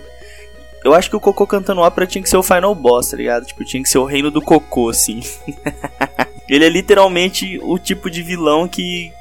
[0.84, 3.46] Eu acho que o Cocô cantando ópera tinha que ser o final boss, tá ligado?
[3.46, 5.22] Tipo, tinha que ser o reino do Cocô, assim.
[6.50, 9.12] Ele é literalmente o tipo de vilão que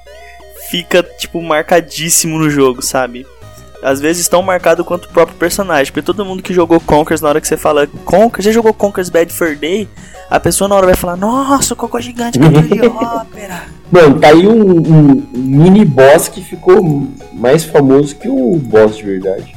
[0.69, 3.25] fica, tipo, marcadíssimo no jogo, sabe?
[3.83, 5.93] Às vezes tão marcado quanto o próprio personagem.
[5.93, 9.09] Porque todo mundo que jogou Conkers, na hora que você fala Conker, já jogou Conkers
[9.09, 9.89] Bad Fur Day?
[10.33, 13.65] A pessoa na hora vai falar, nossa, o cocô gigante cantor de ópera.
[13.91, 19.03] Mano, tá aí um, um mini boss que ficou mais famoso que o boss de
[19.03, 19.55] verdade.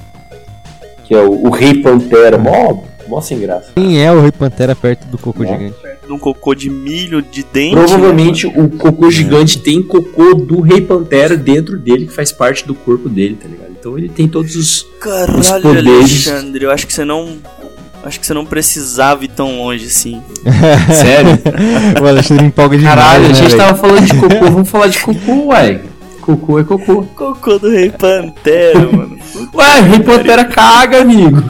[1.06, 2.38] Que é o, o Rei Pantera.
[2.38, 3.72] Mó, mó sem graça.
[3.74, 5.54] Quem é o Rei Pantera perto do cocô Não.
[5.54, 5.78] gigante?
[6.06, 7.76] De um cocô de milho, de dente.
[7.78, 12.76] Provavelmente o cocô gigante tem cocô do Rei Pantera dentro dele, que faz parte do
[12.76, 13.72] corpo dele, tá ligado?
[13.80, 14.82] Então ele tem todos os.
[14.82, 16.28] os Caralho, poderes.
[16.28, 17.38] Alexandre, eu acho que você não.
[18.06, 20.22] Acho que você não precisava ir tão longe assim.
[20.94, 21.40] Sério?
[22.00, 23.58] o Alexandre empolga demais, Caralho, a né, gente velho?
[23.58, 25.82] tava falando de cocô, vamos falar de cocô, uai.
[26.22, 27.04] Cocô é cocô.
[27.16, 29.18] Cocô do Rei Pantera, mano.
[29.56, 31.44] Ué, Rei Pantera caga, amigo.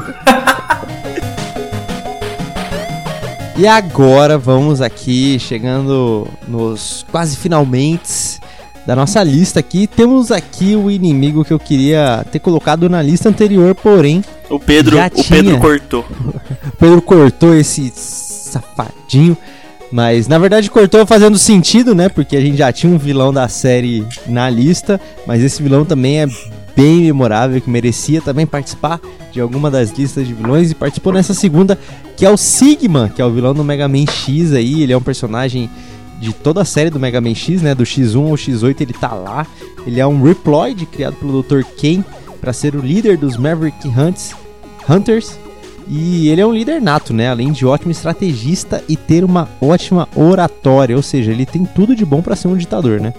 [3.58, 8.40] E agora vamos aqui, chegando nos quase finalmente
[8.86, 9.88] da nossa lista aqui.
[9.88, 14.98] Temos aqui o inimigo que eu queria ter colocado na lista anterior, porém O Pedro,
[14.98, 16.06] o Pedro cortou.
[16.68, 19.38] o Pedro cortou esse safadinho.
[19.92, 22.10] Mas na verdade cortou fazendo sentido, né?
[22.10, 26.22] Porque a gente já tinha um vilão da série na lista, mas esse vilão também
[26.22, 26.28] é
[26.76, 29.00] bem memorável, que merecia também participar
[29.32, 31.78] de alguma das listas de vilões e participou nessa segunda,
[32.18, 34.98] que é o Sigma, que é o vilão do Mega Man X aí, ele é
[34.98, 35.70] um personagem
[36.20, 39.14] de toda a série do Mega Man X, né, do X1 ao X8 ele tá
[39.14, 39.46] lá.
[39.86, 41.64] Ele é um Reploid criado pelo Dr.
[41.78, 42.04] Ken
[42.42, 44.36] para ser o líder dos Maverick Hunts,
[44.90, 45.38] Hunters.
[45.88, 47.30] E ele é um líder nato, né?
[47.30, 52.04] Além de ótimo estrategista e ter uma ótima oratória, ou seja, ele tem tudo de
[52.04, 53.14] bom para ser um ditador, né?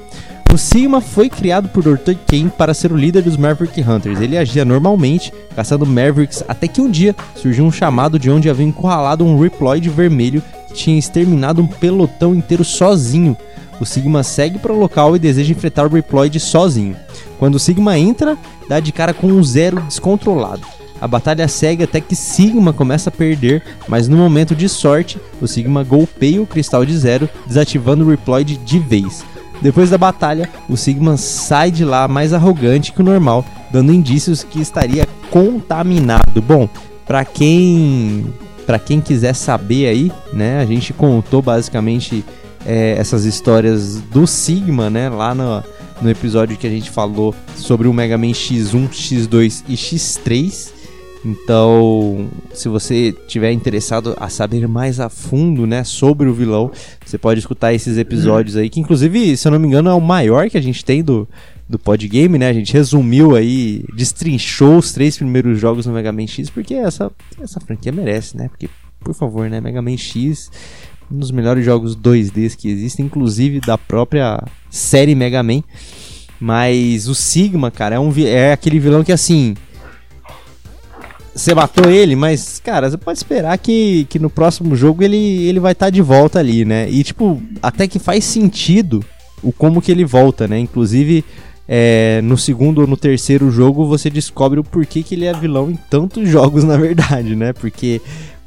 [0.52, 2.14] O Sigma foi criado por Dr.
[2.26, 4.20] Kane para ser o líder dos Maverick Hunters.
[4.20, 8.64] Ele agia normalmente, caçando Mavericks, até que um dia surgiu um chamado de onde havia
[8.64, 10.42] encurralado um Reploid vermelho
[10.76, 13.36] tinha exterminado um pelotão inteiro sozinho.
[13.80, 16.96] O Sigma segue para o local e deseja enfrentar o Reploid sozinho.
[17.38, 18.38] Quando o Sigma entra,
[18.68, 20.62] dá de cara com um zero descontrolado.
[21.00, 25.46] A batalha segue até que Sigma começa a perder, mas no momento de sorte, o
[25.46, 29.24] Sigma golpeia o cristal de zero, desativando o Reploid de vez.
[29.60, 34.42] Depois da batalha, o Sigma sai de lá mais arrogante que o normal dando indícios
[34.42, 36.40] que estaria contaminado.
[36.40, 36.68] Bom,
[37.06, 38.32] para quem
[38.66, 42.24] para quem quiser saber aí, né, a gente contou basicamente
[42.66, 45.62] é, essas histórias do Sigma, né, lá no,
[46.02, 50.74] no episódio que a gente falou sobre o Mega Man X1, X2 e X3.
[51.24, 56.70] Então, se você tiver interessado a saber mais a fundo, né, sobre o vilão,
[57.04, 60.00] você pode escutar esses episódios aí, que inclusive, se eu não me engano, é o
[60.00, 61.28] maior que a gente tem do,
[61.68, 62.48] do Podgame, né?
[62.48, 67.10] A gente resumiu aí, destrinchou os três primeiros jogos no Mega Man X, porque essa,
[67.40, 68.48] essa franquia merece, né?
[68.48, 68.68] Porque,
[69.00, 70.50] por favor, né, Mega Man X,
[71.10, 75.62] um dos melhores jogos 2Ds que existem, inclusive da própria série Mega Man.
[76.38, 79.54] Mas o Sigma, cara, é, um, é aquele vilão que assim
[81.36, 85.60] você matou ele, mas, cara, você pode esperar que, que no próximo jogo ele, ele
[85.60, 86.88] vai estar tá de volta ali, né?
[86.88, 89.04] E, tipo, até que faz sentido
[89.42, 90.58] o como que ele volta, né?
[90.58, 91.22] Inclusive,
[91.68, 95.70] é, no segundo ou no terceiro jogo você descobre o porquê que ele é vilão
[95.70, 97.52] em tantos jogos, na verdade, né?
[97.52, 98.00] Porque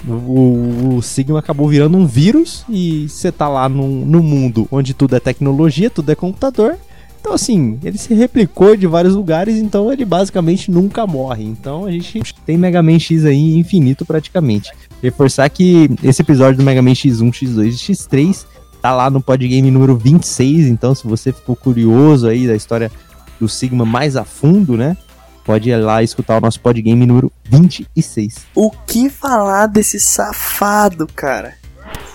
[0.07, 4.93] o, o Sigma acabou virando um vírus e você tá lá no, no mundo onde
[4.93, 6.77] tudo é tecnologia, tudo é computador
[7.19, 11.43] então, assim, ele se replicou de vários lugares, então ele basicamente nunca morre.
[11.43, 14.71] Então a gente tem Mega Man X aí infinito praticamente.
[15.01, 18.45] Reforçar que esse episódio do Mega Man X1, X2 e X3
[18.81, 22.89] tá lá no podgame número 26, então se você ficou curioso aí da história
[23.39, 24.97] do Sigma mais a fundo, né?
[25.43, 28.35] Pode ir lá escutar o nosso podgame número 26.
[28.53, 31.55] O que falar desse safado, cara?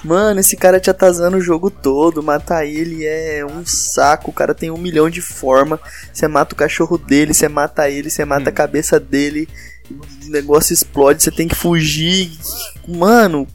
[0.04, 2.22] Mano, esse cara te atazando o jogo todo.
[2.22, 4.30] Matar ele é um saco.
[4.30, 5.80] O cara tem um milhão de forma.
[6.12, 8.54] Você mata o cachorro dele, você mata ele, você mata a hum.
[8.54, 9.48] cabeça dele.
[9.90, 12.30] O negócio explode, você tem que fugir.
[12.86, 13.48] Mano,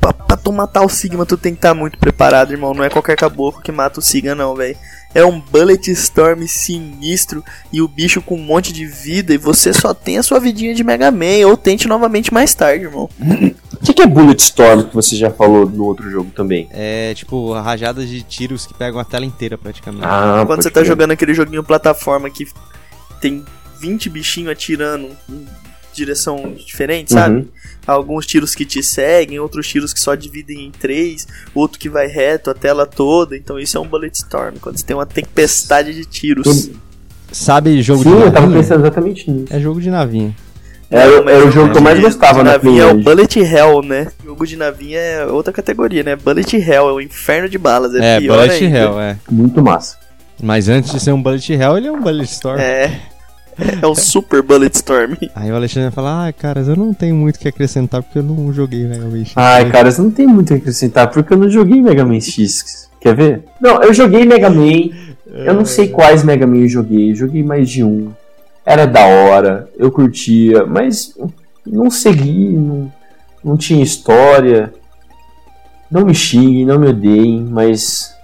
[0.00, 2.74] pra, pra tu matar o Sigma, tu tem que estar tá muito preparado, irmão.
[2.74, 4.76] Não é qualquer caboclo que mata o Sigma, não, velho.
[5.14, 9.32] É um Bullet Storm sinistro e o bicho com um monte de vida.
[9.32, 11.46] E você só tem a sua vidinha de Mega Man.
[11.46, 13.08] Ou tente novamente mais tarde, irmão.
[13.72, 16.68] O que, que é Bulletstorm que você já falou no outro jogo também?
[16.72, 20.04] É tipo rajadas de tiros que pegam a tela inteira praticamente.
[20.04, 22.46] Ah, Quando você tá jogando aquele joguinho plataforma que
[23.20, 23.44] tem
[23.80, 25.10] 20 bichinhos atirando
[25.94, 27.36] direção diferente, sabe?
[27.36, 27.48] Uhum.
[27.86, 32.06] Alguns tiros que te seguem, outros tiros que só dividem em três, outro que vai
[32.06, 33.36] reto a tela toda.
[33.36, 36.70] Então isso é um Bulletstorm, quando você tem uma tempestade de tiros.
[37.30, 38.28] Sabe jogo Sim, de navinha?
[38.28, 39.52] eu tava pensando exatamente nisso.
[39.52, 40.34] É jogo de navinha.
[40.90, 44.08] Era, era o jogo que eu mais gostava na navinha é o Bullet Hell, né?
[44.22, 46.14] O jogo de navinha é outra categoria, né?
[46.14, 47.94] Bullet Hell é o inferno de balas.
[47.96, 48.78] É, é Bullet ainda.
[48.78, 49.16] Hell, é.
[49.28, 49.96] Muito massa.
[50.40, 52.60] Mas antes de ser um Bullet Hell, ele é um Bullet Storm.
[52.60, 53.00] É.
[53.82, 55.16] É o Super Bullet Storm.
[55.34, 58.18] Aí o Alexandre vai falar, ah, caras, eu não tenho muito o que acrescentar porque
[58.18, 59.32] eu não joguei Mega Man X.
[59.36, 62.20] Ai, caras, eu não tenho muito o que acrescentar porque eu não joguei Mega Man
[62.20, 62.88] X.
[63.00, 63.44] Quer ver?
[63.60, 64.90] Não, eu joguei Mega Man.
[65.26, 67.10] Eu não sei quais Mega Man eu joguei.
[67.10, 68.12] Eu joguei mais de um
[68.64, 71.14] era da hora, eu curtia, mas
[71.66, 72.90] não segui, não,
[73.44, 74.72] não tinha história.
[75.90, 78.14] Não me xinguem, não me odeiem, mas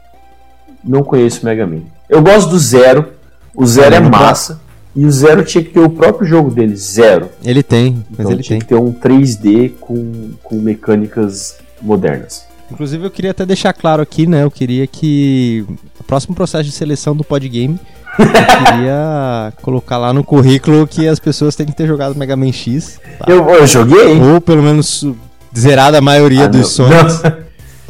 [0.83, 1.83] não conheço Mega Man.
[2.09, 3.07] Eu gosto do Zero,
[3.55, 4.61] o Zero é massa.
[4.95, 7.29] E o Zero tinha que ter o próprio jogo dele, Zero.
[7.45, 8.67] Ele tem, mas então, ele tinha tem.
[8.67, 12.45] que ter um 3D com, com mecânicas modernas.
[12.71, 14.45] Inclusive eu queria até deixar claro aqui, né?
[14.45, 15.65] Eu queria que
[15.99, 17.79] o próximo processo de seleção do Podgame
[18.19, 22.53] eu queria colocar lá no currículo que as pessoas têm que ter jogado Mega Man
[22.53, 23.01] X.
[23.19, 23.27] Tá?
[23.29, 24.21] Eu, eu, joguei?
[24.21, 25.07] Ou pelo menos
[25.57, 27.23] zerado a maioria ah, dos Sonics.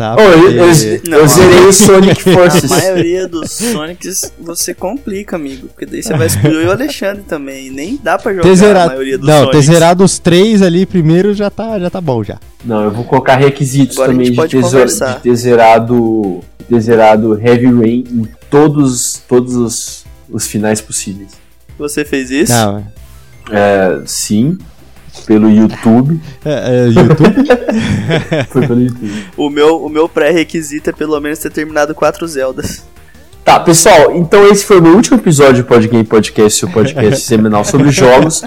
[0.01, 2.73] Tá, oh, eu, eu, eu zerei o Sonic Forces.
[2.73, 5.69] A maioria dos Sonics você complica, amigo.
[5.69, 7.71] Porque daí você vai excluir o Alexandre também.
[7.71, 9.67] Nem dá pra jogar zerado, a maioria dos Não, Sonics.
[9.67, 12.39] ter zerado os três ali primeiro já tá, já tá bom já.
[12.65, 17.67] Não, eu vou colocar requisitos Agora também de ter, de ter, zerado, ter zerado Heavy
[17.67, 21.33] Rain em todos, todos os os finais possíveis.
[21.79, 22.53] Você fez isso?
[22.53, 22.87] Não.
[23.51, 24.57] É, sim,
[25.27, 26.21] pelo YouTube.
[26.45, 27.49] É, é YouTube?
[28.51, 29.27] Foi pelo YouTube.
[29.37, 32.85] O meu, o meu pré-requisito é pelo menos ter terminado quatro Zeldas.
[33.45, 37.65] Tá, pessoal, então esse foi o meu último episódio do Podgame Podcast, seu podcast semanal
[37.65, 38.45] sobre jogos.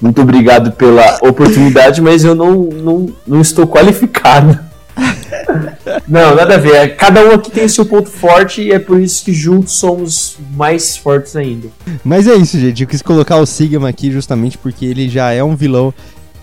[0.00, 4.58] Muito obrigado pela oportunidade, mas eu não, não, não estou qualificado
[6.08, 6.74] não, nada a ver.
[6.74, 10.36] É, cada um aqui tem seu ponto forte e é por isso que juntos somos
[10.54, 11.68] mais fortes ainda.
[12.04, 12.82] Mas é isso, gente.
[12.82, 15.92] Eu quis colocar o Sigma aqui justamente porque ele já é um vilão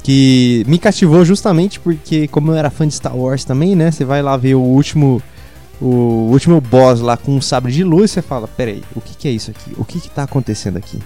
[0.03, 3.91] que me cativou justamente porque, como eu era fã de Star Wars também, né?
[3.91, 5.21] Você vai lá ver o último.
[5.81, 9.27] O último boss lá com um sabre de luz, você fala, peraí, o que, que
[9.29, 9.71] é isso aqui?
[9.77, 10.99] O que, que tá acontecendo aqui?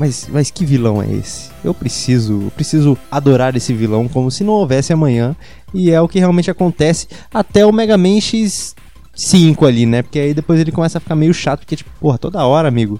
[0.00, 1.50] Mas, mas que vilão é esse?
[1.62, 5.36] Eu preciso, eu preciso adorar esse vilão como se não houvesse amanhã.
[5.74, 10.00] E é o que realmente acontece até o Mega Man X5 ali, né?
[10.00, 12.98] Porque aí depois ele começa a ficar meio chato, porque, tipo, porra, toda hora, amigo.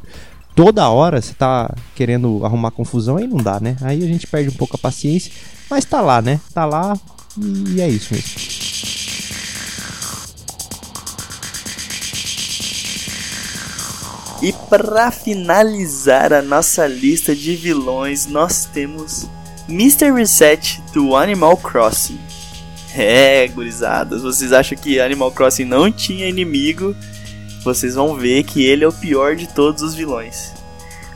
[0.54, 3.78] toda hora você tá querendo arrumar confusão, aí não dá, né?
[3.80, 5.32] Aí a gente perde um pouco a paciência,
[5.70, 6.38] mas tá lá, né?
[6.52, 6.92] Tá lá
[7.38, 8.69] e é isso mesmo.
[14.42, 19.28] E para finalizar a nossa lista de vilões, nós temos
[19.68, 20.10] Mr.
[20.12, 22.18] Reset do Animal Crossing.
[22.94, 26.96] É, gurizadas, vocês acham que Animal Crossing não tinha inimigo?
[27.62, 30.54] Vocês vão ver que ele é o pior de todos os vilões.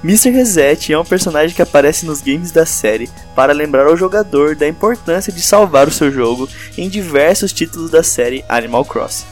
[0.05, 0.29] Mr.
[0.29, 4.69] Reset é um personagem que aparece nos games da série para lembrar ao jogador da
[4.69, 6.47] importância de salvar o seu jogo
[6.77, 9.25] em diversos títulos da série Animal Crossing.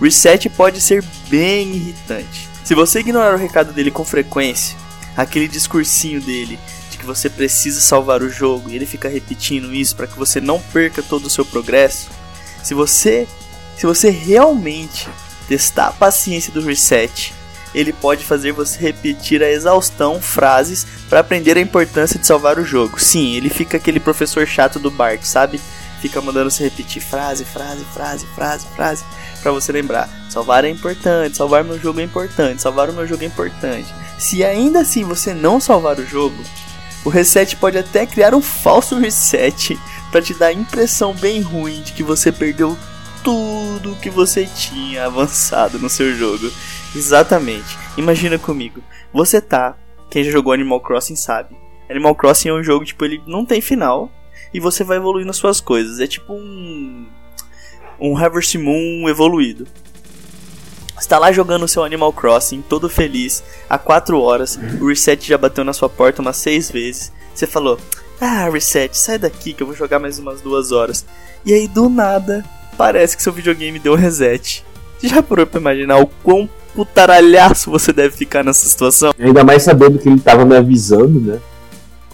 [0.00, 2.47] Reset pode ser bem irritante.
[2.68, 4.76] Se você ignorar o recado dele com frequência,
[5.16, 9.96] aquele discursinho dele de que você precisa salvar o jogo e ele fica repetindo isso
[9.96, 12.10] para que você não perca todo o seu progresso,
[12.62, 13.26] se você
[13.74, 15.08] se você realmente
[15.48, 17.32] testar a paciência do reset
[17.74, 22.64] ele pode fazer você repetir a exaustão frases para aprender a importância de salvar o
[22.66, 23.00] jogo.
[23.00, 25.58] Sim, ele fica aquele professor chato do barco, sabe?
[26.02, 29.04] Fica mandando você repetir frase, frase, frase, frase, frase,
[29.42, 30.08] para você lembrar.
[30.28, 33.92] Salvar é importante, salvar meu jogo é importante, salvar o meu jogo é importante.
[34.18, 36.36] Se ainda assim você não salvar o jogo,
[37.04, 39.78] o reset pode até criar um falso reset
[40.10, 42.76] para te dar a impressão bem ruim de que você perdeu
[43.22, 46.50] tudo que você tinha avançado no seu jogo.
[46.94, 47.78] Exatamente.
[47.96, 48.82] Imagina comigo.
[49.12, 49.76] Você tá.
[50.10, 51.56] Quem já jogou Animal Crossing sabe.
[51.90, 54.10] Animal Crossing é um jogo, tipo, ele não tem final.
[54.52, 56.00] E você vai evoluindo as suas coisas.
[56.00, 57.06] É tipo um.
[58.00, 59.66] Um Harvest Moon evoluído.
[60.98, 64.58] Você tá lá jogando seu Animal Crossing, todo feliz, há 4 horas.
[64.80, 67.12] O reset já bateu na sua porta umas 6 vezes.
[67.34, 67.78] Você falou:
[68.20, 71.06] Ah, reset, sai daqui que eu vou jogar mais umas 2 horas.
[71.44, 72.44] E aí, do nada,
[72.76, 74.64] parece que seu videogame deu reset.
[75.00, 79.12] Já parou pra imaginar o quão putaralhaço você deve ficar nessa situação.
[79.18, 81.40] Ainda mais sabendo que ele tava me avisando, né?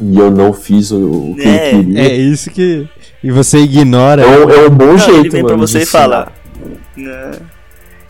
[0.00, 2.00] E eu não fiz o, o que É, ele queria.
[2.00, 2.88] É isso que.
[3.22, 4.22] E você ignora.
[4.22, 6.32] É um, é um bom Não, jeito, ele vem pra mano, você de e fala.
[6.96, 7.32] Né?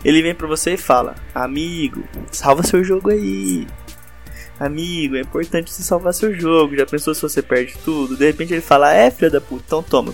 [0.03, 3.67] Ele vem pra você e fala: Amigo, salva seu jogo aí.
[4.59, 6.75] Amigo, é importante você salvar seu jogo.
[6.75, 8.15] Já pensou se você perde tudo?
[8.15, 10.13] De repente ele fala: É, filha da puta, então toma.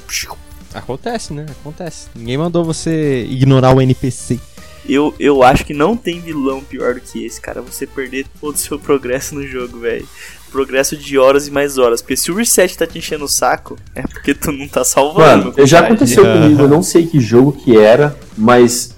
[0.73, 1.45] Acontece, né?
[1.49, 2.07] Acontece.
[2.15, 4.39] Ninguém mandou você ignorar o NPC.
[4.87, 7.61] Eu, eu acho que não tem vilão pior do que esse, cara.
[7.61, 10.07] Você perder todo o seu progresso no jogo, velho.
[10.51, 12.01] Progresso de horas e mais horas.
[12.01, 15.53] Porque se o reset tá te enchendo o saco, é porque tu não tá salvando.
[15.55, 18.93] Mano, já aconteceu comigo, eu não sei que jogo que era, mas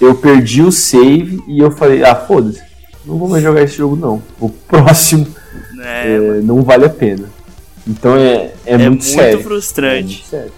[0.00, 2.60] eu perdi o save e eu falei, ah, foda-se,
[3.04, 4.22] não vou mais jogar esse jogo não.
[4.40, 5.26] O próximo
[5.80, 7.30] É, é, não vale a pena.
[7.86, 9.38] Então é, é, é muito, muito sério.
[9.38, 10.14] É frustrante.
[10.14, 10.52] muito sério.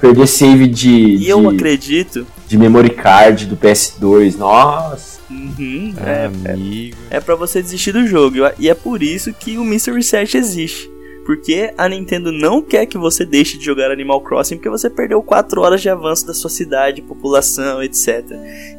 [0.00, 2.26] Perder save de, E eu de, acredito.
[2.48, 5.15] de memory card do PS2, nossa.
[5.30, 6.96] Uhum, é, Amigo.
[7.10, 8.36] é pra você desistir do jogo.
[8.58, 9.92] E é por isso que o Mr.
[9.92, 10.90] Reset existe.
[11.24, 15.20] Porque a Nintendo não quer que você deixe de jogar Animal Crossing porque você perdeu
[15.20, 18.24] 4 horas de avanço da sua cidade, população, etc.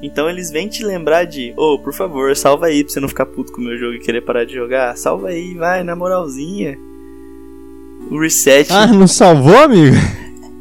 [0.02, 3.26] Então eles vêm te lembrar de, ô, por favor, salva aí pra você não ficar
[3.26, 4.96] puto com o meu jogo e querer parar de jogar.
[4.96, 6.78] Salva aí, vai, na moralzinha.
[8.10, 9.98] O Reset, Ah, não salvou, amigo?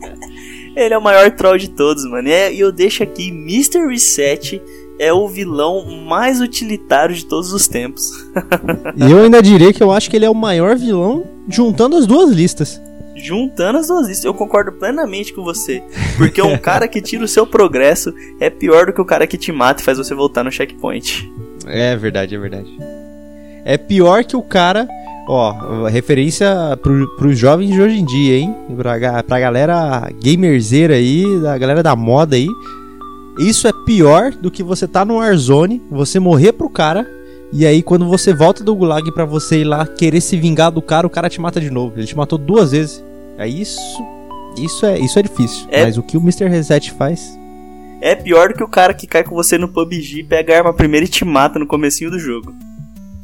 [0.74, 2.28] ele é o maior troll de todos, mano.
[2.28, 3.86] É, E eu deixo aqui, Mr.
[3.86, 4.60] Reset
[4.98, 8.02] é o vilão mais utilitário de todos os tempos.
[8.96, 12.06] E eu ainda diria que eu acho que ele é o maior vilão juntando as
[12.06, 12.80] duas listas.
[13.14, 15.82] Juntando as duas listas, eu concordo plenamente com você.
[16.16, 19.36] Porque um cara que tira o seu progresso é pior do que o cara que
[19.36, 21.30] te mata e faz você voltar no checkpoint.
[21.66, 22.78] É verdade, é verdade.
[23.64, 24.88] É pior que o cara.
[25.28, 26.48] Ó, referência
[26.80, 28.54] pro, pros jovens de hoje em dia, hein?
[28.76, 32.46] Pra, pra galera gamerzeira aí, da galera da moda aí.
[33.38, 37.06] Isso é pior do que você tá no Warzone, você morrer pro cara,
[37.52, 40.80] e aí quando você volta do Gulag pra você ir lá querer se vingar do
[40.82, 41.94] cara, o cara te mata de novo.
[41.96, 43.02] Ele te matou duas vezes.
[43.38, 43.78] É isso.
[44.58, 45.66] Isso é, isso é difícil.
[45.70, 46.48] É- Mas o que o Mr.
[46.48, 47.38] Reset faz.
[48.00, 50.72] É pior do que o cara que cai com você no PUBG, pega a arma
[50.72, 52.54] primeiro e te mata no comecinho do jogo.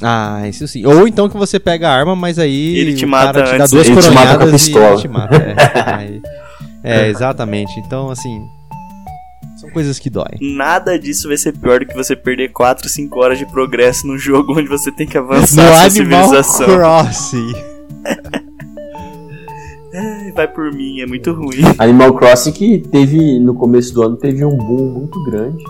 [0.02, 0.84] Ah, isso sim.
[0.84, 3.64] Ou então que você pega a arma, mas aí Ele te mata cara te dá
[3.64, 4.88] antes, duas ele te mata com a coronhadas e pistola.
[4.92, 6.20] ele te mata.
[6.82, 7.72] É, é, exatamente.
[7.80, 8.42] Então, assim,
[9.62, 10.38] são coisas que doem.
[10.40, 14.18] Nada disso vai ser pior do que você perder 4, 5 horas de progresso num
[14.18, 16.66] jogo onde você tem que No avançar a sua Animal civilização.
[16.66, 17.52] Crossing.
[19.94, 21.60] Ai, Vai por mim, é muito ruim.
[21.78, 25.62] Animal Crossing que teve, no começo do ano, teve um boom muito grande.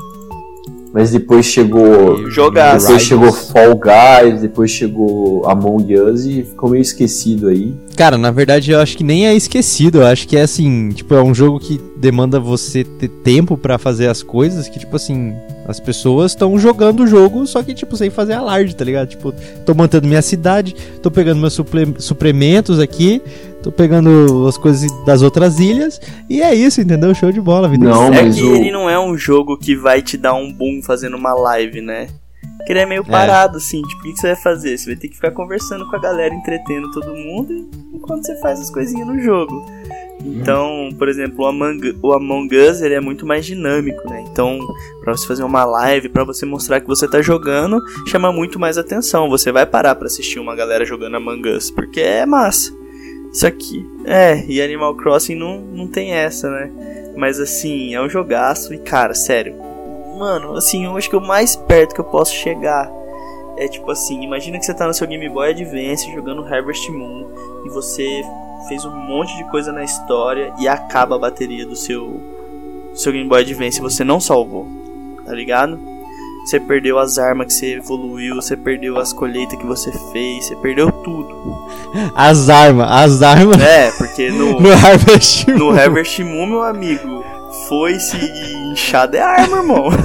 [0.92, 2.30] Mas depois chegou.
[2.30, 3.02] Jogar, Depois Riders.
[3.02, 7.74] chegou Fall Guys, depois chegou Among Us e ficou meio esquecido aí.
[7.96, 9.98] Cara, na verdade eu acho que nem é esquecido.
[10.02, 13.78] Eu acho que é assim, tipo, é um jogo que demanda você ter tempo pra
[13.78, 15.32] fazer as coisas, que tipo assim,
[15.66, 19.08] As pessoas estão jogando o jogo, só que, tipo, sem fazer alarde, tá ligado?
[19.10, 19.32] Tipo,
[19.64, 23.22] tô mantendo minha cidade, tô pegando meus suple suplementos aqui,
[23.62, 27.14] tô pegando as coisas das outras ilhas, e é isso, entendeu?
[27.14, 27.84] Show de bola, vida.
[27.84, 30.52] Não, é mas que o- ele não é um jogo que vai te dar um
[30.52, 32.08] boom fazendo uma live, né?
[32.66, 33.82] Que ele é meio parado, assim.
[33.82, 34.78] Tipo, o que você vai fazer?
[34.78, 38.60] Você vai ter que ficar conversando com a galera, entretendo todo mundo, enquanto você faz
[38.60, 39.64] as coisinhas no jogo.
[40.24, 44.24] Então, por exemplo, o Among, o Among Us ele é muito mais dinâmico, né?
[44.30, 44.58] Então,
[45.02, 48.78] pra você fazer uma live, pra você mostrar que você tá jogando, chama muito mais
[48.78, 49.28] atenção.
[49.28, 52.72] Você vai parar pra assistir uma galera jogando Among Us, porque é massa.
[53.32, 53.88] Isso aqui.
[54.04, 56.70] É, e Animal Crossing não, não tem essa, né?
[57.16, 59.54] Mas assim, é um jogaço e, cara, sério.
[60.18, 62.90] Mano, assim, eu acho que o mais perto que eu posso chegar
[63.56, 67.26] é tipo assim: imagina que você tá no seu Game Boy Advance jogando Harvest Moon
[67.64, 68.22] e você
[68.68, 72.20] fez um monte de coisa na história e acaba a bateria do seu,
[72.94, 74.66] seu Game Boy Advance e você não salvou,
[75.24, 75.78] tá ligado?
[76.44, 80.56] Você perdeu as armas que você evoluiu, você perdeu as colheitas que você fez, você
[80.56, 81.30] perdeu tudo.
[82.14, 85.78] As armas, as armas É, porque no, no Harvest no Moon.
[85.78, 87.24] Harvest Moon, meu amigo,
[87.68, 88.16] foi-se
[88.72, 89.88] inchada é arma, irmão.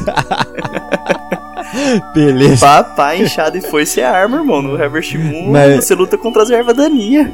[2.14, 2.66] Beleza.
[2.66, 4.62] Papai, inchada e foi-se é arma, irmão.
[4.62, 7.30] No Harvest Moon, Mas- você luta contra as ervas daninhas.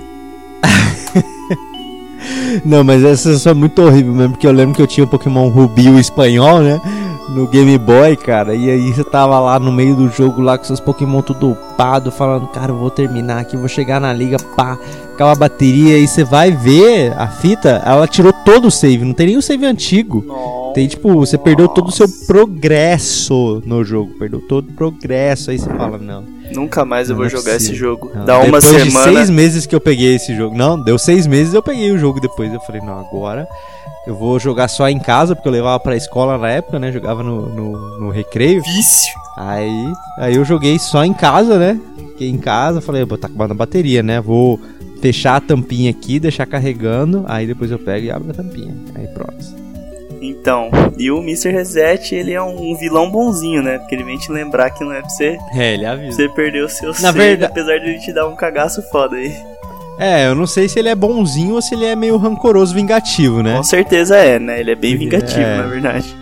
[2.63, 5.07] Não, mas essa só é muito horrível mesmo, porque eu lembro que eu tinha o
[5.07, 6.79] Pokémon Rubi o espanhol, né?
[7.29, 10.65] No Game Boy, cara, e aí você tava lá no meio do jogo lá com
[10.65, 14.77] seus Pokémon tudo upado, falando, cara, eu vou terminar aqui, vou chegar na liga, pá,
[15.13, 19.13] acaba a bateria, e você vai ver a fita, ela tirou todo o save, não
[19.13, 20.25] tem nem o save antigo.
[20.73, 25.59] Tem tipo, você perdeu todo o seu progresso no jogo, perdeu todo o progresso, aí
[25.59, 26.23] você fala, não.
[26.51, 28.11] Nunca mais eu vou é jogar esse jogo.
[28.13, 28.25] não.
[28.25, 29.11] Dá uma depois semana.
[29.11, 30.55] de seis meses que eu peguei esse jogo.
[30.55, 32.51] Não, deu seis meses eu peguei o jogo depois.
[32.53, 33.47] Eu falei, não, agora
[34.05, 36.91] eu vou jogar só em casa, porque eu levava pra escola na época, né?
[36.91, 38.61] Jogava no, no, no recreio.
[38.61, 39.13] Vício.
[39.37, 41.79] Aí, aí eu joguei só em casa, né?
[42.09, 44.21] Fiquei em casa, falei, vou tá acabando a bateria, né?
[44.21, 44.59] Vou
[45.03, 48.73] fechar a tampinha aqui, deixar carregando, aí depois eu pego e abro a tampinha.
[48.95, 49.35] Aí pronto.
[50.21, 51.51] Então, e o Mr.
[51.51, 53.79] Reset, ele é um vilão bonzinho, né?
[53.79, 56.15] Porque ele vem te lembrar que não é pra você, É, ele avisa.
[56.15, 59.17] você perder o seu Na save, verda- apesar de ele te dar um cagaço foda
[59.17, 59.33] aí.
[59.99, 63.43] É, eu não sei se ele é bonzinho ou se ele é meio rancoroso, vingativo,
[63.43, 63.57] né?
[63.57, 64.61] Com certeza é, né?
[64.61, 65.57] Ele é bem vingativo, É.
[65.57, 66.15] na verdade.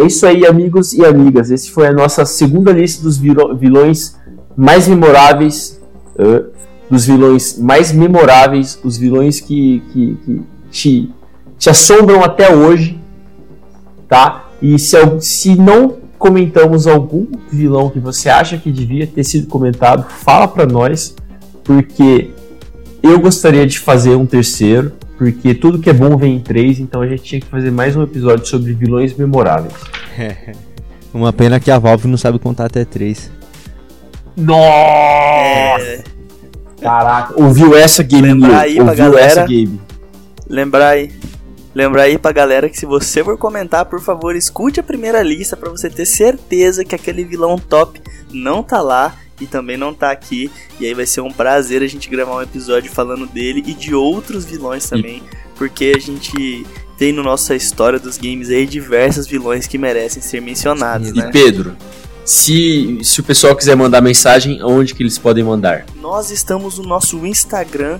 [0.00, 1.50] É isso aí, amigos e amigas.
[1.50, 4.16] Esse foi a nossa segunda lista dos vilões
[4.56, 5.78] mais memoráveis.
[6.18, 6.60] ãh,
[6.90, 11.10] dos vilões mais memoráveis, os vilões que, que, que te,
[11.56, 12.98] te assombram até hoje.
[14.08, 14.48] Tá?
[14.60, 20.04] E se, se não comentamos algum vilão que você acha que devia ter sido comentado,
[20.10, 21.14] fala pra nós,
[21.62, 22.30] porque
[23.02, 27.02] eu gostaria de fazer um terceiro, porque tudo que é bom vem em três, então
[27.02, 29.74] a gente tinha que fazer mais um episódio sobre vilões memoráveis.
[31.12, 33.30] Uma pena que a Valve não sabe contar até três.
[34.36, 35.82] Nossa!
[35.82, 36.04] É,
[36.80, 38.28] Caraca, ouviu essa game?
[38.28, 39.26] Lembrar aí pra ouviu galera.
[39.26, 39.80] essa game?
[40.48, 41.12] lembrar aí.
[41.72, 45.56] Lembrar aí pra galera que se você for comentar, por favor, escute a primeira lista
[45.56, 48.00] pra você ter certeza que aquele vilão top
[48.32, 50.50] não tá lá e também não tá aqui.
[50.78, 53.94] E aí vai ser um prazer a gente gravar um episódio falando dele e de
[53.94, 55.22] outros vilões também,
[55.56, 56.66] porque a gente
[56.98, 61.28] tem no nossa história dos games aí diversos vilões que merecem ser mencionados, E né?
[61.28, 61.76] E Pedro,
[62.24, 65.86] se, se o pessoal quiser mandar mensagem, aonde que eles podem mandar?
[66.00, 67.98] Nós estamos no nosso Instagram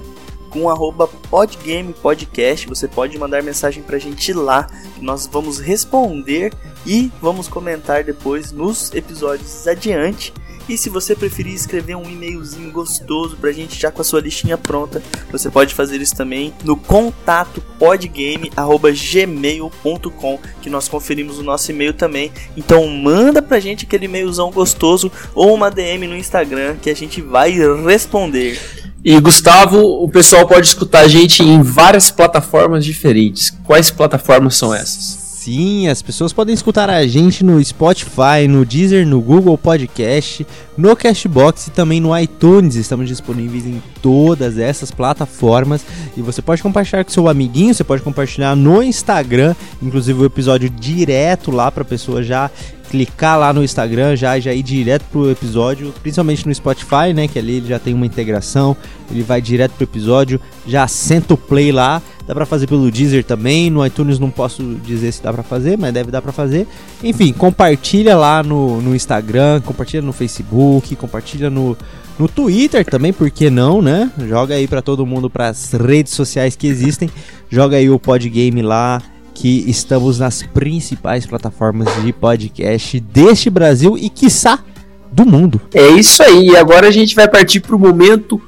[0.51, 2.69] com arroba podgamepodcast.
[2.69, 4.67] Você pode mandar mensagem pra gente lá,
[5.01, 6.53] nós vamos responder
[6.85, 10.35] e vamos comentar depois nos episódios adiante.
[10.71, 14.57] E se você preferir escrever um e-mailzinho gostoso pra gente já com a sua listinha
[14.57, 21.93] pronta, você pode fazer isso também no contato podgame@gmail.com, que nós conferimos o nosso e-mail
[21.93, 22.31] também.
[22.57, 27.21] Então manda pra gente aquele e-mailzão gostoso ou uma DM no Instagram que a gente
[27.21, 27.51] vai
[27.85, 28.57] responder.
[29.05, 33.51] E Gustavo, o pessoal pode escutar a gente em várias plataformas diferentes.
[33.65, 35.30] Quais plataformas são essas?
[35.43, 40.47] Sim, as pessoas podem escutar a gente no Spotify, no Deezer, no Google Podcast,
[40.77, 42.75] no Cashbox e também no iTunes.
[42.75, 45.83] Estamos disponíveis em todas essas plataformas
[46.15, 50.69] e você pode compartilhar com seu amiguinho, você pode compartilhar no Instagram, inclusive o episódio
[50.69, 52.51] direto lá para a pessoa já
[52.91, 57.39] clicar lá no Instagram já já ir direto pro episódio, principalmente no Spotify, né, que
[57.39, 58.77] ali ele já tem uma integração,
[59.11, 63.25] ele vai direto pro episódio, já senta o play lá, dá pra fazer pelo Deezer
[63.25, 66.67] também, no iTunes não posso dizer se dá pra fazer, mas deve dar pra fazer.
[67.03, 71.77] Enfim, compartilha lá no, no Instagram, compartilha no Facebook, compartilha no,
[72.19, 74.11] no Twitter também, por que não, né?
[74.29, 77.09] Joga aí para todo mundo para as redes sociais que existem.
[77.49, 79.01] Joga aí o Podgame lá,
[79.41, 84.63] que estamos nas principais plataformas de podcast deste Brasil e quiçá
[85.11, 85.59] do mundo.
[85.73, 86.55] É isso aí.
[86.55, 88.39] Agora a gente vai partir para o momento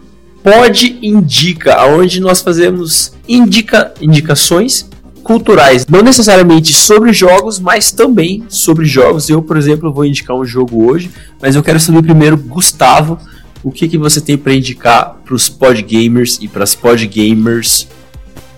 [0.43, 4.87] Pod Indica, onde nós fazemos indica indicações
[5.23, 9.31] culturais, não necessariamente sobre jogos, mas também sobre jogos.
[9.31, 11.11] Eu, por exemplo, vou indicar um jogo hoje,
[11.41, 13.19] mas eu quero saber primeiro, Gustavo,
[13.65, 17.89] o que, que você tem para indicar para os podgamers e para as podgamers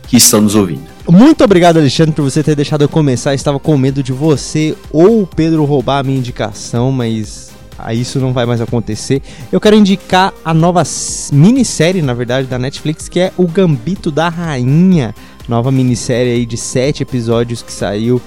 [0.09, 0.94] que estão nos ouvindo.
[1.07, 3.33] Muito obrigado, Alexandre, por você ter deixado eu começar.
[3.33, 7.53] Eu estava com medo de você ou o Pedro roubar a minha indicação, mas
[7.93, 9.21] isso não vai mais acontecer.
[9.53, 10.83] Eu quero indicar a nova
[11.31, 15.15] minissérie, na verdade, da Netflix, que é O Gambito da Rainha.
[15.47, 18.21] Nova minissérie aí de sete episódios que saiu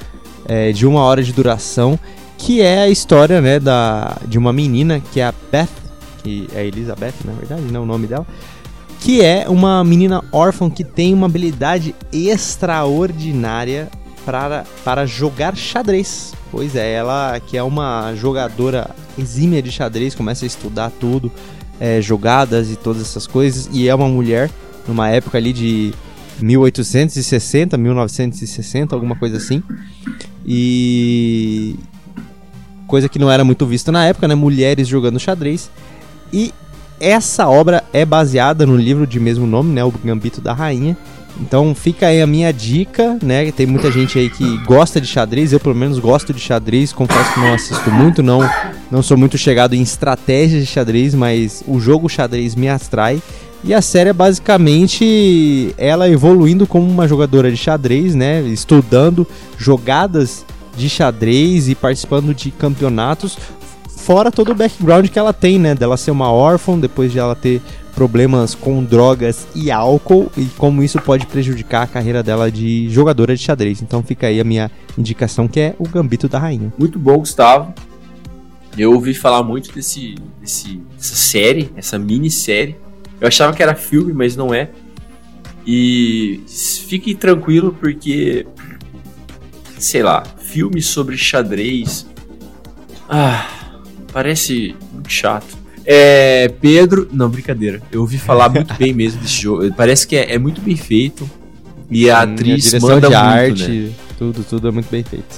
[0.45, 1.99] é, de uma hora de duração,
[2.37, 5.67] que é a história né, da, de uma menina que é a Beth,
[6.23, 8.27] que é Elizabeth, na verdade, não é o nome dela,
[8.99, 13.89] que é uma menina órfã que tem uma habilidade extraordinária
[14.25, 16.33] para, para jogar xadrez.
[16.51, 21.31] Pois é, ela que é uma jogadora exímia de xadrez, começa a estudar tudo,
[21.79, 24.49] é, jogadas e todas essas coisas, e é uma mulher
[24.87, 25.93] numa época ali de
[26.41, 29.61] 1860, 1960, alguma coisa assim.
[30.45, 31.75] E
[32.87, 34.35] coisa que não era muito vista na época, né?
[34.35, 35.69] Mulheres jogando xadrez.
[36.31, 36.53] E
[36.99, 39.83] essa obra é baseada no livro de mesmo nome, né?
[39.83, 40.97] O Gambito da Rainha.
[41.39, 43.51] Então fica aí a minha dica, né?
[43.51, 47.33] Tem muita gente aí que gosta de xadrez, eu pelo menos gosto de xadrez, confesso
[47.33, 48.39] que não assisto muito, não,
[48.89, 53.21] não sou muito chegado em estratégias de xadrez, mas o jogo xadrez me atrai.
[53.63, 58.41] E a série é basicamente ela evoluindo como uma jogadora de xadrez, né?
[58.41, 60.45] Estudando jogadas
[60.75, 63.37] de xadrez e participando de campeonatos,
[64.07, 65.75] fora todo o background que ela tem, né?
[65.75, 67.61] Dela ser uma órfã, depois de ela ter
[67.93, 73.35] problemas com drogas e álcool e como isso pode prejudicar a carreira dela de jogadora
[73.35, 73.81] de xadrez.
[73.81, 76.71] Então fica aí a minha indicação que é o Gambito da Rainha.
[76.77, 77.73] Muito bom, Gustavo.
[78.77, 82.77] Eu ouvi falar muito desse, desse dessa série, essa minissérie.
[83.19, 84.69] Eu achava que era filme, mas não é.
[85.65, 88.47] E fique tranquilo porque
[89.77, 92.07] sei lá, filme sobre xadrez.
[93.09, 93.56] Ah,
[94.17, 95.55] parece muito chato.
[95.85, 97.07] É, Pedro.
[97.13, 97.83] Não, brincadeira.
[97.91, 99.71] Eu ouvi falar muito bem mesmo desse jogo.
[99.77, 101.29] Parece que é, é muito bem feito.
[101.87, 103.91] E a atriz a manda de muito, arte, né?
[104.17, 105.37] tudo, tudo é muito bem feito.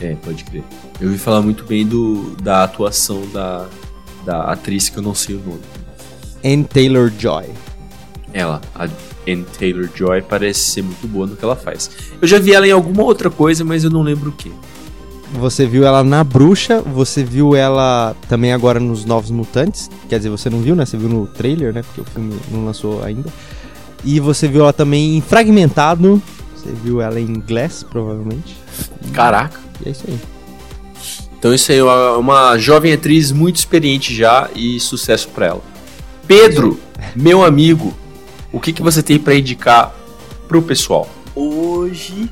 [0.00, 0.62] É, pode crer.
[1.00, 3.66] Eu ouvi falar muito bem do, da atuação da,
[4.24, 5.60] da atriz que eu não sei o nome.
[6.44, 7.46] Anne Taylor Joy.
[8.32, 8.84] Ela, a
[9.28, 11.90] Anne Taylor Joy, parece ser muito boa no que ela faz.
[12.22, 14.52] Eu já vi ela em alguma outra coisa, mas eu não lembro o que.
[15.34, 19.90] Você viu ela na Bruxa, você viu ela também agora nos Novos Mutantes.
[20.08, 20.86] Quer dizer, você não viu, né?
[20.86, 21.82] Você viu no trailer, né?
[21.82, 23.28] Porque o filme não lançou ainda.
[24.04, 26.22] E você viu ela também em Fragmentado.
[26.54, 28.56] Você viu ela em Glass, provavelmente.
[29.12, 29.58] Caraca.
[29.84, 30.18] E é isso aí.
[31.36, 35.62] Então isso aí é uma, uma jovem atriz muito experiente já e sucesso pra ela.
[36.28, 36.80] Pedro,
[37.14, 37.92] meu amigo,
[38.52, 39.92] o que, que você tem pra indicar
[40.46, 41.08] pro pessoal?
[41.34, 42.30] Hoje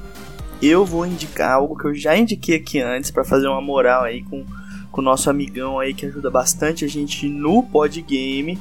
[0.62, 4.22] eu vou indicar algo que eu já indiquei aqui antes para fazer uma moral aí
[4.22, 4.46] com
[4.92, 8.58] o nosso amigão aí que ajuda bastante a gente no podgame,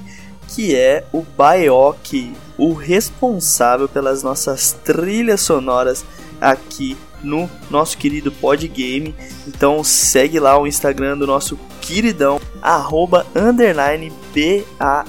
[0.48, 6.04] que é o Baioc, o responsável pelas nossas trilhas sonoras
[6.40, 9.14] aqui no nosso querido podgame.
[9.48, 15.08] Então segue lá o Instagram do nosso queridão, arroba underline B-A-E-O-K-I,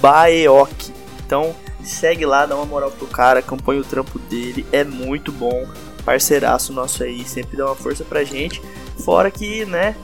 [0.00, 0.92] Baeoc.
[1.26, 1.54] Então
[1.84, 5.66] segue lá, dá uma moral pro cara, acompanha o trampo dele, é muito bom.
[6.04, 8.60] Parceiraço nosso aí, sempre dá uma força pra gente.
[9.04, 9.94] Fora que, né,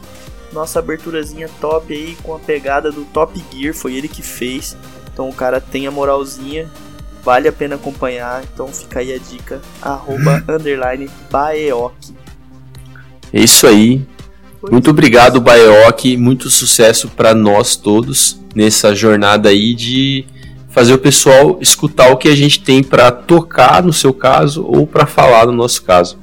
[0.53, 4.77] nossa aberturazinha top aí com a pegada do Top Gear, foi ele que fez.
[5.13, 6.71] Então o cara tem a moralzinha,
[7.25, 8.43] vale a pena acompanhar.
[8.45, 11.95] Então fica aí a dica, arroba underline Baeoc.
[13.33, 14.07] É isso aí.
[14.71, 16.17] Muito obrigado, Baioc.
[16.17, 20.27] Muito sucesso para nós todos nessa jornada aí de
[20.79, 24.87] fazer o pessoal escutar o que a gente tem para tocar no seu caso ou
[24.87, 26.17] para falar no nosso caso.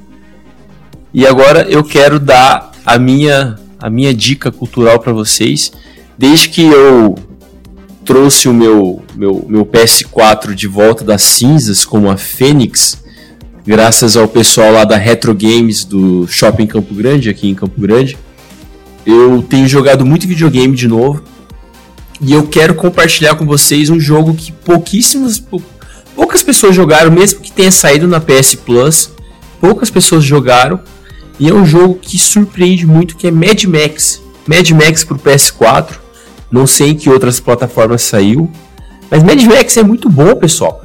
[1.12, 5.70] E agora eu quero dar a minha a minha dica cultural para vocês.
[6.16, 7.16] Desde que eu
[8.02, 13.04] trouxe o meu, meu, meu PS4 de volta das cinzas como a Fênix,
[13.66, 18.16] graças ao pessoal lá da Retro Games do Shopping Campo Grande, aqui em Campo Grande,
[19.04, 21.22] eu tenho jogado muito videogame de novo.
[22.20, 25.62] E eu quero compartilhar com vocês um jogo que pouquíssimas, pou-
[26.14, 29.10] poucas pessoas jogaram, mesmo que tenha saído na PS Plus,
[29.60, 30.80] poucas pessoas jogaram.
[31.38, 34.22] E é um jogo que surpreende muito, que é Mad Max.
[34.46, 35.96] Mad Max pro PS4.
[36.50, 38.50] Não sei em que outras plataformas saiu.
[39.10, 40.82] Mas Mad Max é muito bom, pessoal.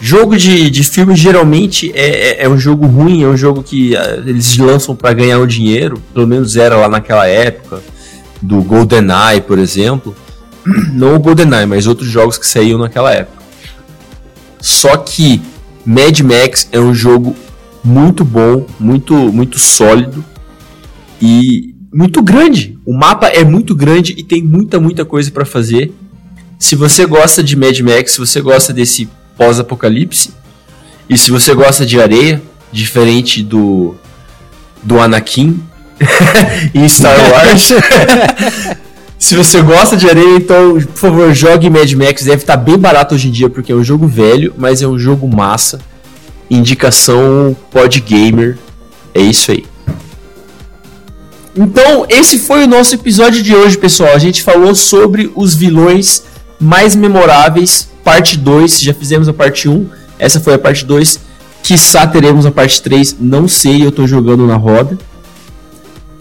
[0.00, 2.06] Jogo de, de filme geralmente é,
[2.40, 5.46] é, é um jogo ruim, é um jogo que uh, eles lançam para ganhar um
[5.46, 7.82] dinheiro, pelo menos era lá naquela época,
[8.40, 10.16] do GoldenEye, por exemplo.
[10.92, 13.42] Não o GoldenEye, mas outros jogos que saíam naquela época.
[14.60, 15.40] Só que
[15.84, 17.34] Mad Max é um jogo
[17.82, 20.24] muito bom, muito, muito sólido
[21.20, 22.78] e muito grande.
[22.84, 25.92] O mapa é muito grande e tem muita, muita coisa para fazer.
[26.58, 30.32] Se você gosta de Mad Max, se você gosta desse pós-apocalipse,
[31.08, 33.94] e se você gosta de areia, diferente do
[34.82, 35.60] do Anakin
[36.72, 37.72] em Star Wars.
[39.20, 42.24] se você gosta de areia, então, por favor, jogue Mad Max.
[42.24, 44.98] Deve estar bem barato hoje em dia, porque é um jogo velho, mas é um
[44.98, 45.78] jogo massa.
[46.50, 48.56] Indicação Podgamer.
[49.14, 49.66] É isso aí.
[51.54, 54.14] Então, esse foi o nosso episódio de hoje, pessoal.
[54.14, 56.22] A gente falou sobre os vilões
[56.58, 58.80] mais memoráveis, parte 2.
[58.80, 59.86] Já fizemos a parte 1,
[60.18, 61.20] essa foi a parte 2.
[61.62, 64.98] Quiçá teremos a parte 3, não sei, eu tô jogando na roda.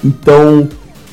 [0.03, 0.67] Então,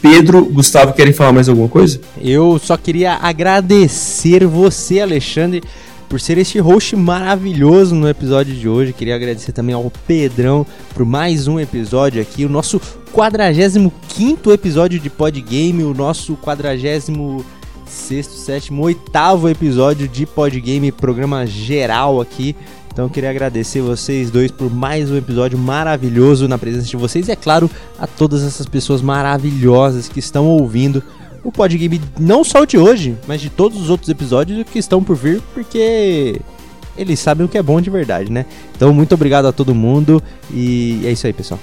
[0.08, 2.00] Pedro, Gustavo, querem falar mais alguma coisa?
[2.22, 5.64] Eu só queria agradecer você, Alexandre,
[6.08, 8.92] por ser este host maravilhoso no episódio de hoje.
[8.92, 10.64] Queria agradecer também ao Pedrão
[10.94, 12.80] por mais um episódio aqui, o nosso
[13.10, 17.10] 45 episódio de Podgame, o nosso 46
[17.84, 22.54] sexto, sétimo, oitavo episódio de Podgame, programa geral aqui.
[22.96, 27.30] Então queria agradecer vocês dois por mais um episódio maravilhoso na presença de vocês e
[27.30, 31.02] é claro a todas essas pessoas maravilhosas que estão ouvindo
[31.44, 35.14] o Podgame não só de hoje, mas de todos os outros episódios que estão por
[35.14, 36.40] vir, porque
[36.96, 38.46] eles sabem o que é bom de verdade, né?
[38.74, 41.60] Então muito obrigado a todo mundo e é isso aí, pessoal.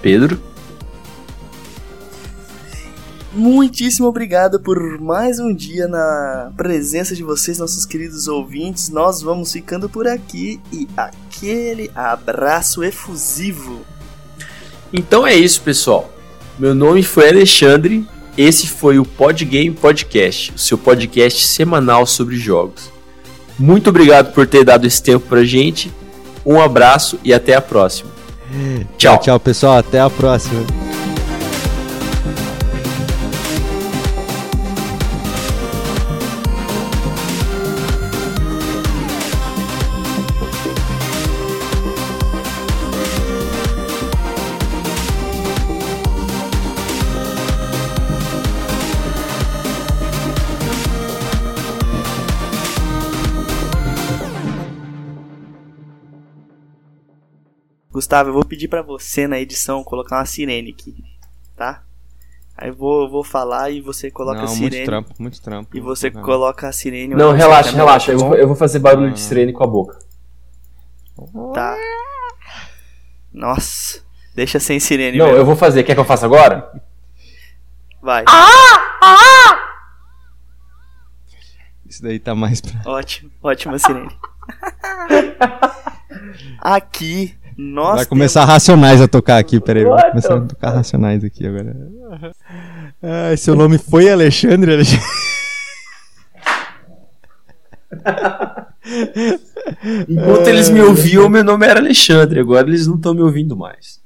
[0.00, 0.40] Pedro?
[3.34, 8.88] Muitíssimo obrigado por mais um dia na presença de vocês, nossos queridos ouvintes.
[8.88, 13.80] Nós vamos ficando por aqui e aquele abraço efusivo.
[14.92, 16.12] Então é isso, pessoal.
[16.56, 18.06] Meu nome foi Alexandre.
[18.38, 22.88] Esse foi o Podgame Podcast, o seu podcast semanal sobre jogos.
[23.58, 25.92] Muito obrigado por ter dado esse tempo pra gente.
[26.46, 28.10] Um abraço e até a próxima.
[28.96, 29.78] Tchau, tchau, pessoal.
[29.78, 30.93] Até a próxima.
[57.94, 60.92] Gustavo, eu vou pedir para você na edição colocar uma sirene aqui,
[61.56, 61.84] tá?
[62.56, 64.70] Aí eu vou, vou falar e você coloca Não, a sirene.
[64.76, 65.76] muito trampo, muito trampo.
[65.76, 66.20] E você Não.
[66.22, 67.14] coloca a sirene.
[67.14, 68.10] Não, relaxa, relaxa.
[68.10, 69.24] Eu vou, eu vou fazer barulho de Ah.
[69.24, 69.96] sirene com a boca.
[71.54, 71.76] Tá.
[73.32, 74.02] Nossa,
[74.34, 75.16] deixa sem sirene.
[75.16, 75.38] Não, mesmo.
[75.38, 75.84] eu vou fazer.
[75.84, 76.72] Quer que eu faça agora?
[78.02, 78.24] Vai.
[81.88, 82.90] Isso daí tá mais pra...
[82.90, 84.10] Ótimo, ótima sirene.
[86.60, 89.84] Aqui nós Vai começar Racionais a tocar aqui, peraí.
[89.84, 91.76] Vai começar a tocar Racionais aqui agora.
[93.02, 94.72] Ai, seu nome foi Alexandre?
[94.74, 95.04] Alexandre?
[100.08, 102.40] Enquanto eles me ouviam, meu nome era Alexandre.
[102.40, 104.02] Agora eles não estão me ouvindo mais.